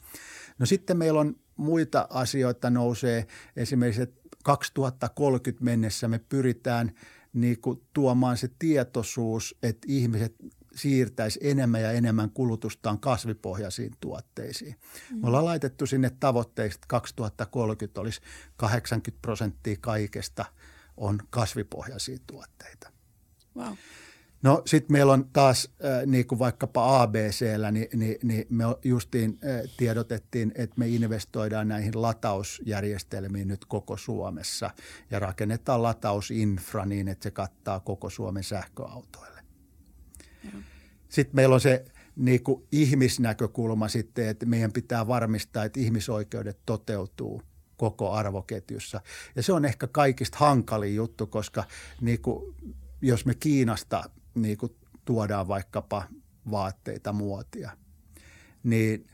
No 0.59 0.65
sitten 0.65 0.97
meillä 0.97 1.19
on 1.19 1.35
muita 1.57 2.07
asioita 2.09 2.69
nousee. 2.69 3.27
Esimerkiksi, 3.55 4.01
että 4.01 4.21
2030 4.43 5.63
mennessä 5.63 6.07
me 6.07 6.19
pyritään 6.19 6.91
niin 7.33 7.61
kuin 7.61 7.81
tuomaan 7.93 8.37
se 8.37 8.49
tietoisuus, 8.59 9.55
että 9.63 9.87
ihmiset 9.89 10.35
siirtäisi 10.75 11.39
enemmän 11.43 11.81
ja 11.81 11.91
enemmän 11.91 12.29
kulutustaan 12.29 12.99
kasvipohjaisiin 12.99 13.93
tuotteisiin. 13.99 14.75
Mm. 15.11 15.21
Me 15.21 15.27
ollaan 15.27 15.45
laitettu 15.45 15.85
sinne 15.85 16.11
tavoitteeksi, 16.19 16.77
että 16.77 16.87
2030 16.87 18.01
olisi 18.01 18.21
80 18.57 19.21
prosenttia 19.21 19.77
kaikesta 19.81 20.45
on 20.97 21.19
kasvipohjaisia 21.29 22.17
tuotteita. 22.27 22.94
Wow. 23.57 23.73
No 24.45 24.61
sitten 24.65 24.93
meillä 24.93 25.13
on 25.13 25.29
taas 25.33 25.69
äh, 25.85 26.05
niin 26.05 26.27
kuin 26.27 26.39
vaikkapa 26.39 27.01
ABCllä, 27.01 27.71
niin, 27.71 27.87
niin, 27.93 28.17
niin 28.23 28.45
me 28.49 28.63
justiin 28.83 29.39
äh, 29.45 29.71
tiedotettiin, 29.77 30.51
että 30.55 30.75
me 30.77 30.87
investoidaan 30.87 31.67
näihin 31.67 32.01
latausjärjestelmiin 32.01 33.47
nyt 33.47 33.65
koko 33.65 33.97
Suomessa 33.97 34.69
ja 35.11 35.19
rakennetaan 35.19 35.83
latausinfra 35.83 36.85
niin, 36.85 37.07
että 37.07 37.23
se 37.23 37.31
kattaa 37.31 37.79
koko 37.79 38.09
Suomen 38.09 38.43
sähköautoille. 38.43 39.41
Mm. 40.43 40.63
Sitten 41.09 41.35
meillä 41.35 41.55
on 41.55 41.61
se 41.61 41.85
niin 42.15 42.43
kuin 42.43 42.63
ihmisnäkökulma 42.71 43.87
sitten, 43.87 44.27
että 44.27 44.45
meidän 44.45 44.71
pitää 44.71 45.07
varmistaa, 45.07 45.63
että 45.63 45.79
ihmisoikeudet 45.79 46.59
toteutuu 46.65 47.41
koko 47.77 48.11
arvoketjussa. 48.11 49.01
Ja 49.35 49.43
se 49.43 49.53
on 49.53 49.65
ehkä 49.65 49.87
kaikista 49.87 50.37
hankalin 50.37 50.95
juttu, 50.95 51.27
koska 51.27 51.63
niin 52.01 52.21
kuin 52.21 52.55
jos 53.07 53.25
me 53.25 53.35
Kiinasta 53.35 54.09
niin 54.35 54.57
kuin 54.57 54.75
tuodaan 55.05 55.47
vaikkapa 55.47 56.07
vaatteita, 56.51 57.13
muotia, 57.13 57.71
niin 58.63 59.07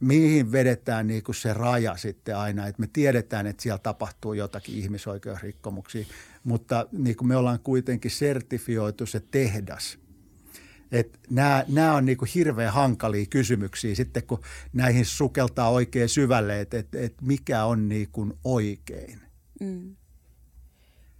mihin 0.00 0.52
vedetään 0.52 1.06
niin 1.06 1.22
kuin 1.22 1.34
se 1.34 1.54
raja 1.54 1.96
sitten 1.96 2.36
aina, 2.36 2.66
että 2.66 2.80
me 2.80 2.88
tiedetään, 2.92 3.46
että 3.46 3.62
siellä 3.62 3.78
tapahtuu 3.78 4.32
jotakin 4.32 4.74
ihmisoikeusrikkomuksia, 4.74 6.06
mutta 6.44 6.86
niin 6.92 7.16
kuin 7.16 7.28
me 7.28 7.36
ollaan 7.36 7.60
kuitenkin 7.60 8.10
sertifioitu 8.10 9.06
se 9.06 9.20
tehdas. 9.30 9.98
Että 10.92 11.18
nämä, 11.30 11.64
nämä 11.68 11.94
on 11.94 12.04
niin 12.04 12.18
kuin 12.18 12.30
hirveän 12.34 12.72
hankalia 12.72 13.26
kysymyksiä 13.26 13.94
sitten, 13.94 14.22
kun 14.26 14.40
näihin 14.72 15.04
sukeltaa 15.04 15.70
oikein 15.70 16.08
syvälle, 16.08 16.60
että, 16.60 16.78
että, 16.78 17.00
että 17.00 17.24
mikä 17.24 17.64
on 17.64 17.88
niin 17.88 18.08
kuin 18.12 18.32
oikein. 18.44 19.20
Mm. 19.60 19.96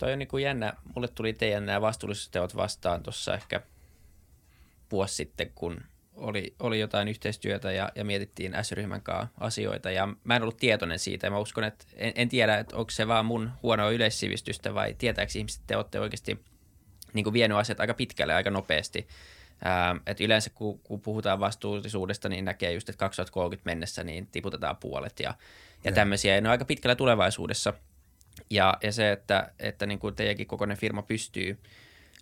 Toi 0.03 0.12
on 0.12 0.18
niin 0.18 0.28
kuin 0.28 0.44
jännä. 0.44 0.72
Mulle 0.94 1.09
tuli 1.09 1.32
teidän 1.32 1.66
nämä 1.66 1.80
vastuullisuusteot 1.80 2.57
vastaan 2.57 3.03
tuossa 3.03 3.34
ehkä 3.34 3.61
vuosi 4.90 5.14
sitten, 5.14 5.50
kun 5.55 5.80
oli, 6.14 6.55
oli 6.61 6.80
jotain 6.80 7.09
yhteistyötä 7.09 7.72
ja, 7.72 7.92
ja 7.94 8.05
mietittiin 8.05 8.55
S-ryhmän 8.62 9.03
kanssa 9.03 9.28
asioita. 9.40 9.90
Ja 9.90 10.09
mä 10.24 10.36
en 10.36 10.42
ollut 10.42 10.57
tietoinen 10.57 10.98
siitä. 10.98 11.26
Ja 11.26 11.30
mä 11.30 11.38
uskon, 11.38 11.64
että 11.64 11.84
en, 11.96 12.12
en 12.16 12.28
tiedä, 12.28 12.59
että 12.59 12.76
onko 12.76 12.90
se 12.90 13.09
vaan 13.09 13.26
mun 13.26 13.50
huonoa 13.62 13.90
yleissivistystä 13.90 14.74
vai 14.74 14.94
tietääkö 14.98 15.32
ihmiset, 15.34 15.61
että 15.61 15.66
te 15.66 15.76
olette 15.76 16.00
oikeasti 16.00 16.44
niin 17.12 17.24
kuin 17.24 17.34
vienyt 17.34 17.59
asiat 17.59 17.80
aika 17.80 17.94
pitkälle 17.94 18.34
aika 18.34 18.50
nopeasti. 18.50 19.09
Ähm, 19.66 19.96
et 20.07 20.20
yleensä 20.20 20.50
kun, 20.50 20.78
kun 20.78 21.00
puhutaan 21.00 21.40
vastuullisuudesta, 21.40 22.28
niin 22.28 22.44
näkee 22.44 22.72
just, 22.72 22.88
että 22.88 22.98
2030 22.98 23.70
mennessä 23.70 24.05
niin 24.05 24.26
tiputetaan 24.26 24.76
puolet 24.76 25.20
ja, 25.20 25.34
ja 25.84 25.92
tämmöisiä. 25.92 26.34
Ja 26.34 26.40
ne 26.40 26.48
on 26.48 26.53
aika 26.53 26.64
pitkällä 26.64 26.94
tulevaisuudessa– 26.94 27.72
ja, 28.53 28.76
ja 28.82 28.92
se, 28.92 29.12
että, 29.12 29.53
että 29.59 29.86
niin 29.86 29.98
kuin 29.98 30.14
teidänkin 30.14 30.46
kokoinen 30.46 30.76
firma 30.76 31.03
pystyy 31.03 31.59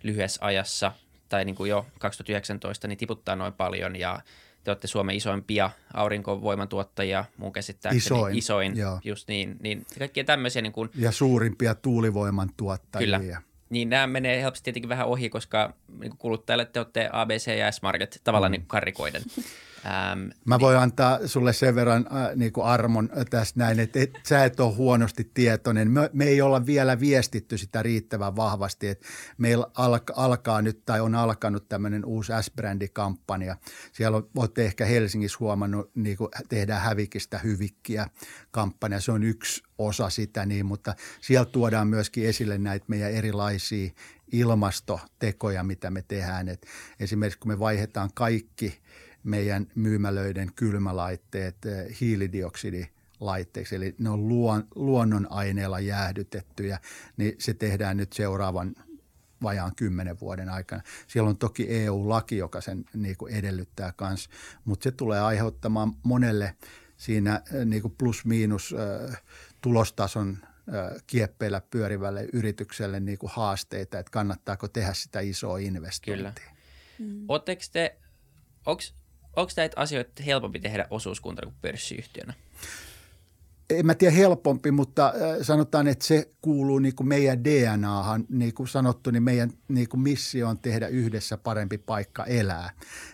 lyhyessä 0.03 0.45
ajassa 0.45 0.91
tai 1.29 1.45
niin 1.45 1.55
kuin 1.55 1.69
jo 1.69 1.85
2019 1.99 2.87
niin 2.87 2.97
tiputtaa 2.97 3.35
noin 3.35 3.53
paljon 3.53 3.95
ja 3.95 4.19
te 4.63 4.71
olette 4.71 4.87
Suomen 4.87 5.15
isoimpia 5.15 5.69
aurinkovoimantuottajia, 5.93 7.25
mun 7.37 7.53
käsittääkseni 7.53 7.97
isoin, 7.97 8.37
isoin 8.37 8.73
just 9.03 9.27
niin, 9.27 9.57
niin 9.59 9.85
kaikkia 9.99 10.23
tämmöisiä. 10.23 10.61
Niin 10.61 10.73
kuin, 10.73 10.89
ja 10.95 11.11
suurimpia 11.11 11.75
tuulivoiman 11.75 12.49
tuottajia. 12.57 13.19
Kyllä, 13.19 13.41
niin 13.69 13.89
nämä 13.89 14.07
menee 14.07 14.41
helposti 14.41 14.63
tietenkin 14.63 14.89
vähän 14.89 15.07
ohi, 15.07 15.29
koska 15.29 15.73
niin 15.99 16.17
kuluttajille 16.17 16.65
te 16.65 16.79
olette 16.79 17.09
ABC 17.11 17.57
ja 17.57 17.71
S-Market 17.71 18.21
tavallaan 18.23 18.51
mm. 18.51 18.53
niin 18.53 18.67
karikoiden. 18.67 19.21
Ähm, 19.85 20.29
Mä 20.45 20.59
voin 20.59 20.73
niin. 20.73 20.83
antaa 20.83 21.27
sulle 21.27 21.53
sen 21.53 21.75
verran 21.75 22.05
äh, 22.15 22.35
niin 22.35 22.53
kuin 22.53 22.65
armon 22.65 23.09
tästä 23.29 23.59
näin, 23.59 23.79
että 23.79 23.99
et, 23.99 24.19
sä 24.27 24.45
et 24.45 24.59
ole 24.59 24.75
huonosti 24.75 25.31
tietoinen. 25.33 25.91
Me, 25.91 26.09
me 26.13 26.25
ei 26.25 26.41
olla 26.41 26.65
vielä 26.65 26.99
viestitty 26.99 27.57
sitä 27.57 27.83
riittävän 27.83 28.35
vahvasti, 28.35 28.87
että 28.87 29.07
meillä 29.37 29.67
alka, 29.77 30.13
alkaa 30.17 30.61
nyt 30.61 30.85
tai 30.85 31.01
on 31.01 31.15
alkanut 31.15 31.69
tämmöinen 31.69 32.05
uusi 32.05 32.31
S-brändikampanja. 32.41 33.55
Siellä 33.91 34.17
on, 34.17 34.29
olette 34.37 34.65
ehkä 34.65 34.85
Helsingissä 34.85 35.37
huomannut, 35.39 35.91
niin 35.95 36.17
kuin 36.17 36.29
tehdään 36.49 36.81
hävikistä 36.81 37.37
hyvikkiä 37.37 38.07
kampanja. 38.51 38.99
Se 38.99 39.11
on 39.11 39.23
yksi 39.23 39.63
osa 39.77 40.09
sitä, 40.09 40.45
niin, 40.45 40.65
mutta 40.65 40.95
sieltä 41.21 41.51
tuodaan 41.51 41.87
myöskin 41.87 42.25
esille 42.25 42.57
näitä 42.57 42.85
meidän 42.87 43.11
erilaisia 43.11 43.91
ilmastotekoja, 44.31 45.63
mitä 45.63 45.91
me 45.91 46.01
tehdään. 46.07 46.49
Et 46.49 46.67
esimerkiksi 46.99 47.39
kun 47.39 47.51
me 47.51 47.59
vaihdetaan 47.59 48.09
kaikki– 48.13 48.77
meidän 49.23 49.67
myymälöiden 49.75 50.53
kylmälaitteet 50.55 51.65
eh, 51.65 51.99
hiilidioksidilaitteiksi, 51.99 53.75
eli 53.75 53.95
ne 53.99 54.09
on 54.09 54.27
luon, 54.27 54.67
luonnonaineella 54.75 55.79
jäähdytettyjä, 55.79 56.79
niin 57.17 57.35
se 57.37 57.53
tehdään 57.53 57.97
nyt 57.97 58.13
seuraavan 58.13 58.75
vajaan 59.43 59.75
kymmenen 59.75 60.19
vuoden 60.19 60.49
aikana. 60.49 60.81
Siellä 61.07 61.29
on 61.29 61.37
toki 61.37 61.65
EU-laki, 61.69 62.37
joka 62.37 62.61
sen 62.61 62.85
niin 62.93 63.17
kuin 63.17 63.33
edellyttää 63.33 63.93
myös, 64.01 64.29
mutta 64.65 64.83
se 64.83 64.91
tulee 64.91 65.19
aiheuttamaan 65.19 65.93
monelle 66.03 66.55
siinä 66.97 67.41
eh, 67.53 67.65
niin 67.65 67.81
kuin 67.81 67.95
plus-miinus 67.97 68.75
äh, 69.09 69.21
tulostason 69.61 70.37
kieppeillä 71.07 71.61
pyörivälle 71.61 72.27
yritykselle 72.33 72.99
niin 72.99 73.17
kuin 73.17 73.31
haasteita, 73.35 73.99
että 73.99 74.11
kannattaako 74.11 74.67
tehdä 74.67 74.93
sitä 74.93 75.19
isoa 75.19 75.57
investointia. 75.57 76.33
Kyllä. 76.33 76.33
Mm. 76.99 77.27
Te, 77.71 77.97
onko 78.65 78.81
onko 79.35 79.51
näitä 79.57 79.79
asioita 79.79 80.23
helpompi 80.23 80.59
tehdä 80.59 80.87
osuuskunta 80.89 81.41
kuin 81.41 81.55
pörssiyhtiönä? 81.61 82.33
En 83.69 83.85
mä 83.85 83.95
tiedä 83.95 84.15
helpompi, 84.15 84.71
mutta 84.71 85.07
äh, 85.07 85.13
sanotaan, 85.41 85.87
että 85.87 86.05
se 86.05 86.29
kuuluu 86.41 86.79
niin 86.79 86.95
kuin 86.95 87.07
meidän 87.07 87.43
DNAhan. 87.43 88.25
Niin 88.29 88.53
kuin 88.53 88.67
sanottu, 88.67 89.11
niin 89.11 89.23
meidän 89.23 89.51
niin 89.67 89.89
kuin 89.89 90.01
missio 90.01 90.47
on 90.47 90.59
tehdä 90.59 90.87
yhdessä 90.87 91.37
parempi 91.37 91.77
paikka 91.77 92.25
elää. 92.25 92.69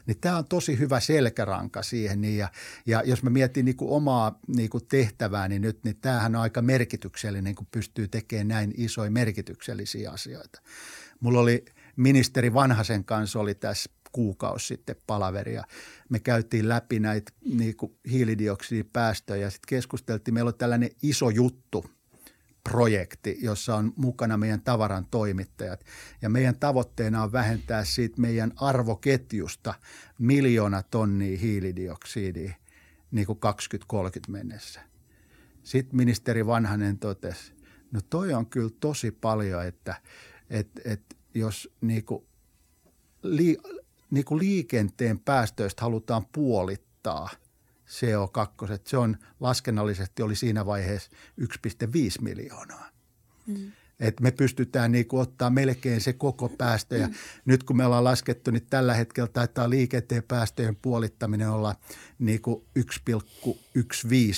Niin 0.05 0.17
tämä 0.21 0.37
on 0.37 0.45
tosi 0.45 0.79
hyvä 0.79 0.99
selkäranka 0.99 1.83
siihen. 1.83 2.21
Niin 2.21 2.37
ja, 2.37 2.49
ja 2.85 3.03
jos 3.05 3.23
mä 3.23 3.29
mietin 3.29 3.65
niin 3.65 3.77
kuin 3.77 3.91
omaa 3.91 4.39
niin 4.47 4.69
kuin 4.69 4.85
tehtävää, 4.87 5.47
niin 5.47 5.61
nyt 5.61 5.83
niin 5.83 5.97
tämähän 6.01 6.35
on 6.35 6.41
aika 6.41 6.61
merkityksellinen, 6.61 7.55
kun 7.55 7.67
pystyy 7.71 8.07
tekemään 8.07 8.47
näin 8.47 8.73
isoja 8.77 9.11
merkityksellisiä 9.11 10.11
asioita. 10.11 10.61
Mulla 11.19 11.39
oli 11.39 11.65
ministeri 11.95 12.53
Vanhasen 12.53 13.03
kanssa 13.05 13.39
oli 13.39 13.55
tässä 13.55 13.89
kuukausi 14.17 14.67
sitten 14.67 14.95
palaveria. 15.07 15.63
Me 16.09 16.19
käytiin 16.19 16.69
läpi 16.69 16.99
näitä 16.99 17.31
niin 17.45 17.75
kuin 17.75 17.97
hiilidioksidipäästöjä 18.11 19.41
ja 19.41 19.49
sitten 19.49 19.67
keskusteltiin. 19.67 20.33
Meillä 20.33 20.49
on 20.49 20.57
tällainen 20.57 20.89
iso 21.03 21.29
juttu 21.29 21.85
projekti, 22.69 23.37
jossa 23.41 23.75
on 23.75 23.93
mukana 23.95 24.37
meidän 24.37 24.61
tavaran 24.61 25.05
toimittajat. 25.11 25.85
Ja 26.21 26.29
meidän 26.29 26.59
tavoitteena 26.59 27.23
on 27.23 27.31
vähentää 27.31 27.85
siitä 27.85 28.21
meidän 28.21 28.53
arvoketjusta 28.55 29.73
miljoona 30.19 30.83
tonnia 30.83 31.37
hiilidioksidia 31.37 32.53
niin 33.11 33.25
kuin 33.25 33.39
2030 33.39 34.31
mennessä. 34.31 34.81
Sitten 35.63 35.97
ministeri 35.97 36.45
Vanhanen 36.45 36.99
totesi, 36.99 37.53
no 37.91 37.99
toi 38.09 38.33
on 38.33 38.45
kyllä 38.45 38.71
tosi 38.79 39.11
paljon, 39.11 39.65
että, 39.65 39.95
että, 40.49 40.81
että 40.85 41.15
jos 41.33 41.69
niin 41.81 42.05
kuin, 42.05 42.25
li, 43.23 43.57
niin 44.11 44.25
kuin 44.25 44.39
liikenteen 44.39 45.19
päästöistä 45.19 45.81
halutaan 45.81 46.25
puolittaa 46.25 47.29
CO2, 47.87 48.79
se 48.85 48.97
on 48.97 49.17
laskennallisesti 49.39 50.21
oli 50.21 50.35
siinä 50.35 50.65
vaiheessa 50.65 51.11
1,5 51.41 51.47
miljoonaa. 52.21 52.89
Mm. 53.47 53.71
Että 53.99 54.23
me 54.23 54.31
pystytään 54.31 54.91
niin 54.91 55.07
kuin 55.07 55.21
ottaa 55.21 55.49
melkein 55.49 56.01
se 56.01 56.13
koko 56.13 56.49
päästö. 56.49 56.97
Ja 56.97 57.07
mm. 57.07 57.13
nyt 57.45 57.63
kun 57.63 57.77
me 57.77 57.85
ollaan 57.85 58.03
laskettu, 58.03 58.51
niin 58.51 58.67
tällä 58.69 58.93
hetkellä 58.93 59.27
taitaa 59.27 59.69
liikenteen 59.69 60.23
päästöjen 60.23 60.75
puolittaminen 60.75 61.49
olla 61.49 61.75
niin 62.19 62.41
kuin 62.41 62.63
1,15 62.79 62.83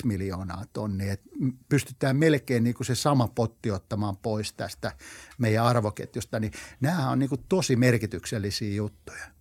miljoonaa 0.04 0.66
tonnia. 0.74 1.14
Et 1.14 1.22
pystytään 1.70 2.18
melkein 2.18 2.64
niin 2.64 2.74
kuin 2.74 2.88
se 2.88 2.96
sama 2.96 3.28
potti 3.28 3.72
ottamaan 3.72 4.18
pois 4.18 4.54
tästä 4.54 4.92
meidän 5.38 5.66
arvoketjusta. 5.66 6.40
Niin 6.40 6.54
nämä 6.82 7.10
on 7.10 7.20
niin 7.20 7.30
kuin 7.30 7.46
tosi 7.50 7.76
merkityksellisiä 7.76 8.76
juttuja. 8.76 9.39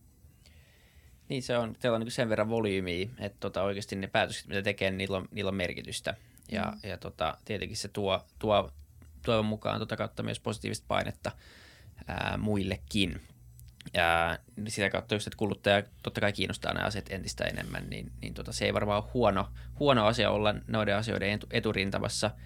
Niin 1.28 1.42
se 1.42 1.58
on, 1.58 1.76
teillä 1.80 1.96
on 1.96 2.00
niin 2.00 2.10
sen 2.10 2.28
verran 2.28 2.48
volyymiä, 2.48 3.08
että 3.18 3.36
tota, 3.40 3.62
oikeasti 3.62 3.96
ne 3.96 4.06
päätökset, 4.06 4.46
mitä 4.46 4.62
tekee, 4.62 4.90
niin 4.90 4.98
niillä 4.98 5.16
on, 5.16 5.28
niillä 5.30 5.48
on 5.48 5.54
merkitystä. 5.54 6.14
Ja, 6.52 6.62
mm. 6.62 6.88
ja 6.90 6.96
tota, 6.98 7.38
tietenkin 7.44 7.76
se 7.76 7.88
tuo, 7.88 8.26
tuo 8.38 8.72
toivon 9.24 9.44
mukaan 9.44 9.78
tota 9.78 9.96
kautta 9.96 10.22
myös 10.22 10.40
positiivista 10.40 10.84
painetta 10.88 11.32
ää, 12.06 12.36
muillekin. 12.36 13.20
Ja 13.94 14.38
sitä 14.68 14.90
kautta 14.90 15.14
just, 15.14 15.26
että 15.26 15.36
kuluttaja 15.36 15.82
totta 16.02 16.20
kai 16.20 16.32
kiinnostaa 16.32 16.74
nämä 16.74 16.86
asiat 16.86 17.10
entistä 17.10 17.44
enemmän, 17.44 17.90
niin, 17.90 18.12
niin 18.22 18.34
tota, 18.34 18.52
se 18.52 18.64
ei 18.64 18.74
varmaan 18.74 19.02
ole 19.02 19.10
huono, 19.14 19.48
huono 19.78 20.06
asia 20.06 20.30
olla 20.30 20.54
noiden 20.66 20.96
asioiden 20.96 21.40
eturintamassa– 21.50 22.30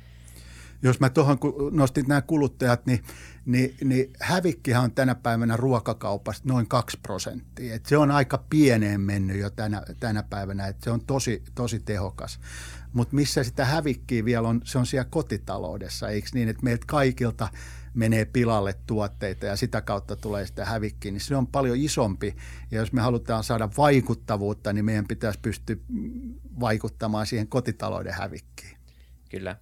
jos 0.83 1.01
mä 1.01 1.11
tuohon 1.11 1.39
nostin 1.71 2.05
nämä 2.09 2.23
kuluttajat, 2.23 2.87
niin, 2.87 3.05
niin, 3.47 3.77
niin 3.85 4.11
hävikkihän 4.21 4.85
on 4.85 4.93
tänä 4.93 5.15
päivänä 5.15 5.57
ruokakaupasta 5.57 6.49
noin 6.49 6.69
2 6.69 6.99
prosenttia. 7.03 7.75
Et 7.75 7.87
se 7.87 7.97
on 7.97 8.11
aika 8.11 8.45
pieneen 8.51 9.01
mennyt 9.01 9.41
jo 9.41 9.51
tänä, 9.51 9.83
tänä 10.01 10.23
päivänä, 10.23 10.67
että 10.67 10.85
se 10.85 10.91
on 10.91 11.01
tosi, 11.01 11.43
tosi 11.55 11.81
tehokas. 11.81 12.41
Mutta 12.93 13.17
missä 13.17 13.45
sitä 13.45 13.65
hävikkiä 13.65 14.25
vielä 14.25 14.49
on, 14.49 14.61
se 14.65 14.79
on 14.79 14.87
siellä 14.87 15.09
kotitaloudessa, 15.11 16.09
eikö 16.09 16.29
niin, 16.35 16.49
että 16.49 16.63
meiltä 16.63 16.85
kaikilta 16.87 17.49
menee 17.95 18.25
pilalle 18.25 18.75
tuotteita 18.87 19.47
ja 19.47 19.57
sitä 19.57 19.81
kautta 19.81 20.17
tulee 20.17 20.47
sitä 20.47 20.65
hävikkiä, 20.65 21.13
niin 21.13 21.21
se 21.21 21.37
on 21.37 21.47
paljon 21.47 21.77
isompi. 21.77 22.37
Ja 22.71 22.79
jos 22.79 22.93
me 22.93 23.01
halutaan 23.01 23.45
saada 23.45 23.69
vaikuttavuutta, 23.77 24.73
niin 24.73 24.85
meidän 24.85 25.07
pitäisi 25.07 25.39
pystyä 25.43 25.77
vaikuttamaan 26.61 27.27
siihen 27.27 27.49
kotitalouden 27.49 28.15
hävikkiin. 28.15 28.77
Kyllä. 29.31 29.57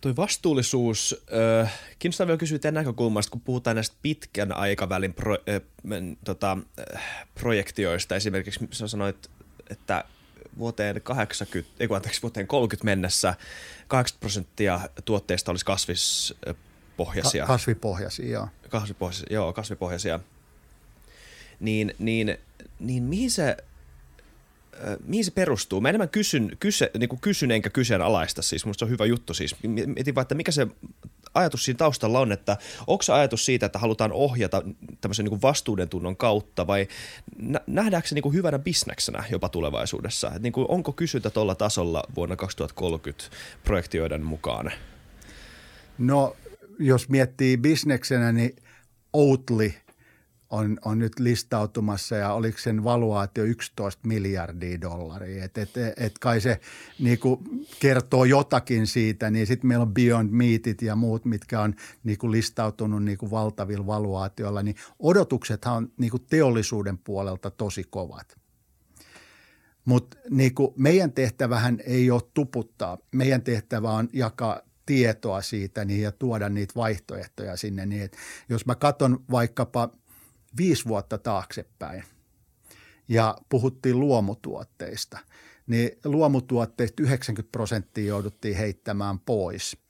Tuo 0.00 0.12
vastuullisuus, 0.16 1.24
äh, 1.62 1.80
kiinnostaa 1.98 2.26
vielä 2.26 2.38
kysyä 2.38 2.58
teidän 2.58 2.74
näkökulmasta, 2.74 3.30
kun 3.30 3.40
puhutaan 3.40 3.76
näistä 3.76 3.96
pitkän 4.02 4.52
aikavälin 4.52 5.14
pro, 5.14 5.34
äh, 5.34 5.60
tota, 6.24 6.58
äh, 6.94 7.26
projektioista. 7.34 8.16
Esimerkiksi 8.16 8.68
sä 8.72 8.88
sanoit, 8.88 9.30
että 9.70 10.04
vuoteen 10.58 11.00
80, 11.02 11.70
ei 11.80 11.88
anteeksi, 11.94 12.22
vuoteen 12.22 12.46
30 12.46 12.84
mennessä 12.84 13.34
80 13.88 14.20
prosenttia 14.20 14.80
tuotteista 15.04 15.50
olisi 15.50 15.64
kasvispohjaisia. 15.64 17.42
Ka- 17.42 17.52
kasvipohjaisia, 17.52 18.28
joo. 18.28 18.48
Kasvipohjaisia, 18.68 19.26
joo, 19.30 19.52
kasvipohjaisia. 19.52 20.20
Niin, 21.60 21.94
niin, 21.98 22.38
niin 22.78 23.02
mihin 23.02 23.30
se 23.30 23.56
mihin 25.06 25.24
se 25.24 25.30
perustuu? 25.30 25.80
Mä 25.80 25.88
enemmän 25.88 26.08
kysyn, 26.08 26.56
kyse, 26.60 26.90
niin 26.98 27.08
kuin 27.08 27.20
kysyn 27.20 27.50
enkä 27.50 27.70
kyseenalaista, 27.70 28.42
siis 28.42 28.66
musta 28.66 28.78
se 28.78 28.84
on 28.84 28.90
hyvä 28.90 29.04
juttu 29.04 29.34
siis. 29.34 29.56
Mietin 29.62 30.14
vaan, 30.14 30.22
että 30.22 30.34
mikä 30.34 30.52
se 30.52 30.66
ajatus 31.34 31.64
siinä 31.64 31.78
taustalla 31.78 32.20
on, 32.20 32.32
että 32.32 32.56
onko 32.86 33.02
se 33.02 33.12
ajatus 33.12 33.44
siitä, 33.44 33.66
että 33.66 33.78
halutaan 33.78 34.12
ohjata 34.12 34.62
tämmöisen 35.00 35.24
niin 35.24 35.30
kuin 35.30 35.42
vastuuden 35.42 35.88
tunnon 35.88 36.16
kautta 36.16 36.66
vai 36.66 36.88
nähdäänkö 37.66 38.08
se 38.08 38.14
niin 38.14 38.22
kuin 38.22 38.34
hyvänä 38.34 38.58
bisneksenä 38.58 39.24
jopa 39.30 39.48
tulevaisuudessa? 39.48 40.32
Et 40.36 40.42
niin 40.42 40.52
kuin, 40.52 40.66
onko 40.68 40.92
kysyntä 40.92 41.30
tuolla 41.30 41.54
tasolla 41.54 42.02
vuonna 42.16 42.36
2030 42.36 43.24
projektioiden 43.64 44.22
mukaan? 44.22 44.72
No 45.98 46.36
jos 46.78 47.08
miettii 47.08 47.56
bisneksenä, 47.56 48.32
niin 48.32 48.56
Outli– 49.12 49.74
on, 50.50 50.78
on 50.84 50.98
nyt 50.98 51.18
listautumassa 51.18 52.16
ja 52.16 52.32
oliko 52.32 52.58
sen 52.58 52.84
valuaatio 52.84 53.44
11 53.44 54.08
miljardia 54.08 54.80
dollaria. 54.80 55.44
Et, 55.44 55.58
et, 55.58 55.70
et 55.96 56.18
kai 56.18 56.40
se 56.40 56.60
niinku 56.98 57.42
kertoo 57.80 58.24
jotakin 58.24 58.86
siitä, 58.86 59.30
niin 59.30 59.46
sitten 59.46 59.68
meillä 59.68 59.82
on 59.82 59.94
Beyond 59.94 60.30
Meatit 60.30 60.82
ja 60.82 60.96
muut, 60.96 61.24
mitkä 61.24 61.60
on 61.60 61.74
niinku 62.04 62.30
listautunut 62.30 63.04
niinku 63.04 63.30
valtavilla 63.30 63.86
valuaatioilla, 63.86 64.62
niin 64.62 64.76
odotuksethan 64.98 65.76
on 65.76 65.92
niinku 65.98 66.18
teollisuuden 66.18 66.98
puolelta 66.98 67.50
tosi 67.50 67.84
kovat. 67.90 68.38
Mutta 69.84 70.16
niinku 70.30 70.74
meidän 70.76 71.12
tehtävähän 71.12 71.78
ei 71.86 72.10
ole 72.10 72.22
tuputtaa. 72.34 72.98
Meidän 73.12 73.42
tehtävä 73.42 73.90
on 73.90 74.08
jakaa 74.12 74.60
tietoa 74.86 75.42
siitä 75.42 75.84
niin, 75.84 76.02
ja 76.02 76.12
tuoda 76.12 76.48
niitä 76.48 76.74
vaihtoehtoja 76.76 77.56
sinne. 77.56 77.86
Niin, 77.86 78.02
että 78.02 78.18
jos 78.48 78.66
mä 78.66 78.74
katson 78.74 79.24
vaikkapa– 79.30 79.88
viisi 80.58 80.84
vuotta 80.84 81.18
taaksepäin. 81.18 82.04
Ja 83.08 83.38
puhuttiin 83.48 84.00
luomutuotteista, 84.00 85.18
niin 85.66 85.90
luomutuotteista 86.04 87.02
90 87.02 87.52
prosenttia 87.52 88.06
jouduttiin 88.06 88.56
heittämään 88.56 89.18
pois– 89.18 89.76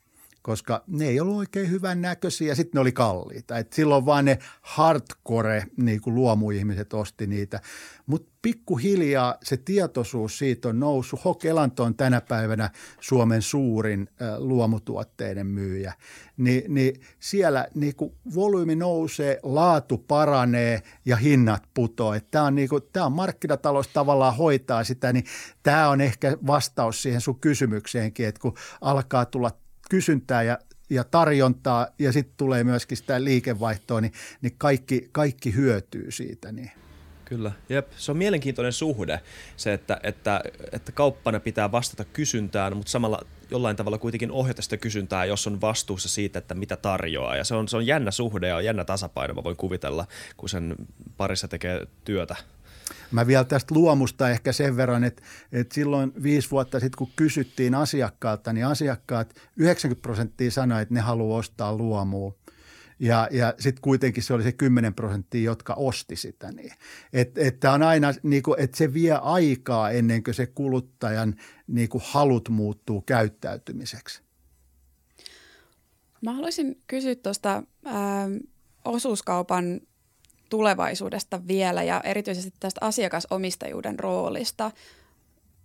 koska 0.49 0.83
ne 0.87 1.07
ei 1.07 1.19
ollut 1.19 1.37
oikein 1.37 1.69
hyvän 1.69 2.01
näköisiä 2.01 2.47
ja 2.47 2.55
sitten 2.55 2.71
ne 2.73 2.81
oli 2.81 2.91
kalliita. 2.91 3.57
Et 3.57 3.73
silloin 3.73 4.05
vaan 4.05 4.25
ne 4.25 4.39
hardcore 4.61 5.63
niin 5.77 6.01
kuin 6.01 6.15
luomuihmiset 6.15 6.93
osti 6.93 7.27
niitä. 7.27 7.59
Mutta 8.05 8.31
pikkuhiljaa 8.41 9.35
se 9.43 9.57
tietoisuus 9.57 10.37
siitä 10.37 10.69
on 10.69 10.79
noussut. 10.79 11.25
Hokelanto 11.25 11.83
on 11.83 11.95
tänä 11.95 12.21
päivänä 12.21 12.69
Suomen 12.99 13.41
suurin 13.41 14.09
luomutuotteiden 14.37 15.47
myyjä. 15.47 15.93
Ni, 16.37 16.63
niin 16.67 17.01
siellä 17.19 17.67
niin 17.75 17.95
kuin 17.95 18.13
volyymi 18.35 18.75
nousee, 18.75 19.39
laatu 19.43 19.97
paranee 19.97 20.81
ja 21.05 21.15
hinnat 21.15 21.63
putoaa. 21.73 22.19
Tämä 22.31 22.45
on, 22.45 22.55
niin 22.55 22.69
on 23.05 23.11
markkinatalous 23.11 23.87
tavallaan 23.87 24.37
hoitaa 24.37 24.83
sitä, 24.83 25.13
niin 25.13 25.25
tämä 25.63 25.89
on 25.89 26.01
ehkä 26.01 26.37
vastaus 26.47 27.01
siihen 27.01 27.21
sun 27.21 27.39
kysymykseenkin, 27.39 28.27
että 28.27 28.41
kun 28.41 28.53
alkaa 28.81 29.25
tulla– 29.25 29.51
kysyntää 29.89 30.43
ja, 30.43 30.59
ja 30.89 31.03
tarjontaa 31.03 31.87
ja 31.99 32.11
sitten 32.11 32.33
tulee 32.37 32.63
myöskin 32.63 32.97
sitä 32.97 33.23
liikevaihtoa, 33.23 34.01
niin, 34.01 34.13
niin 34.41 34.53
kaikki, 34.57 35.09
kaikki 35.11 35.55
hyötyy 35.55 36.11
siitä. 36.11 36.51
Niin. 36.51 36.71
Kyllä, 37.25 37.51
jep. 37.69 37.87
Se 37.97 38.11
on 38.11 38.17
mielenkiintoinen 38.17 38.73
suhde, 38.73 39.21
se, 39.57 39.73
että, 39.73 39.99
että, 40.03 40.41
että 40.71 40.91
kauppana 40.91 41.39
pitää 41.39 41.71
vastata 41.71 42.05
kysyntään, 42.05 42.77
mutta 42.77 42.91
samalla 42.91 43.21
jollain 43.51 43.75
tavalla 43.75 43.97
kuitenkin 43.97 44.31
ohjata 44.31 44.61
sitä 44.61 44.77
kysyntää, 44.77 45.25
jos 45.25 45.47
on 45.47 45.61
vastuussa 45.61 46.09
siitä, 46.09 46.39
että 46.39 46.55
mitä 46.55 46.77
tarjoaa. 46.77 47.35
Ja 47.35 47.43
se 47.43 47.55
on, 47.55 47.67
se 47.67 47.77
on 47.77 47.87
jännä 47.87 48.11
suhde 48.11 48.47
ja 48.47 48.61
jännä 48.61 48.85
tasapaino, 48.85 49.33
mä 49.33 49.43
voin 49.43 49.57
kuvitella, 49.57 50.05
kun 50.37 50.49
sen 50.49 50.75
parissa 51.17 51.47
tekee 51.47 51.87
työtä. 52.05 52.35
Mä 53.11 53.27
vielä 53.27 53.43
tästä 53.43 53.75
luomusta 53.75 54.29
ehkä 54.29 54.51
sen 54.51 54.77
verran, 54.77 55.03
että, 55.03 55.21
että 55.51 55.75
silloin 55.75 56.13
viisi 56.23 56.51
vuotta 56.51 56.79
sitten, 56.79 56.97
kun 56.97 57.11
kysyttiin 57.15 57.75
asiakkaalta, 57.75 58.53
niin 58.53 58.65
asiakkaat 58.65 59.33
90 59.57 60.01
prosenttia 60.01 60.51
sanoi, 60.51 60.81
että 60.81 60.93
ne 60.93 60.99
haluaa 60.99 61.37
ostaa 61.37 61.75
luomua. 61.75 62.35
Ja, 62.99 63.27
ja 63.31 63.53
sitten 63.59 63.81
kuitenkin 63.81 64.23
se 64.23 64.33
oli 64.33 64.43
se 64.43 64.51
10 64.51 64.93
prosenttia, 64.93 65.43
jotka 65.43 65.73
osti 65.73 66.15
sitä. 66.15 66.51
Niin. 66.51 66.71
Että 67.13 67.41
et 67.41 67.63
on 67.63 67.83
aina, 67.83 68.13
niin 68.23 68.43
kuin, 68.43 68.59
että 68.59 68.77
se 68.77 68.93
vie 68.93 69.13
aikaa 69.13 69.91
ennen 69.91 70.23
kuin 70.23 70.33
se 70.33 70.47
kuluttajan 70.47 71.35
niin 71.67 71.89
kuin 71.89 72.03
halut 72.05 72.49
muuttuu 72.49 73.01
käyttäytymiseksi. 73.01 74.21
Mä 76.21 76.33
haluaisin 76.33 76.81
kysyä 76.87 77.15
tuosta 77.15 77.63
osuuskaupan 78.85 79.81
tulevaisuudesta 80.49 81.47
vielä 81.47 81.83
ja 81.83 82.01
erityisesti 82.03 82.53
tästä 82.59 82.85
asiakasomistajuuden 82.85 83.99
roolista. 83.99 84.71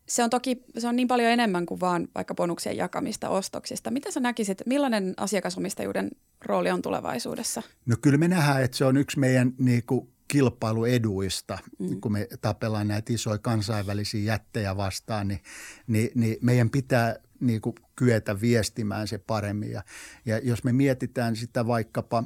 Se 0.08 0.24
on 0.24 0.30
toki 0.30 0.64
se 0.78 0.88
on 0.88 0.96
niin 0.96 1.08
paljon 1.08 1.30
enemmän 1.30 1.66
kuin 1.66 1.80
vaan 1.80 2.08
vaikka 2.14 2.34
bonuksien 2.34 2.76
jakamista 2.76 3.28
ostoksista. 3.28 3.90
Mitä 3.90 4.10
sä 4.10 4.20
näkisit, 4.20 4.62
millainen 4.66 5.14
asiakasomistajuuden 5.16 6.10
rooli 6.44 6.70
on 6.70 6.82
tulevaisuudessa? 6.82 7.62
No 7.86 7.96
kyllä 8.02 8.18
me 8.18 8.28
nähdään, 8.28 8.62
että 8.62 8.76
se 8.76 8.84
on 8.84 8.96
yksi 8.96 9.18
meidän 9.18 9.52
niin 9.58 9.82
kuin 9.86 10.08
kilpailueduista, 10.28 11.58
mm. 11.78 12.00
kun 12.00 12.12
me 12.12 12.28
tapellaan 12.40 12.88
näitä 12.88 13.12
isoja 13.12 13.38
kansainvälisiä 13.38 14.32
jättejä 14.32 14.76
vastaan, 14.76 15.28
niin, 15.28 15.40
niin, 15.86 16.10
niin 16.14 16.36
meidän 16.40 16.70
pitää 16.70 17.16
niin 17.40 17.60
kuin 17.60 17.74
kyetä 17.96 18.40
viestimään 18.40 19.08
se 19.08 19.18
paremmin. 19.18 19.70
Ja, 19.70 19.82
ja 20.26 20.38
jos 20.38 20.64
me 20.64 20.72
mietitään 20.72 21.36
sitä 21.36 21.66
vaikkapa 21.66 22.24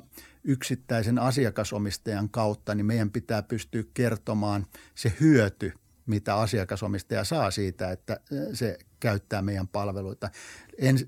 yksittäisen 0.48 1.18
asiakasomistajan 1.18 2.30
kautta, 2.30 2.74
niin 2.74 2.86
meidän 2.86 3.10
pitää 3.10 3.42
pystyä 3.42 3.82
kertomaan 3.94 4.66
se 4.94 5.12
hyöty, 5.20 5.72
mitä 6.06 6.36
asiakasomistaja 6.36 7.24
saa 7.24 7.50
siitä, 7.50 7.90
että 7.90 8.20
se 8.52 8.78
käyttää 9.00 9.42
meidän 9.42 9.68
palveluita. 9.68 10.30
En, 10.78 10.98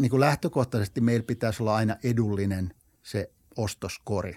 niin 0.00 0.10
kuin 0.10 0.20
lähtökohtaisesti 0.20 1.00
meillä 1.00 1.24
pitäisi 1.24 1.62
olla 1.62 1.76
aina 1.76 1.96
edullinen 2.04 2.74
se 3.02 3.30
ostoskori. 3.56 4.36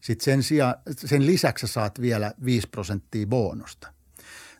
Sitten 0.00 0.24
sen, 0.24 0.42
sijaan, 0.42 0.74
sen 0.96 1.26
lisäksi 1.26 1.66
saat 1.66 2.00
vielä 2.00 2.32
5 2.44 2.68
prosenttia 2.68 3.26
bonusta. 3.26 3.92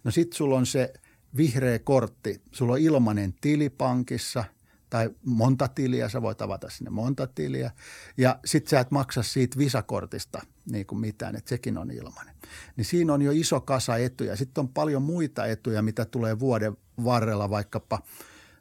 No 0.04 0.10
sitten 0.10 0.36
sulla 0.36 0.56
on 0.56 0.66
se 0.66 0.92
vihreä 1.36 1.78
kortti, 1.78 2.42
sulla 2.52 2.72
on 2.72 2.78
ilmainen 2.78 3.34
tili 3.40 3.70
pankissa 3.70 4.44
tai 4.90 5.10
monta 5.24 5.68
tiliä, 5.68 6.08
sä 6.08 6.22
voit 6.22 6.42
avata 6.42 6.70
sinne 6.70 6.90
monta 6.90 7.26
tiliä. 7.26 7.70
Ja 8.16 8.38
sitten 8.44 8.70
sä 8.70 8.80
et 8.80 8.90
maksa 8.90 9.22
siitä 9.22 9.58
visakortista 9.58 10.42
niin 10.70 10.86
kuin 10.86 10.98
mitään, 10.98 11.36
että 11.36 11.48
sekin 11.48 11.78
on 11.78 11.90
ilmainen. 11.90 12.34
Niin 12.76 12.84
siinä 12.84 13.14
on 13.14 13.22
jo 13.22 13.32
iso 13.34 13.60
kasa 13.60 13.96
etuja. 13.96 14.36
Sitten 14.36 14.62
on 14.62 14.68
paljon 14.68 15.02
muita 15.02 15.46
etuja, 15.46 15.82
mitä 15.82 16.04
tulee 16.04 16.38
vuoden 16.38 16.76
varrella, 17.04 17.50
vaikkapa– 17.50 17.98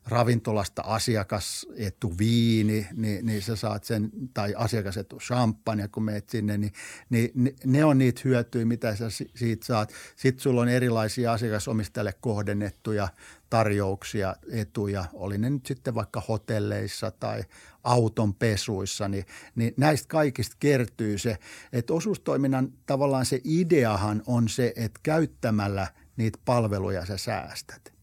ravintolasta 0.06 0.82
asiakasetu 0.86 2.18
viini, 2.18 2.88
niin, 2.94 3.26
niin 3.26 3.42
sä 3.42 3.56
saat 3.56 3.84
sen, 3.84 4.12
tai 4.34 4.54
asiakasetu 4.58 5.18
champagne, 5.18 5.88
kun 5.88 6.04
meet 6.04 6.30
sinne, 6.30 6.58
niin, 6.58 6.72
niin 7.10 7.56
ne 7.66 7.86
on 7.86 7.98
niitä 7.98 8.22
hyötyjä, 8.26 8.66
mitä 8.66 8.96
sä 8.96 9.06
siitä 9.36 9.66
saat. 9.66 9.94
Sitten 10.16 10.42
sulla 10.42 10.62
on 10.62 10.70
erilaisia 10.70 11.34
asiakasomistajalle 11.34 12.14
kohdennettuja 12.22 13.08
tarjouksia, 13.50 14.36
etuja, 14.52 15.06
oli 15.14 15.38
ne 15.38 15.50
nyt 15.50 15.66
sitten 15.66 15.96
vaikka 15.96 16.24
hotelleissa 16.28 17.12
tai 17.12 17.44
auton 17.84 18.34
pesuissa, 18.34 19.08
niin, 19.08 19.26
niin 19.56 19.74
näistä 19.78 20.08
kaikista 20.08 20.56
kertyy 20.60 21.18
se, 21.18 21.38
että 21.74 21.94
osuustoiminnan 21.94 22.74
tavallaan 22.86 23.26
se 23.26 23.42
ideahan 23.44 24.24
on 24.28 24.50
se, 24.50 24.74
että 24.76 25.00
käyttämällä 25.04 25.88
niitä 26.18 26.40
palveluja 26.46 27.06
sä 27.06 27.18
säästät. 27.18 27.95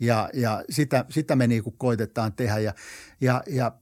Ja, 0.00 0.30
ja 0.34 0.64
sitä, 0.70 1.04
sitä 1.08 1.36
me 1.36 1.46
niin 1.46 1.62
koitetaan 1.78 2.32
tehdä 2.32 2.58
ja, 2.58 2.74
ja, 3.20 3.42
ja 3.46 3.72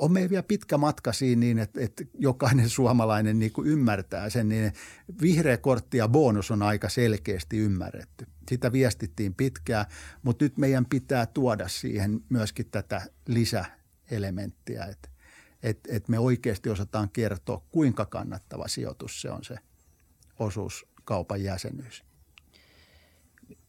on 0.00 0.12
meillä 0.12 0.30
vielä 0.30 0.42
pitkä 0.42 0.78
matka 0.78 1.12
siinä 1.12 1.40
niin, 1.40 1.58
että, 1.58 1.80
että 1.80 2.04
jokainen 2.18 2.68
suomalainen 2.68 3.38
niin 3.38 3.52
kuin 3.52 3.68
ymmärtää 3.68 4.30
sen, 4.30 4.48
niin 4.48 4.72
vihreä 5.22 5.56
kortti 5.56 5.96
ja 5.98 6.08
bonus 6.08 6.50
on 6.50 6.62
aika 6.62 6.88
selkeästi 6.88 7.58
ymmärretty. 7.58 8.26
Sitä 8.48 8.72
viestittiin 8.72 9.34
pitkään, 9.34 9.86
mutta 10.22 10.44
nyt 10.44 10.58
meidän 10.58 10.86
pitää 10.86 11.26
tuoda 11.26 11.68
siihen 11.68 12.20
myöskin 12.28 12.70
tätä 12.70 13.02
lisäelementtiä, 13.28 14.84
että, 14.84 15.08
että, 15.62 15.88
että 15.92 16.10
me 16.10 16.18
oikeasti 16.18 16.70
osataan 16.70 17.10
kertoa, 17.10 17.62
kuinka 17.70 18.06
kannattava 18.06 18.68
sijoitus 18.68 19.22
se 19.22 19.30
on 19.30 19.44
se 19.44 19.56
osuuskaupan 20.38 21.42
jäsenyys. 21.42 22.04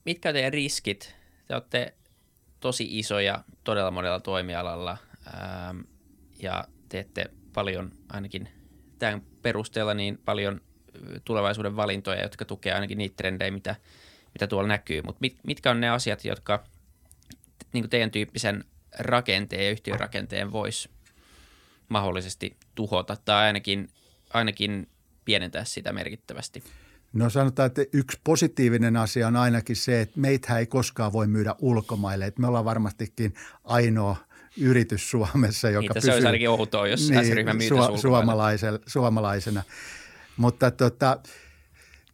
Mitkä 0.06 0.34
teidän 0.34 0.54
riskit 0.54 1.21
te 1.52 1.56
olette 1.56 1.94
tosi 2.60 3.00
isoja 3.00 3.44
todella 3.64 3.92
monella 3.92 4.20
toimialalla 4.20 4.98
ää, 5.34 5.76
ja 6.40 6.64
teette 6.90 7.26
paljon 7.54 7.92
ainakin 8.10 8.50
tämän 9.00 9.22
perusteella 9.42 9.94
niin 9.94 10.18
paljon 10.26 10.62
tulevaisuuden 11.26 11.76
valintoja, 11.76 12.22
jotka 12.24 12.46
tukevat 12.46 12.76
ainakin 12.76 12.98
niitä 12.98 13.16
trendejä, 13.16 13.52
mitä, 13.52 13.76
mitä 14.34 14.48
tuolla 14.48 14.68
näkyy. 14.68 15.02
Mutta 15.02 15.18
mit, 15.22 15.38
mitkä 15.48 15.72
on 15.72 15.82
ne 15.82 15.90
asiat, 15.90 16.26
jotka 16.26 16.64
niin 17.74 17.90
teidän 17.90 18.12
tyyppisen 18.12 18.64
rakenteen 19.00 19.66
ja 19.66 19.72
yhtiön 19.72 20.00
rakenteen 20.00 20.52
voisi 20.52 20.90
mahdollisesti 21.90 22.58
tuhota 22.76 23.18
tai 23.26 23.46
ainakin, 23.46 23.90
ainakin 24.34 24.90
pienentää 25.26 25.66
sitä 25.66 25.94
merkittävästi? 25.94 26.64
No 27.14 27.30
sanotaan, 27.30 27.68
että 27.68 27.86
yksi 27.94 28.20
positiivinen 28.24 28.98
asia 28.98 29.28
on 29.28 29.36
ainakin 29.36 29.76
se, 29.76 30.02
että 30.02 30.20
meitä 30.20 30.60
ei 30.60 30.66
koskaan 30.66 31.14
voi 31.14 31.28
myydä 31.28 31.56
ulkomaille. 31.60 32.26
Että 32.26 32.42
me 32.42 32.48
ollaan 32.48 32.66
varmastikin 32.66 33.34
ainoa 33.64 34.16
yritys 34.58 35.12
Suomessa, 35.12 35.70
joka 35.70 35.82
Niitä 35.82 35.94
pysyy... 35.94 36.08
se 36.08 36.14
olisi 36.14 36.28
ainakin 36.28 36.50
outoa, 36.50 36.88
jos 36.88 37.10
niin, 37.10 37.26
S-ryhmä 37.26 37.52
su- 37.52 38.82
suomalaisena. 38.88 39.64
Mutta 40.38 40.72
tota, 40.72 41.20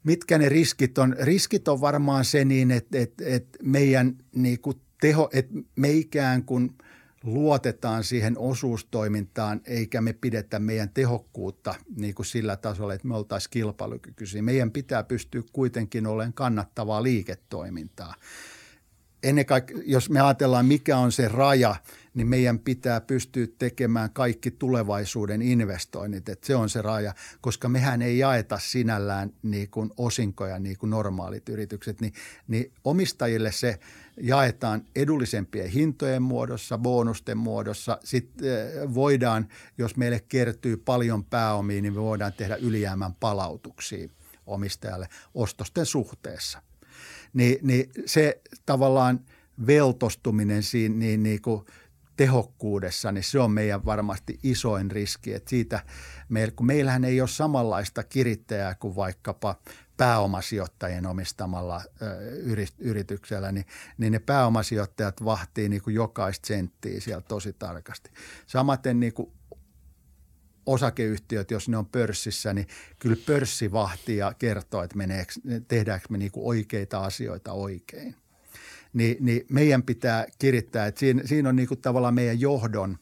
mitkä 0.03 0.37
ne 0.37 0.49
riskit 0.49 0.97
on? 0.97 1.15
Riskit 1.19 1.67
on 1.67 1.81
varmaan 1.81 2.25
se 2.25 2.45
niin, 2.45 2.71
että, 2.71 2.99
että, 2.99 3.23
että 3.27 3.59
meidän 3.63 4.15
niin 4.35 4.59
kuin 4.59 4.81
teho, 5.01 5.29
että 5.33 5.53
me 5.75 5.91
ikään 5.91 6.43
kuin– 6.43 6.69
luotetaan 7.23 8.03
siihen 8.03 8.37
osuustoimintaan, 8.37 9.61
eikä 9.65 10.01
me 10.01 10.13
pidetä 10.13 10.59
meidän 10.59 10.89
tehokkuutta 10.89 11.75
niin 11.95 12.15
kuin 12.15 12.25
sillä 12.25 12.55
tasolla, 12.55 12.93
että 12.93 13.07
me 13.07 13.15
oltaisiin 13.15 13.51
kilpailukykyisiä. 13.51 14.41
Meidän 14.41 14.71
pitää 14.71 15.03
pystyä 15.03 15.43
kuitenkin 15.53 16.07
olemaan 16.07 16.33
kannattavaa 16.33 17.03
liiketoimintaa. 17.03 18.15
Ennen 19.23 19.45
kaikkea, 19.45 19.77
jos 19.85 20.09
me 20.09 20.21
ajatellaan, 20.21 20.65
mikä 20.65 20.97
on 20.97 21.11
se 21.11 21.27
raja, 21.27 21.75
niin 22.13 22.27
meidän 22.27 22.59
pitää 22.59 23.01
pystyä 23.01 23.47
tekemään 23.59 24.09
kaikki 24.13 24.51
tulevaisuuden 24.51 25.41
investoinnit, 25.41 26.29
että 26.29 26.47
se 26.47 26.55
on 26.55 26.69
se 26.69 26.81
raja, 26.81 27.13
koska 27.41 27.69
mehän 27.69 28.01
ei 28.01 28.17
jaeta 28.17 28.59
sinällään 28.59 29.33
niin 29.43 29.69
kuin 29.69 29.91
osinkoja 29.97 30.59
niin 30.59 30.77
kuin 30.77 30.89
normaalit 30.89 31.49
yritykset, 31.49 32.01
niin, 32.01 32.13
niin 32.47 32.71
omistajille 32.83 33.51
se– 33.51 33.79
jaetaan 34.21 34.85
edullisempien 34.95 35.69
hintojen 35.69 36.21
muodossa, 36.21 36.77
bonusten 36.77 37.37
muodossa. 37.37 37.99
Sitten 38.03 38.47
eh, 38.47 38.93
voidaan, 38.93 39.47
jos 39.77 39.95
meille 39.95 40.19
kertyy 40.19 40.77
paljon 40.77 41.25
pääomia, 41.25 41.81
niin 41.81 41.93
me 41.93 42.01
voidaan 42.01 42.33
tehdä 42.33 42.55
ylijäämän 42.55 43.13
palautuksia 43.13 44.09
omistajalle 44.45 45.09
ostosten 45.33 45.85
suhteessa. 45.85 46.61
Ni, 47.33 47.59
niin 47.61 47.89
se 48.05 48.41
tavallaan 48.65 49.19
veltostuminen 49.67 50.63
siinä 50.63 50.95
niin, 50.95 51.23
niin 51.23 51.41
kuin 51.41 51.65
tehokkuudessa, 52.17 53.11
niin 53.11 53.23
se 53.23 53.39
on 53.39 53.51
meidän 53.51 53.85
varmasti 53.85 54.39
isoin 54.43 54.91
riski. 54.91 55.33
Että 55.33 55.49
siitä, 55.49 55.83
kun 56.55 56.65
meillähän 56.65 57.03
ei 57.03 57.21
ole 57.21 57.29
samanlaista 57.29 58.03
kirittäjää 58.03 58.75
kuin 58.75 58.95
vaikkapa 58.95 59.55
pääomasijoittajien 59.97 61.05
omistamalla 61.05 61.81
yrityksellä, 62.79 63.51
niin, 63.51 63.65
niin 63.97 64.13
ne 64.13 64.19
pääomasijoittajat 64.19 65.25
vahtii 65.25 65.69
niin 65.69 65.81
kuin 65.81 65.93
jokaista 65.93 66.47
senttiä 66.47 66.99
siellä 66.99 67.21
tosi 67.21 67.53
tarkasti. 67.53 68.11
Samaten 68.47 68.99
niin 68.99 69.13
kuin 69.13 69.31
osakeyhtiöt, 70.65 71.51
jos 71.51 71.69
ne 71.69 71.77
on 71.77 71.85
pörssissä, 71.85 72.53
niin 72.53 72.67
kyllä 72.99 73.17
pörssi 73.25 73.71
vahtii 73.71 74.17
ja 74.17 74.33
kertoo, 74.39 74.83
että 74.83 74.97
meneekö, 74.97 75.33
tehdäänkö 75.67 76.07
me 76.09 76.17
niin 76.17 76.31
kuin 76.31 76.45
oikeita 76.45 76.99
asioita 76.99 77.51
oikein. 77.51 78.15
Ni, 78.93 79.17
niin 79.19 79.45
meidän 79.49 79.83
pitää 79.83 80.25
kirittää, 80.39 80.87
että 80.87 80.99
siinä, 80.99 81.21
siinä 81.25 81.49
on 81.49 81.55
niin 81.55 81.67
kuin 81.67 81.81
tavallaan 81.81 82.13
meidän 82.13 82.39
johdon 82.39 82.97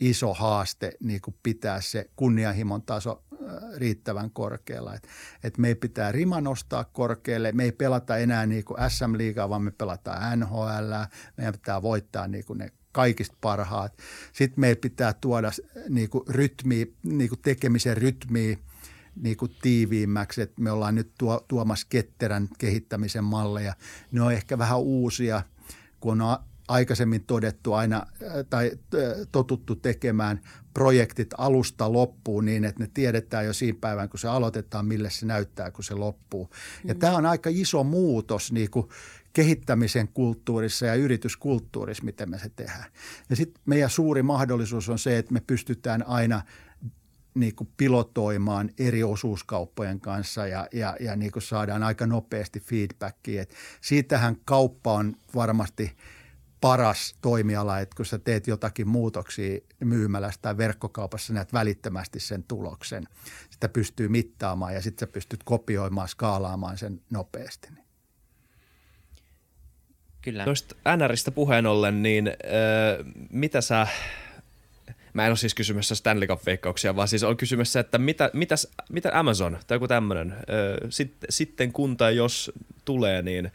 iso 0.00 0.34
haaste 0.34 0.92
niin 1.00 1.20
kuin 1.20 1.34
pitää 1.42 1.80
se 1.80 2.10
kunnianhimon 2.16 2.82
taso 2.82 3.22
riittävän 3.76 4.30
korkealla. 4.30 4.94
Et, 4.94 5.08
et 5.44 5.58
me 5.58 5.68
ei 5.68 5.74
pitää 5.74 6.12
rima 6.12 6.40
nostaa 6.40 6.84
korkealle, 6.84 7.52
me 7.52 7.64
ei 7.64 7.72
pelata 7.72 8.16
enää 8.16 8.46
niin 8.46 8.64
kuin 8.64 8.78
SM-liigaa, 8.88 9.48
vaan 9.48 9.62
me 9.62 9.70
pelataan 9.70 10.40
NHL, 10.40 10.92
meidän 11.36 11.52
pitää 11.52 11.82
voittaa 11.82 12.28
niin 12.28 12.44
kuin 12.44 12.58
ne 12.58 12.72
kaikista 12.92 13.36
parhaat. 13.40 13.98
Sitten 14.32 14.60
meidän 14.60 14.76
pitää 14.80 15.12
tuoda 15.12 15.50
niin 15.88 16.10
kuin 16.10 16.24
rytmiä, 16.28 16.86
niin 17.02 17.28
kuin 17.28 17.40
tekemisen 17.42 17.96
rytmiä 17.96 18.56
niin 19.16 19.36
kuin 19.36 19.56
tiiviimmäksi, 19.62 20.42
että 20.42 20.62
me 20.62 20.70
ollaan 20.70 20.94
nyt 20.94 21.12
tuo, 21.18 21.44
tuomassa 21.48 21.86
ketterän 21.90 22.48
kehittämisen 22.58 23.24
malleja. 23.24 23.74
Ne 24.10 24.22
on 24.22 24.32
ehkä 24.32 24.58
vähän 24.58 24.78
uusia, 24.78 25.42
kun 26.00 26.20
on 26.20 26.38
aikaisemmin 26.68 27.24
todettu 27.24 27.72
aina 27.72 27.96
äh, 27.96 28.32
tai 28.50 28.70
äh, 28.94 29.00
totuttu 29.32 29.76
tekemään 29.76 30.40
projektit 30.74 31.30
alusta 31.38 31.92
loppuun 31.92 32.44
niin, 32.44 32.64
että 32.64 32.82
ne 32.82 32.90
tiedetään 32.94 33.46
jo 33.46 33.52
siinä 33.52 33.78
päivän, 33.80 34.08
kun 34.08 34.18
se 34.18 34.28
aloitetaan, 34.28 34.86
mille 34.86 35.10
se 35.10 35.26
näyttää, 35.26 35.70
kun 35.70 35.84
se 35.84 35.94
loppuu. 35.94 36.50
Ja 36.84 36.94
mm. 36.94 37.00
tämä 37.00 37.16
on 37.16 37.26
aika 37.26 37.50
iso 37.52 37.84
muutos 37.84 38.52
niin 38.52 38.70
kuin 38.70 38.88
kehittämisen 39.32 40.08
kulttuurissa 40.08 40.86
ja 40.86 40.94
yrityskulttuurissa, 40.94 42.04
miten 42.04 42.30
me 42.30 42.38
se 42.38 42.48
tehdään. 42.48 42.90
Ja 43.30 43.36
sitten 43.36 43.62
meidän 43.66 43.90
suuri 43.90 44.22
mahdollisuus 44.22 44.88
on 44.88 44.98
se, 44.98 45.18
että 45.18 45.32
me 45.32 45.42
pystytään 45.46 46.06
aina 46.06 46.42
niin 47.34 47.54
kuin 47.54 47.68
pilotoimaan 47.76 48.70
eri 48.78 49.02
osuuskauppojen 49.02 50.00
kanssa 50.00 50.46
ja, 50.46 50.68
ja, 50.72 50.96
ja 51.00 51.16
niin 51.16 51.32
kuin 51.32 51.42
saadaan 51.42 51.82
aika 51.82 52.06
nopeasti 52.06 52.60
feedbackia. 52.60 53.42
Et 53.42 53.54
siitähän 53.80 54.36
kauppa 54.44 54.92
on 54.92 55.16
varmasti– 55.34 55.92
paras 56.62 57.14
toimiala, 57.20 57.78
että 57.78 57.96
kun 57.96 58.06
sä 58.06 58.18
teet 58.18 58.46
jotakin 58.46 58.88
muutoksia 58.88 59.58
myymälässä 59.80 60.40
tai 60.42 60.56
verkkokaupassa, 60.56 61.32
näet 61.32 61.52
välittömästi 61.52 62.20
sen 62.20 62.42
tuloksen. 62.42 63.04
Sitä 63.50 63.68
pystyy 63.68 64.08
mittaamaan 64.08 64.74
ja 64.74 64.82
sitten 64.82 65.08
sä 65.08 65.12
pystyt 65.12 65.40
kopioimaan, 65.44 66.08
skaalaamaan 66.08 66.78
sen 66.78 67.00
nopeasti. 67.10 67.68
Kyllä. 70.22 70.44
Noista 70.46 70.74
NRistä 70.96 71.30
puheen 71.30 71.66
ollen, 71.66 72.02
niin 72.02 72.28
öö, 72.28 73.04
mitä 73.30 73.60
sä, 73.60 73.86
mä 75.12 75.24
en 75.24 75.30
ole 75.30 75.36
siis 75.36 75.54
kysymässä 75.54 75.94
Stanley 75.94 76.28
Cup-veikkauksia, 76.28 76.96
vaan 76.96 77.08
siis 77.08 77.22
on 77.22 77.36
kysymässä, 77.36 77.80
että 77.80 77.98
mitä, 77.98 78.30
mitäs, 78.32 78.68
mitä 78.90 79.10
Amazon 79.18 79.58
tai 79.66 79.74
joku 79.76 79.88
tämmöinen, 79.88 80.36
öö, 80.50 80.86
sit, 80.90 81.16
sitten 81.28 81.72
kun 81.72 81.96
tai 81.96 82.16
jos 82.16 82.52
tulee, 82.84 83.22
niin 83.22 83.52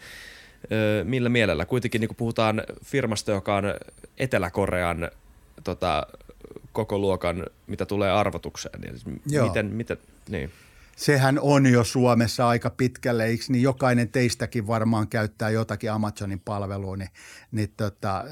millä 1.04 1.30
mielellä? 1.30 1.66
Kuitenkin 1.66 2.02
niin 2.02 2.16
puhutaan 2.18 2.64
firmasta, 2.86 3.32
joka 3.32 3.56
on 3.56 3.64
Etelä-Korean 4.18 5.12
tota, 5.64 6.08
koko 6.72 6.98
luokan, 6.98 7.46
mitä 7.68 7.86
tulee 7.86 8.12
arvotukseen. 8.12 8.82
Niin 8.82 9.22
Joo. 9.30 9.48
Miten, 9.48 9.66
miten, 9.66 9.98
niin 10.30 10.52
sehän 10.98 11.40
on 11.42 11.66
jo 11.66 11.84
Suomessa 11.84 12.48
aika 12.48 12.70
pitkälle, 12.70 13.26
eikö 13.26 13.44
niin? 13.50 13.64
Jokainen 13.64 14.10
teistäkin 14.10 14.68
varmaan 14.68 15.08
käyttää 15.08 15.50
jotakin 15.50 15.92
Amazonin 15.92 16.40
palvelua, 16.40 16.98
niin, 16.98 17.10
niin, 17.52 17.74
tota, 17.78 18.24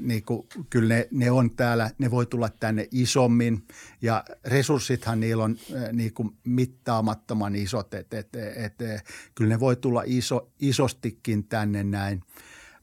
niin 0.00 0.22
kuin, 0.24 0.46
kyllä 0.70 0.94
ne, 0.94 1.08
ne 1.10 1.30
on 1.30 1.50
täällä, 1.50 1.90
ne 1.98 2.10
voi 2.10 2.26
tulla 2.26 2.48
tänne 2.48 2.88
isommin. 2.90 3.66
Ja 4.02 4.24
resurssithan 4.44 5.20
niillä 5.20 5.44
on 5.44 5.56
niin 5.92 6.14
kuin 6.14 6.30
mittaamattoman 6.44 7.56
isot, 7.56 7.94
että 7.94 8.18
et, 8.18 8.36
et, 8.36 8.82
et, 8.82 9.04
kyllä 9.34 9.48
ne 9.48 9.60
voi 9.60 9.76
tulla 9.76 10.02
iso, 10.06 10.50
isostikin 10.60 11.44
tänne 11.44 11.84
näin, 11.84 12.22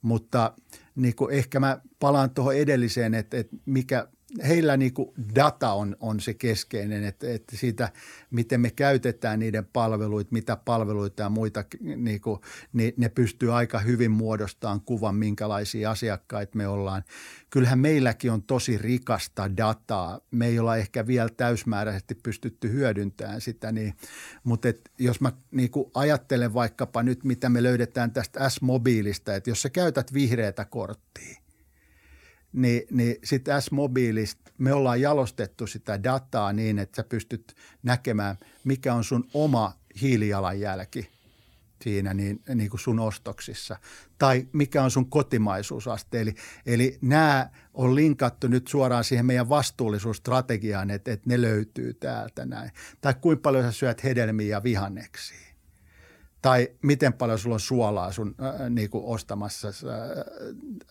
mutta 0.02 0.54
niin 0.96 1.16
kuin 1.16 1.34
ehkä 1.34 1.60
mä 1.60 1.82
palaan 2.00 2.30
tuohon 2.30 2.56
edelliseen, 2.56 3.14
että, 3.14 3.38
että 3.38 3.56
mikä 3.66 4.08
heillä 4.48 4.78
niin 4.78 4.94
kuin 4.94 5.10
data 5.36 5.72
on, 5.72 5.96
on 6.00 6.20
se 6.20 6.34
keskeinen, 6.34 7.04
että, 7.04 7.32
että 7.32 7.58
siitä, 7.58 7.90
miten 8.32 8.62
me 8.62 8.72
käytetään 8.72 9.40
niiden 9.40 9.66
palveluita, 9.66 10.30
mitä 10.32 10.56
palveluita 10.56 11.24
ja 11.24 11.30
muita, 11.30 11.64
niin, 11.80 12.22
kuin, 12.22 12.40
niin 12.74 12.94
ne 12.98 13.10
pystyy 13.10 13.54
aika 13.54 13.80
hyvin 13.80 14.12
muodostamaan 14.12 14.82
kuvan, 14.82 15.16
minkälaisia 15.16 15.92
asiakkaita 15.92 16.58
me 16.58 16.68
ollaan. 16.68 17.04
Kyllähän 17.50 17.80
meilläkin 17.80 18.32
on 18.32 18.44
tosi 18.44 18.78
rikasta 18.78 19.58
dataa. 19.58 20.20
Me 20.32 20.48
ei 20.48 20.60
olla 20.60 20.78
ehkä 20.78 21.08
vielä 21.08 21.30
täysmääräisesti 21.38 22.16
pystytty 22.16 22.72
hyödyntämään 22.72 23.42
sitä, 23.42 23.72
niin, 23.72 23.94
mutta 24.44 24.70
et 24.70 24.92
jos 25.00 25.22
mä 25.22 25.32
niin 25.52 25.72
kuin 25.72 25.92
ajattelen 25.94 26.54
vaikkapa 26.54 27.04
nyt, 27.04 27.24
mitä 27.24 27.50
me 27.50 27.64
löydetään 27.64 28.12
tästä 28.12 28.50
S-mobiilista, 28.50 29.36
että 29.36 29.50
jos 29.50 29.62
sä 29.62 29.70
käytät 29.70 30.14
vihreätä 30.14 30.66
korttia, 30.66 31.47
niin, 32.58 32.82
niin 32.92 33.16
sitten 33.24 33.62
S-mobiilista 33.62 34.52
me 34.58 34.74
ollaan 34.74 35.02
jalostettu 35.02 35.68
sitä 35.68 36.04
dataa 36.04 36.54
niin, 36.54 36.80
että 36.80 36.96
sä 36.96 37.04
pystyt 37.04 37.56
näkemään, 37.84 38.38
mikä 38.64 38.94
on 38.94 39.04
sun 39.04 39.28
oma 39.34 39.74
hiilijalanjälki 40.02 41.10
siinä 41.82 42.14
niin, 42.14 42.42
niin 42.56 42.70
kuin 42.70 42.80
sun 42.80 43.00
ostoksissa. 43.00 43.78
Tai 44.18 44.48
mikä 44.54 44.84
on 44.84 44.92
sun 44.92 45.10
kotimaisuusaste. 45.10 46.22
Eli, 46.22 46.36
eli 46.66 46.98
nämä 47.02 47.50
on 47.74 47.96
linkattu 47.96 48.48
nyt 48.48 48.68
suoraan 48.68 49.04
siihen 49.04 49.26
meidän 49.26 49.50
vastuullisuusstrategiaan, 49.50 50.90
että, 50.90 51.12
että 51.12 51.30
ne 51.30 51.42
löytyy 51.42 51.94
täältä 51.94 52.46
näin. 52.46 52.72
Tai 53.02 53.14
kuinka 53.22 53.42
paljon 53.42 53.64
sä 53.64 53.72
syöt 53.72 54.04
hedelmiä 54.04 54.48
ja 54.48 54.64
vihanneksia 54.64 55.47
tai 56.42 56.68
miten 56.82 57.14
paljon 57.14 57.40
sulla 57.40 57.54
on 57.54 57.60
suolaa 57.60 58.12
sun 58.12 58.36
äh, 58.44 58.70
niin 58.70 58.90
kuin 58.90 59.04
ostamassa 59.06 59.68
äh, 59.68 59.74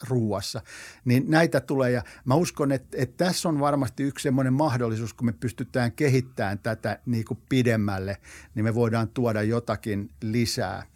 ruuassa, 0.08 0.62
niin 1.04 1.24
näitä 1.28 1.60
tulee 1.60 1.90
ja 1.90 2.02
mä 2.24 2.34
uskon, 2.34 2.72
että, 2.72 2.96
että 3.00 3.24
tässä 3.24 3.48
on 3.48 3.60
varmasti 3.60 4.02
yksi 4.02 4.22
semmoinen 4.22 4.52
mahdollisuus, 4.52 5.14
kun 5.14 5.26
me 5.26 5.32
pystytään 5.32 5.92
kehittämään 5.92 6.58
tätä 6.58 6.98
niin 7.06 7.24
kuin 7.24 7.38
pidemmälle, 7.48 8.16
niin 8.54 8.64
me 8.64 8.74
voidaan 8.74 9.08
tuoda 9.08 9.42
jotakin 9.42 10.10
lisää. 10.22 10.86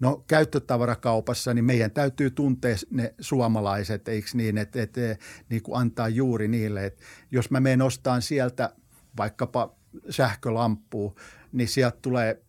No 0.00 0.24
käyttötavarakaupassa, 0.26 1.54
niin 1.54 1.64
meidän 1.64 1.90
täytyy 1.90 2.30
tuntea 2.30 2.76
ne 2.90 3.14
suomalaiset, 3.20 4.08
eikö 4.08 4.28
niin, 4.34 4.58
että, 4.58 4.82
että 4.82 5.00
niin 5.48 5.62
kuin 5.62 5.80
antaa 5.80 6.08
juuri 6.08 6.48
niille, 6.48 6.86
että 6.86 7.04
jos 7.30 7.50
mä 7.50 7.60
menen 7.60 7.82
ostaan 7.82 8.22
sieltä 8.22 8.72
vaikkapa 9.16 9.74
sähkölamppua, 10.10 11.14
niin 11.52 11.68
sieltä 11.68 11.98
tulee 12.02 12.32
1,5 12.34 12.45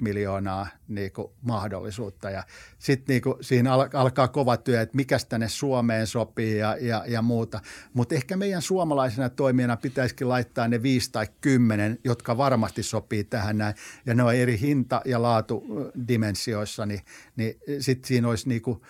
miljoonaa 0.00 0.66
niin 0.88 1.12
kuin, 1.12 1.32
mahdollisuutta. 1.42 2.30
Ja 2.30 2.44
sitten 2.78 3.14
niin 3.14 3.34
siinä 3.40 3.72
alkaa 3.74 4.28
kova 4.28 4.56
työ, 4.56 4.80
että 4.80 4.96
mikä 4.96 5.16
tänne 5.28 5.48
Suomeen 5.48 6.06
sopii 6.06 6.58
ja, 6.58 6.76
ja, 6.80 7.04
ja 7.08 7.22
muuta. 7.22 7.60
Mutta 7.94 8.14
ehkä 8.14 8.36
meidän 8.36 8.62
suomalaisena 8.62 9.28
toimijana 9.28 9.76
pitäisikin 9.76 10.28
laittaa 10.28 10.68
ne 10.68 10.82
viisi 10.82 11.12
tai 11.12 11.26
kymmenen, 11.40 11.98
jotka 12.04 12.36
varmasti 12.36 12.82
sopii 12.82 13.24
tähän 13.24 13.58
näin. 13.58 13.74
Ja 14.06 14.14
ne 14.14 14.22
on 14.22 14.34
eri 14.34 14.60
hinta- 14.60 15.02
ja 15.04 15.22
laatudimensioissa, 15.22 16.86
niin, 16.86 17.00
niin 17.36 17.54
sitten 17.80 18.08
siinä 18.08 18.28
olisi 18.28 18.48
niin 18.48 18.62
kuin 18.62 18.82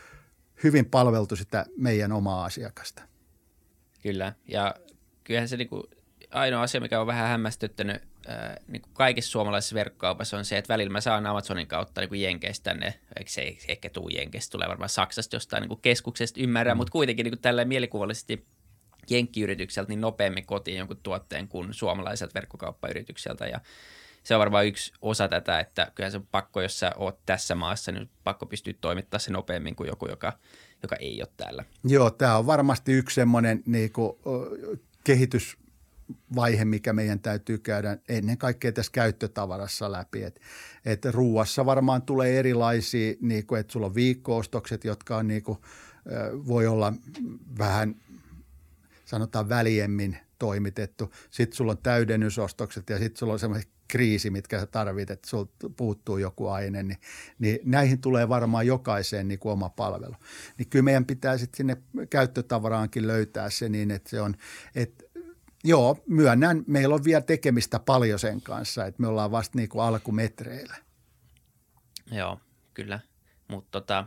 hyvin 0.64 0.86
palveltu 0.86 1.36
sitä 1.36 1.66
meidän 1.76 2.12
omaa 2.12 2.44
asiakasta. 2.44 3.02
Kyllä, 4.02 4.32
ja 4.48 4.74
kyllähän 5.24 5.48
se 5.48 5.56
niin 5.56 5.68
kuin 5.68 5.82
ainoa 6.30 6.62
asia, 6.62 6.80
mikä 6.80 7.00
on 7.00 7.06
vähän 7.06 7.28
hämmästyttänyt 7.28 8.11
äh, 8.30 8.56
niin 8.68 8.82
kuin 8.82 8.94
kaikissa 8.94 9.30
suomalaisissa 9.30 9.74
verkkokaupassa 9.74 10.36
on 10.38 10.44
se, 10.44 10.58
että 10.58 10.72
välillä 10.72 10.92
mä 10.92 11.00
saan 11.00 11.26
Amazonin 11.26 11.66
kautta 11.66 12.00
niin 12.00 12.08
kuin 12.08 12.22
Jenkeistä 12.22 12.70
tänne, 12.70 12.94
eikö 13.18 13.30
se 13.30 13.40
ei 13.40 13.58
ehkä 13.68 13.90
tuu 13.90 14.08
Jenkeistä, 14.08 14.52
tulee 14.52 14.68
varmaan 14.68 14.88
Saksasta 14.88 15.36
jostain 15.36 15.60
niin 15.60 15.68
kuin 15.68 15.80
keskuksesta, 15.80 16.40
ymmärrän, 16.40 16.76
mm. 16.76 16.78
mutta 16.78 16.90
kuitenkin 16.90 17.24
niin 17.24 17.32
kuin 17.32 17.42
tällä 17.42 17.64
mielikuvallisesti 17.64 18.46
jenkkiyritykseltä 19.10 19.88
niin 19.88 20.00
nopeammin 20.00 20.46
kotiin 20.46 20.78
jonkun 20.78 21.00
tuotteen 21.02 21.48
kuin 21.48 21.74
suomalaiselta 21.74 22.34
verkkokauppayritykseltä 22.34 23.46
ja 23.46 23.60
se 24.22 24.34
on 24.34 24.38
varmaan 24.38 24.66
yksi 24.66 24.92
osa 25.02 25.28
tätä, 25.28 25.60
että 25.60 25.92
kyllä 25.94 26.10
se 26.10 26.16
on 26.16 26.26
pakko, 26.30 26.62
jos 26.62 26.78
sä 26.78 26.92
oot 26.96 27.18
tässä 27.26 27.54
maassa, 27.54 27.92
niin 27.92 28.10
pakko 28.24 28.46
pystyä 28.46 28.74
toimittaa 28.80 29.20
se 29.20 29.32
nopeammin 29.32 29.76
kuin 29.76 29.88
joku, 29.88 30.08
joka, 30.08 30.32
joka 30.82 30.96
ei 30.96 31.22
ole 31.22 31.28
täällä. 31.36 31.64
Joo, 31.84 32.10
tämä 32.10 32.38
on 32.38 32.46
varmasti 32.46 32.92
yksi 32.92 33.14
semmoinen 33.14 33.62
niin 33.66 33.92
kuin, 33.92 34.12
kehitys 35.04 35.56
vaihe, 36.34 36.64
mikä 36.64 36.92
meidän 36.92 37.20
täytyy 37.20 37.58
käydä 37.58 37.98
ennen 38.08 38.38
kaikkea 38.38 38.72
tässä 38.72 38.92
käyttötavarassa 38.92 39.92
läpi. 39.92 40.22
Et, 40.22 40.40
et 40.84 41.04
ruuassa 41.04 41.66
varmaan 41.66 42.02
tulee 42.02 42.38
erilaisia, 42.38 43.14
niin 43.20 43.46
kuin, 43.46 43.60
että 43.60 43.72
sulla 43.72 43.86
on 43.86 43.94
viikkoostokset, 43.94 44.84
jotka 44.84 45.16
on, 45.16 45.28
niin 45.28 45.42
kuin, 45.42 45.58
voi 46.46 46.66
olla 46.66 46.92
vähän 47.58 47.94
sanotaan 49.04 49.48
väliemmin 49.48 50.16
toimitettu. 50.38 51.12
Sitten 51.30 51.56
sulla 51.56 51.72
on 51.72 51.78
täydennysostokset 51.78 52.90
ja 52.90 52.98
sitten 52.98 53.18
sulla 53.18 53.32
on 53.32 53.38
semmoiset 53.38 53.68
kriisi, 53.88 54.30
mitkä 54.30 54.60
sä 54.60 54.66
tarvit, 54.66 55.10
että 55.10 55.28
sulta 55.28 55.70
puuttuu 55.76 56.18
joku 56.18 56.48
aine, 56.48 56.82
niin, 56.82 56.98
niin 57.38 57.58
näihin 57.64 58.00
tulee 58.00 58.28
varmaan 58.28 58.66
jokaiseen 58.66 59.28
niin 59.28 59.38
kuin 59.38 59.52
oma 59.52 59.68
palvelu. 59.68 60.14
Niin 60.58 60.68
kyllä 60.68 60.82
meidän 60.82 61.04
pitää 61.04 61.38
sitten 61.38 61.56
sinne 61.56 61.76
käyttötavaraankin 62.10 63.06
löytää 63.06 63.50
se 63.50 63.68
niin, 63.68 63.90
että 63.90 64.10
se 64.10 64.20
on, 64.20 64.34
että 64.74 65.04
Joo, 65.64 66.02
myönnän. 66.06 66.64
Meillä 66.66 66.94
on 66.94 67.04
vielä 67.04 67.20
tekemistä 67.20 67.78
paljon 67.78 68.18
sen 68.18 68.42
kanssa, 68.42 68.86
että 68.86 69.00
me 69.00 69.08
ollaan 69.08 69.30
vasta 69.30 69.58
niin 69.58 69.68
kuin 69.68 69.84
alkumetreillä. 69.84 70.76
Joo, 72.12 72.40
kyllä. 72.74 73.00
Mutta 73.48 73.70
tota, 73.70 74.06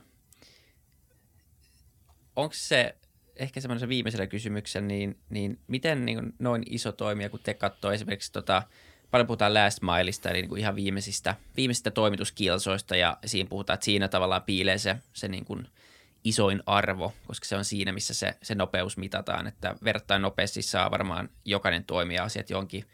onko 2.35 2.53
se 2.57 2.95
ehkä 3.35 3.61
semmoisen 3.61 3.89
viimeisellä 3.89 4.27
kysymyksen, 4.27 4.87
niin, 4.87 5.19
niin 5.29 5.59
miten 5.67 6.05
niin 6.05 6.17
kuin 6.17 6.33
noin 6.39 6.63
iso 6.69 6.91
toimija, 6.91 7.29
kun 7.29 7.39
te 7.43 7.53
katsoo 7.53 7.91
esimerkiksi 7.91 8.31
tota, 8.31 8.63
paljon 9.11 9.27
puhutaan 9.27 9.53
last 9.53 9.81
mileista, 9.81 10.29
eli 10.29 10.41
niin 10.41 10.49
kuin 10.49 10.59
ihan 10.59 10.75
viimeisistä, 10.75 11.35
viimeisistä 11.57 11.91
toimituskilsoista, 11.91 12.95
ja 12.95 13.17
siinä 13.25 13.49
puhutaan, 13.49 13.75
että 13.75 13.85
siinä 13.85 14.07
tavallaan 14.07 14.43
piilee 14.43 14.77
se, 14.77 14.95
se 15.13 15.27
niin 15.27 15.45
kuin– 15.45 15.67
isoin 16.25 16.63
arvo, 16.65 17.13
koska 17.27 17.45
se 17.45 17.55
on 17.55 17.65
siinä, 17.65 17.91
missä 17.91 18.13
se, 18.13 18.35
se 18.41 18.55
nopeus 18.55 18.97
mitataan, 18.97 19.47
että 19.47 19.75
verrattain 19.83 20.21
nopeasti 20.21 20.61
saa 20.61 20.91
varmaan 20.91 21.29
jokainen 21.45 21.83
toimija 21.83 22.23
asiat 22.23 22.49
johonkin 22.49 22.85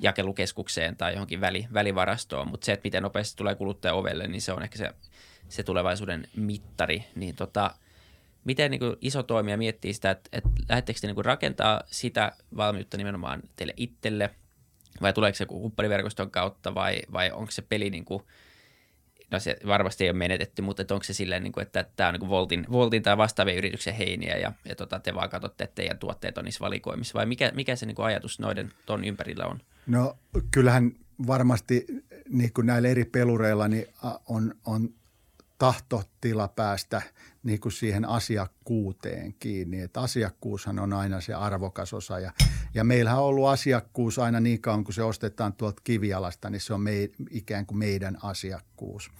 jakelukeskukseen 0.00 0.96
tai 0.96 1.12
johonkin 1.12 1.40
väli, 1.40 1.66
välivarastoon, 1.74 2.48
mutta 2.48 2.64
se, 2.64 2.72
että 2.72 2.86
miten 2.86 3.02
nopeasti 3.02 3.36
tulee 3.36 3.54
kuluttaja 3.54 3.94
ovelle, 3.94 4.28
niin 4.28 4.42
se 4.42 4.52
on 4.52 4.62
ehkä 4.62 4.78
se, 4.78 4.90
se 5.48 5.62
tulevaisuuden 5.62 6.28
mittari. 6.36 7.04
Niin 7.14 7.36
tota, 7.36 7.74
miten 8.44 8.70
niin 8.70 8.78
kuin 8.78 8.96
iso 9.00 9.22
toimija 9.22 9.58
miettii 9.58 9.92
sitä, 9.92 10.10
että, 10.10 10.28
että 10.32 10.48
lähdettekö 10.68 11.00
te 11.00 11.06
niin 11.06 11.14
kuin 11.14 11.24
rakentaa 11.24 11.82
sitä 11.86 12.32
valmiutta 12.56 12.96
nimenomaan 12.96 13.42
teille 13.56 13.74
itselle, 13.76 14.30
vai 15.02 15.12
tuleeko 15.12 15.36
se 15.36 15.46
kumppaniverkoston 15.46 16.30
kautta, 16.30 16.74
vai, 16.74 17.02
vai 17.12 17.30
onko 17.30 17.50
se 17.50 17.62
peli 17.62 17.90
niin 17.90 18.04
kuin– 18.04 18.22
no 19.30 19.40
se 19.40 19.56
varmasti 19.66 20.04
ei 20.04 20.10
ole 20.10 20.18
menetetty, 20.18 20.62
mutta 20.62 20.94
onko 20.94 21.04
se 21.04 21.14
silleen, 21.14 21.42
niin 21.42 21.52
kuin, 21.52 21.62
että 21.62 21.86
tämä 21.96 22.08
on 22.08 22.14
niin 22.14 22.20
kuin 22.20 22.30
Voltin, 22.30 22.66
Voltin 22.72 23.02
tai 23.02 23.16
vastaavien 23.16 23.56
yrityksen 23.56 23.94
heiniä 23.94 24.36
ja, 24.36 24.52
ja 24.64 24.76
tota, 24.76 25.00
te 25.00 25.14
vaan 25.14 25.30
katsotte, 25.30 25.64
että 25.64 25.74
teidän 25.74 25.98
tuotteet 25.98 26.38
on 26.38 26.44
niissä 26.44 26.64
valikoimissa 26.64 27.14
vai 27.14 27.26
mikä, 27.26 27.52
mikä 27.54 27.76
se 27.76 27.86
niin 27.86 27.94
kuin 27.94 28.06
ajatus 28.06 28.38
noiden 28.38 28.72
ton 28.86 29.04
ympärillä 29.04 29.46
on? 29.46 29.60
No 29.86 30.18
kyllähän 30.50 30.92
varmasti 31.26 31.86
niin 32.28 32.52
kuin 32.52 32.66
näillä 32.66 32.88
eri 32.88 33.04
pelureilla 33.04 33.68
niin 33.68 33.86
on, 34.28 34.54
on 34.66 34.94
tahtotila 35.58 36.48
päästä 36.48 37.02
niin 37.42 37.60
kuin 37.60 37.72
siihen 37.72 38.04
asiakkuuteen 38.04 39.34
kiinni. 39.38 39.80
Että 39.80 40.00
asiakkuushan 40.00 40.78
on 40.78 40.92
aina 40.92 41.20
se 41.20 41.34
arvokas 41.34 41.94
osa 41.94 42.18
ja, 42.18 42.32
Ja 42.74 42.84
meillähän 42.84 43.18
on 43.18 43.24
ollut 43.24 43.48
asiakkuus 43.48 44.18
aina 44.18 44.40
niin 44.40 44.60
kauan, 44.60 44.84
kun 44.84 44.94
se 44.94 45.02
ostetaan 45.02 45.52
tuolta 45.52 45.82
kivialasta, 45.84 46.50
niin 46.50 46.60
se 46.60 46.74
on 46.74 46.80
mei, 46.80 47.12
ikään 47.30 47.66
kuin 47.66 47.78
meidän 47.78 48.18
asiakkuus. 48.22 49.10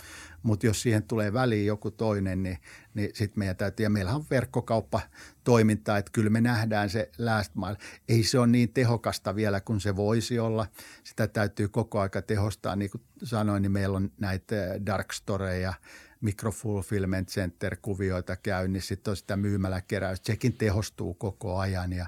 Mutta 0.43 0.67
jos 0.67 0.83
siihen 0.83 1.03
tulee 1.03 1.33
väliin 1.33 1.67
joku 1.67 1.91
toinen, 1.91 2.43
niin, 2.43 2.59
niin 2.95 3.11
sitten 3.15 3.39
meidän 3.39 3.57
täytyy, 3.57 3.87
ja 3.87 3.91
meillähän 3.91 4.21
on 4.21 4.27
verkkokauppa 4.31 5.01
toimintaa, 5.45 5.99
että 5.99 6.11
kyllä 6.13 6.31
me 6.31 6.41
nähdään 6.41 6.91
se 6.91 7.11
last 7.19 7.55
mile. 7.55 7.77
Ei 8.09 8.23
se 8.23 8.39
ole 8.39 8.47
niin 8.47 8.73
tehokasta 8.73 9.35
vielä 9.35 9.61
kuin 9.61 9.81
se 9.81 9.97
voisi 9.97 10.39
olla. 10.39 10.67
Sitä 11.05 11.27
täytyy 11.27 11.69
koko 11.69 12.01
aika 12.01 12.23
tehostaa. 12.23 12.77
Niin 12.77 12.91
kuin 12.91 13.03
sanoin, 13.23 13.63
niin 13.63 13.73
meillä 13.73 13.97
on 13.97 14.11
näitä 14.19 14.57
dark 14.87 15.13
storeja, 15.13 15.75
microfulfillment 16.21 17.29
center-kuvioita 17.29 18.37
käynnissä, 18.37 18.89
sitten 18.89 19.11
on 19.11 19.17
sitä 19.17 19.37
myymäläkeräystä. 19.37 20.27
Sekin 20.27 20.53
tehostuu 20.53 21.15
koko 21.15 21.59
ajan 21.59 21.93
ja, 21.93 22.07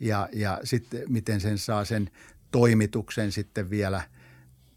ja, 0.00 0.28
ja 0.32 0.60
sitten 0.64 1.02
miten 1.08 1.40
sen 1.40 1.58
saa 1.58 1.84
sen 1.84 2.10
toimituksen 2.50 3.32
sitten 3.32 3.70
vielä– 3.70 4.02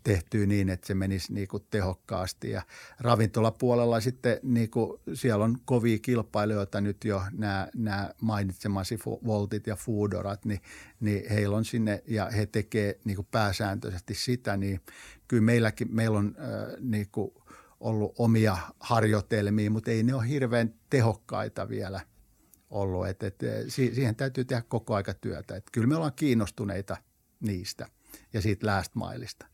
tehtyä 0.03 0.45
niin, 0.45 0.69
että 0.69 0.87
se 0.87 0.93
menisi 0.93 1.33
niin 1.33 1.47
kuin 1.47 1.63
tehokkaasti. 1.71 2.49
Ja 2.49 2.61
ravintolapuolella 2.99 3.99
sitten 3.99 4.39
niin 4.43 4.69
kuin 4.69 4.99
siellä 5.13 5.45
on 5.45 5.57
kovia 5.65 5.99
kilpailijoita 5.99 6.81
nyt 6.81 7.05
jo 7.05 7.23
nämä, 7.31 7.67
nämä 7.75 8.09
mainitsemasi 8.21 8.99
Voltit 9.05 9.67
ja 9.67 9.75
Foodorat, 9.75 10.45
niin, 10.45 10.61
niin 10.99 11.29
heillä 11.29 11.57
on 11.57 11.65
sinne 11.65 12.03
ja 12.07 12.25
he 12.25 12.45
tekee 12.45 12.99
niin 13.05 13.15
kuin 13.15 13.27
pääsääntöisesti 13.31 14.13
sitä, 14.13 14.57
niin 14.57 14.81
kyllä 15.27 15.43
meilläkin, 15.43 15.95
meillä 15.95 16.17
on 16.17 16.35
niin 16.79 17.07
kuin 17.11 17.31
ollut 17.79 18.13
omia 18.17 18.57
harjoitelmia, 18.79 19.71
mutta 19.71 19.91
ei 19.91 20.03
ne 20.03 20.15
ole 20.15 20.27
hirveän 20.27 20.73
tehokkaita 20.89 21.69
vielä 21.69 22.01
ollut. 22.71 23.07
Et, 23.07 23.23
et, 23.23 23.35
siihen 23.69 24.15
täytyy 24.15 24.45
tehdä 24.45 24.61
koko 24.61 24.95
aika 24.95 25.13
työtä. 25.13 25.55
Et 25.55 25.69
kyllä 25.71 25.87
me 25.87 25.95
ollaan 25.95 26.13
kiinnostuneita 26.15 26.97
niistä 27.39 27.87
ja 28.33 28.41
siitä 28.41 28.67
last 28.67 28.95
mailista. 28.95 29.45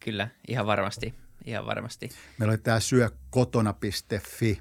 Kyllä, 0.00 0.28
ihan 0.48 0.66
varmasti. 0.66 1.14
Ihan 1.44 1.66
varmasti. 1.66 2.10
Meillä 2.38 2.52
oli 2.52 2.58
tämä 2.58 2.80
syökotona.fi, 2.80 4.60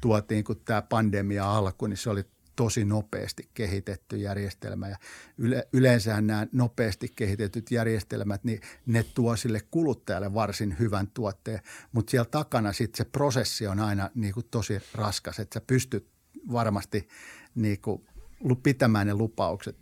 tuotiin 0.00 0.44
kun 0.44 0.60
tämä 0.64 0.82
pandemia 0.82 1.52
alkoi, 1.52 1.88
niin 1.88 1.96
se 1.96 2.10
oli 2.10 2.24
tosi 2.56 2.84
nopeasti 2.84 3.50
kehitetty 3.54 4.16
järjestelmä 4.16 4.88
ja 4.88 4.96
yle, 5.38 5.68
yleensä 5.72 6.20
nämä 6.20 6.46
nopeasti 6.52 7.12
kehitetyt 7.16 7.70
järjestelmät, 7.70 8.44
niin 8.44 8.60
ne 8.86 9.02
tuo 9.02 9.36
sille 9.36 9.60
kuluttajalle 9.70 10.34
varsin 10.34 10.76
hyvän 10.78 11.06
tuotteen, 11.06 11.60
mutta 11.92 12.10
siellä 12.10 12.30
takana 12.30 12.72
sitten 12.72 12.96
se 12.96 13.04
prosessi 13.04 13.66
on 13.66 13.80
aina 13.80 14.10
niin 14.14 14.34
kuin 14.34 14.46
tosi 14.50 14.80
raskas, 14.94 15.38
että 15.38 15.60
sä 15.60 15.64
pystyt 15.66 16.13
varmasti 16.52 17.08
niin 17.54 17.80
kuin 17.80 18.02
pitämään 18.62 19.06
ne 19.06 19.14
lupaukset. 19.14 19.76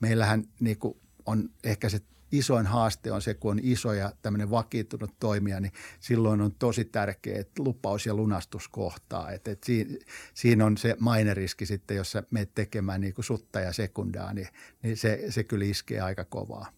Meillähän 0.00 0.44
niin 0.60 0.78
kuin 0.78 1.00
on 1.26 1.50
ehkä 1.64 1.88
se 1.88 2.00
isoin 2.32 2.66
haaste 2.66 3.12
on 3.12 3.22
se, 3.22 3.34
kun 3.34 3.50
on 3.50 3.60
iso 3.62 3.92
ja 3.92 4.12
tämmöinen 4.22 4.50
vakiintunut 4.50 5.10
toimija, 5.20 5.60
niin 5.60 5.72
silloin 6.00 6.40
on 6.40 6.54
tosi 6.54 6.84
tärkeä, 6.84 7.40
että 7.40 7.62
lupaus 7.62 8.06
ja 8.06 8.14
lunastus 8.14 8.68
kohtaa. 8.68 9.30
Et, 9.30 9.48
et 9.48 9.64
siinä, 9.64 9.98
siinä 10.34 10.66
on 10.66 10.76
se 10.76 10.96
maineriski 10.98 11.66
sitten, 11.66 11.96
jos 11.96 12.12
sä 12.12 12.22
menet 12.30 12.54
tekemään 12.54 13.00
niin 13.00 13.14
kuin 13.14 13.24
sutta 13.24 13.60
ja 13.60 13.72
sekundaa, 13.72 14.32
niin, 14.32 14.48
niin 14.82 14.96
se, 14.96 15.24
se 15.28 15.44
kyllä 15.44 15.64
iskee 15.64 16.00
aika 16.00 16.24
kovaa. 16.24 16.72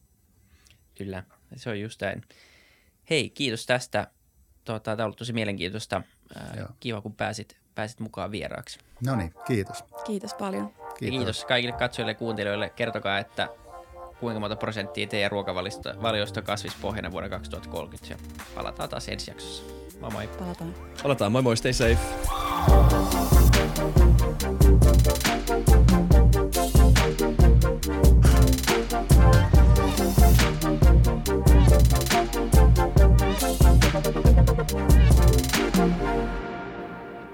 Kyllä, 0.95 1.25
se 1.57 1.71
on 1.71 1.81
just 1.81 2.01
näin. 2.01 2.23
Hei, 3.11 3.31
kiitos 3.31 3.67
tästä. 3.67 4.11
Tuota, 4.65 4.81
tämä 4.85 4.95
on 4.95 5.05
ollut 5.05 5.19
tosi 5.19 5.33
mielenkiintoista. 5.33 6.03
Joo. 6.57 6.69
Kiva, 6.81 7.01
kun 7.01 7.15
pääsit, 7.15 7.57
pääsit 7.75 8.01
mukaan 8.01 8.31
vieraaksi. 8.31 8.79
No 9.07 9.17
niin, 9.17 9.35
kiitos. 9.47 9.85
Kiitos 10.07 10.35
paljon. 10.35 10.71
Kiitos. 10.99 11.19
kiitos 11.19 11.45
kaikille 11.45 11.77
katsojille 11.77 12.11
ja 12.11 12.15
kuuntelijoille. 12.15 12.71
Kertokaa, 12.71 13.19
että 13.19 13.49
kuinka 14.21 14.41
monta 14.41 14.57
prosenttia 14.57 15.07
teidän 15.07 15.31
ruokavaliosta 15.31 16.43
kasvispohjana 16.43 17.13
vuonna 17.13 17.29
2030. 17.29 18.13
Ja 18.13 18.17
palataan 18.55 18.89
taas 18.89 19.09
ensi 19.09 19.31
jaksossa. 19.31 19.63
Moi 20.01 20.11
moi. 20.11 20.29
Palataan. 20.29 20.75
Palataan. 21.03 21.33
Moi 21.33 21.43
moi. 21.43 21.57
Stay 21.57 21.73
safe. 21.73 21.99